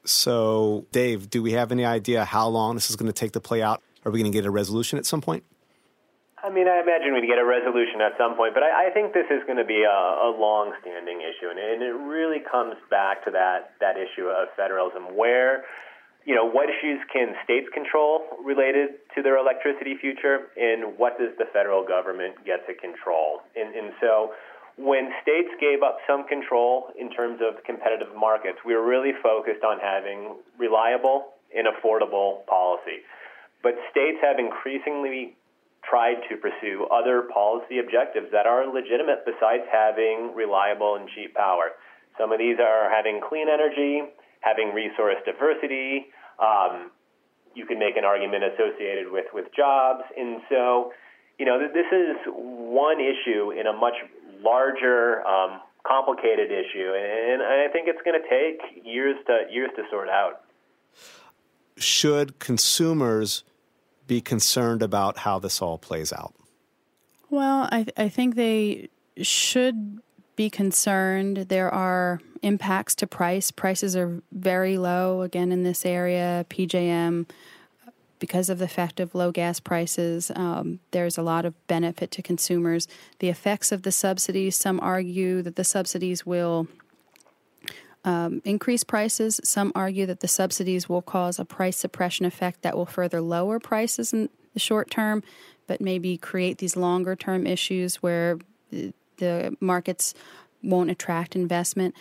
So, 0.06 0.86
Dave, 0.92 1.30
do 1.30 1.44
we 1.44 1.52
have 1.52 1.72
any 1.72 1.86
idea 1.86 2.26
how 2.26 2.48
long 2.48 2.76
this 2.76 2.90
is 2.90 2.96
going 2.96 3.08
to 3.08 3.14
take 3.14 3.34
to 3.34 3.40
play 3.40 3.62
out? 3.62 3.82
Are 4.06 4.12
we 4.12 4.20
going 4.20 4.32
to 4.32 4.36
get 4.36 4.46
a 4.46 4.52
resolution 4.52 4.98
at 4.98 5.06
some 5.06 5.22
point? 5.22 5.44
I 6.40 6.50
mean, 6.50 6.68
I 6.68 6.80
imagine 6.80 7.14
we'd 7.14 7.28
get 7.28 7.38
a 7.38 7.46
resolution 7.46 8.00
at 8.00 8.16
some 8.18 8.36
point, 8.40 8.54
but 8.54 8.64
I, 8.64 8.88
I 8.88 8.90
think 8.96 9.12
this 9.12 9.28
is 9.28 9.44
going 9.44 9.60
to 9.60 9.68
be 9.68 9.84
a, 9.84 10.00
a 10.24 10.32
long-standing 10.32 11.20
issue, 11.20 11.52
and, 11.52 11.60
and 11.60 11.84
it 11.84 11.96
really 12.00 12.40
comes 12.40 12.76
back 12.90 13.26
to 13.26 13.32
that 13.32 13.76
that 13.84 14.00
issue 14.00 14.32
of 14.32 14.48
federalism, 14.56 15.16
where 15.16 15.68
you 16.26 16.36
know, 16.36 16.46
what 16.46 16.70
issues 16.70 17.00
can 17.12 17.34
states 17.44 17.68
control 17.74 18.22
related 18.44 19.02
to 19.16 19.24
their 19.24 19.38
electricity 19.38 19.96
future, 20.00 20.52
and 20.56 20.98
what 20.98 21.18
does 21.18 21.32
the 21.40 21.46
federal 21.52 21.84
government 21.84 22.36
get 22.46 22.68
to 22.68 22.74
control? 22.76 23.42
And, 23.56 23.74
and 23.74 23.92
so, 24.00 24.32
when 24.78 25.12
states 25.24 25.50
gave 25.60 25.82
up 25.82 25.98
some 26.08 26.28
control 26.28 26.92
in 26.96 27.10
terms 27.12 27.42
of 27.42 27.64
competitive 27.64 28.16
markets, 28.16 28.60
we 28.66 28.76
were 28.76 28.86
really 28.86 29.12
focused 29.24 29.64
on 29.64 29.80
having 29.80 30.38
reliable 30.58 31.34
and 31.56 31.68
affordable 31.68 32.46
policy. 32.46 33.04
But 33.64 33.74
states 33.92 34.20
have 34.22 34.40
increasingly 34.40 35.36
tried 35.90 36.22
to 36.30 36.38
pursue 36.38 36.86
other 36.94 37.24
policy 37.34 37.80
objectives 37.80 38.28
that 38.32 38.46
are 38.46 38.72
legitimate 38.72 39.26
besides 39.26 39.64
having 39.72 40.32
reliable 40.36 40.96
and 40.96 41.10
cheap 41.16 41.34
power. 41.36 41.72
Some 42.18 42.32
of 42.32 42.38
these 42.38 42.58
are 42.60 42.90
having 42.94 43.22
clean 43.28 43.48
energy, 43.50 44.04
having 44.42 44.74
resource 44.74 45.18
diversity, 45.26 46.08
um, 46.40 46.92
you 47.56 47.66
can 47.66 47.80
make 47.80 47.98
an 47.98 48.06
argument 48.06 48.44
associated 48.44 49.12
with, 49.12 49.26
with 49.34 49.46
jobs. 49.56 50.04
And 50.16 50.42
so, 50.48 50.92
you 51.38 51.46
know, 51.46 51.60
this 51.60 51.88
is 51.92 52.16
one 52.28 53.00
issue 53.02 53.52
in 53.52 53.68
a 53.68 53.74
much 53.74 53.96
larger, 54.42 55.26
um, 55.26 55.60
complicated 55.86 56.52
issue, 56.52 56.94
and 56.94 57.42
I 57.42 57.68
think 57.72 57.88
it's 57.88 58.02
going 58.04 58.20
to 58.22 58.30
take 58.30 58.86
years 58.86 59.16
to 59.28 59.52
years 59.52 59.70
to 59.78 59.84
sort 59.90 60.10
out. 60.10 60.42
Should 61.78 62.40
consumers 62.40 63.44
be 64.10 64.20
concerned 64.20 64.82
about 64.82 65.20
how 65.20 65.40
this 65.40 65.62
all 65.62 65.78
plays 65.78 66.12
out? 66.12 66.34
Well, 67.30 67.70
I, 67.72 67.86
I 67.96 68.10
think 68.10 68.36
they 68.36 68.90
should 69.22 70.00
be 70.36 70.50
concerned. 70.50 71.38
There 71.50 71.70
are 71.70 72.20
impacts 72.42 72.96
to 72.96 73.08
price. 73.08 73.52
Prices 73.52 73.96
are 73.96 74.22
very 74.32 74.78
low 74.78 75.22
again 75.22 75.52
in 75.52 75.64
this 75.64 75.86
area. 75.86 76.46
PJM, 76.50 77.30
because 78.18 78.50
of 78.50 78.58
the 78.58 78.66
effect 78.66 79.00
of 79.00 79.14
low 79.14 79.32
gas 79.32 79.60
prices, 79.60 80.32
um, 80.36 80.80
there's 80.90 81.18
a 81.18 81.22
lot 81.22 81.46
of 81.46 81.54
benefit 81.68 82.10
to 82.12 82.24
consumers. 82.24 82.88
The 83.20 83.30
effects 83.30 83.72
of 83.72 83.84
the 83.84 83.92
subsidies, 83.92 84.56
some 84.56 84.80
argue 84.80 85.44
that 85.44 85.56
the 85.56 85.64
subsidies 85.64 86.26
will 86.26 86.68
um, 88.10 88.42
increase 88.44 88.84
prices. 88.84 89.40
Some 89.44 89.72
argue 89.76 90.08
that 90.08 90.22
the 90.22 90.28
subsidies 90.28 90.90
will 90.90 91.04
cause 91.04 91.38
a 91.38 91.46
price 91.46 91.78
suppression 91.78 92.26
effect 92.26 92.64
that 92.64 92.76
will 92.76 92.88
further 92.88 93.22
lower 93.22 93.60
prices 93.60 94.14
in 94.14 94.30
the 94.54 94.60
short 94.60 94.90
term, 94.90 95.22
but 95.68 95.80
maybe 95.80 96.18
create 96.18 96.58
these 96.58 96.76
longer 96.76 97.16
term 97.16 97.46
issues 97.46 97.98
where 97.98 98.40
the 98.72 99.56
markets 99.60 100.16
won't 100.64 100.90
attract 100.90 101.36
investment. 101.36 101.94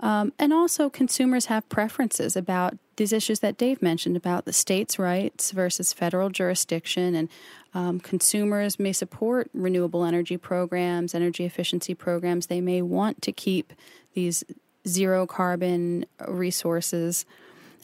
Um, 0.00 0.32
and 0.38 0.52
also, 0.52 0.90
consumers 0.90 1.46
have 1.46 1.68
preferences 1.68 2.36
about 2.36 2.78
these 2.96 3.12
issues 3.12 3.40
that 3.40 3.56
Dave 3.56 3.80
mentioned 3.80 4.16
about 4.16 4.44
the 4.44 4.52
states' 4.52 4.98
rights 4.98 5.50
versus 5.50 5.92
federal 5.92 6.28
jurisdiction. 6.28 7.14
And 7.14 7.28
um, 7.74 8.00
consumers 8.00 8.78
may 8.78 8.92
support 8.92 9.50
renewable 9.54 10.04
energy 10.04 10.36
programs, 10.36 11.14
energy 11.14 11.44
efficiency 11.44 11.94
programs. 11.94 12.46
They 12.46 12.60
may 12.60 12.82
want 12.82 13.22
to 13.22 13.32
keep 13.32 13.72
these 14.14 14.44
zero 14.88 15.26
carbon 15.26 16.06
resources 16.26 17.26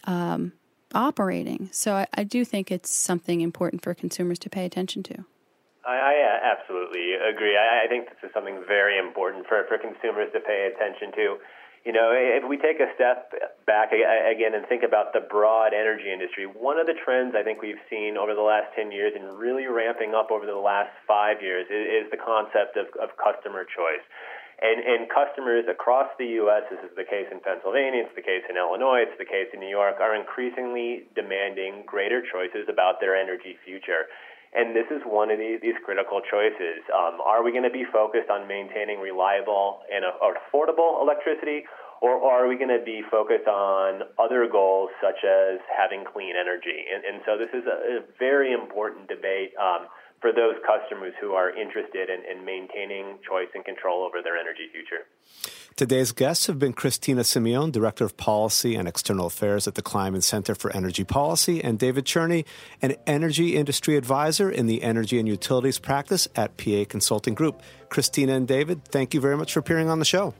um, 0.04 0.52
operating. 0.94 1.68
So, 1.72 1.94
I, 1.94 2.06
I 2.14 2.24
do 2.24 2.44
think 2.44 2.70
it's 2.70 2.90
something 2.90 3.40
important 3.40 3.82
for 3.82 3.94
consumers 3.94 4.38
to 4.40 4.50
pay 4.50 4.64
attention 4.64 5.02
to. 5.04 5.24
I, 5.86 5.96
I 5.96 6.14
absolutely 6.56 7.12
agree. 7.14 7.56
I, 7.56 7.84
I 7.84 7.88
think 7.88 8.08
this 8.08 8.18
is 8.24 8.30
something 8.32 8.64
very 8.66 8.98
important 8.98 9.46
for, 9.46 9.64
for 9.68 9.76
consumers 9.76 10.32
to 10.32 10.40
pay 10.40 10.72
attention 10.72 11.12
to. 11.12 11.38
You 11.84 11.92
know, 11.92 12.16
if 12.16 12.48
we 12.48 12.56
take 12.56 12.80
a 12.80 12.88
step 12.96 13.28
back 13.68 13.92
again 13.92 14.56
and 14.56 14.64
think 14.72 14.88
about 14.88 15.12
the 15.12 15.20
broad 15.20 15.76
energy 15.76 16.08
industry, 16.08 16.48
one 16.48 16.80
of 16.80 16.88
the 16.88 16.96
trends 16.96 17.36
I 17.36 17.44
think 17.44 17.60
we've 17.60 17.80
seen 17.92 18.16
over 18.16 18.32
the 18.32 18.40
last 18.40 18.72
10 18.72 18.88
years 18.88 19.12
and 19.12 19.36
really 19.36 19.68
ramping 19.68 20.16
up 20.16 20.32
over 20.32 20.48
the 20.48 20.56
last 20.56 20.88
five 21.06 21.44
years 21.44 21.68
is, 21.68 22.08
is 22.08 22.10
the 22.10 22.16
concept 22.16 22.80
of, 22.80 22.88
of 22.96 23.12
customer 23.20 23.68
choice. 23.68 24.00
And, 24.62 24.78
and 24.80 25.10
customers 25.10 25.66
across 25.66 26.06
the 26.18 26.38
U.S., 26.46 26.62
this 26.70 26.78
is 26.86 26.94
the 26.94 27.04
case 27.04 27.26
in 27.30 27.40
Pennsylvania, 27.42 28.06
it's 28.06 28.14
the 28.14 28.22
case 28.22 28.46
in 28.48 28.56
Illinois, 28.56 29.02
it's 29.02 29.18
the 29.18 29.26
case 29.26 29.50
in 29.52 29.58
New 29.58 29.68
York, 29.68 29.98
are 29.98 30.14
increasingly 30.14 31.10
demanding 31.14 31.82
greater 31.86 32.22
choices 32.22 32.70
about 32.70 33.02
their 33.02 33.18
energy 33.18 33.58
future. 33.66 34.06
And 34.54 34.70
this 34.70 34.86
is 34.94 35.02
one 35.02 35.34
of 35.34 35.38
these, 35.42 35.58
these 35.60 35.74
critical 35.82 36.22
choices. 36.22 36.86
Um, 36.94 37.18
are 37.18 37.42
we 37.42 37.50
going 37.50 37.66
to 37.66 37.74
be 37.74 37.82
focused 37.90 38.30
on 38.30 38.46
maintaining 38.46 39.02
reliable 39.02 39.82
and 39.90 40.06
affordable 40.06 41.02
electricity, 41.02 41.66
or 42.00 42.22
are 42.22 42.46
we 42.46 42.54
going 42.54 42.70
to 42.70 42.84
be 42.84 43.02
focused 43.10 43.50
on 43.50 44.06
other 44.14 44.46
goals 44.46 44.90
such 45.02 45.26
as 45.26 45.58
having 45.66 46.06
clean 46.06 46.38
energy? 46.38 46.86
And, 46.86 47.02
and 47.02 47.16
so 47.26 47.34
this 47.34 47.50
is 47.50 47.66
a, 47.66 47.98
a 47.98 48.06
very 48.22 48.54
important 48.54 49.10
debate. 49.10 49.50
Um, 49.58 49.90
for 50.24 50.32
those 50.32 50.54
customers 50.66 51.12
who 51.20 51.34
are 51.34 51.50
interested 51.50 52.08
in, 52.08 52.22
in, 52.24 52.46
maintaining 52.46 53.18
choice 53.28 53.48
and 53.54 53.62
control 53.62 54.04
over 54.04 54.22
their 54.22 54.38
energy 54.38 54.68
future. 54.72 55.04
Today's 55.76 56.12
guests 56.12 56.46
have 56.46 56.58
been 56.58 56.72
Christina 56.72 57.20
Simeone, 57.20 57.70
Director 57.70 58.06
of 58.06 58.16
Policy 58.16 58.74
and 58.74 58.88
External 58.88 59.26
Affairs 59.26 59.68
at 59.68 59.74
the 59.74 59.82
Kleinman 59.82 60.22
Center 60.22 60.54
for 60.54 60.74
Energy 60.74 61.04
Policy, 61.04 61.62
and 61.62 61.78
David 61.78 62.06
Cherney, 62.06 62.46
an 62.80 62.94
energy 63.06 63.54
industry 63.54 63.98
advisor 63.98 64.50
in 64.50 64.66
the 64.66 64.82
energy 64.82 65.18
and 65.18 65.28
utilities 65.28 65.78
practice 65.78 66.26
at 66.34 66.56
PA 66.56 66.84
Consulting 66.88 67.34
Group. 67.34 67.60
Christina 67.90 68.32
and 68.32 68.48
David, 68.48 68.82
thank 68.86 69.12
you 69.12 69.20
very 69.20 69.36
much 69.36 69.52
for 69.52 69.60
appearing 69.60 69.90
on 69.90 69.98
the 69.98 70.06
show. 70.06 70.32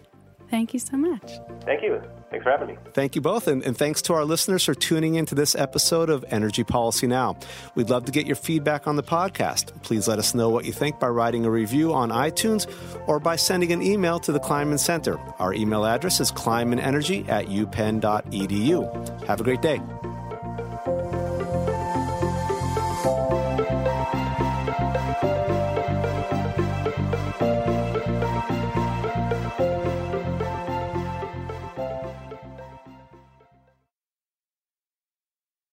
Thank 0.51 0.73
you 0.73 0.81
so 0.81 0.97
much. 0.97 1.33
Thank 1.63 1.83
you. 1.83 2.01
Thanks 2.31 2.45
for 2.45 2.51
having 2.51 2.69
me. 2.69 2.77
Thank 2.93 3.15
you 3.15 3.21
both. 3.21 3.47
And, 3.47 3.63
and, 3.63 3.77
thanks 3.77 4.03
to 4.03 4.15
our 4.15 4.25
listeners 4.25 4.65
for 4.65 4.75
tuning 4.75 5.15
into 5.15 5.37
this 5.37 5.55
episode 5.55 6.11
of 6.11 6.25
Energy 6.31 6.65
Policy 6.65 7.07
Now. 7.07 7.37
We'd 7.77 7.91
love 7.91 8.05
to 8.07 8.13
get 8.13 8.27
your 8.27 8.35
feedback 8.37 8.89
on 8.89 8.97
the 8.97 9.05
podcast. 9.05 9.83
Please 9.83 10.09
let 10.09 10.19
us 10.19 10.35
know 10.35 10.49
what 10.49 10.65
you 10.65 10.73
think 10.73 10.99
by 10.99 11.09
writing 11.09 11.45
a 11.45 11.51
review 11.51 11.93
on 11.93 12.11
iTunes 12.11 12.69
or 13.07 13.21
by 13.21 13.37
sending 13.37 13.73
an 13.73 13.83
email 13.83 14.19
to 14.21 14.33
the 14.33 14.41
Kleinman 14.41 14.81
Center. 14.81 15.17
Our 15.39 15.55
email 15.55 15.85
address 15.85 16.21
is 16.21 16.33
kleinmanenergy 16.33 17.29
at 17.29 17.47
upenn.edu. 17.47 19.25
Have 19.27 19.41
a 19.41 19.45
great 19.45 19.63
day. 19.63 19.81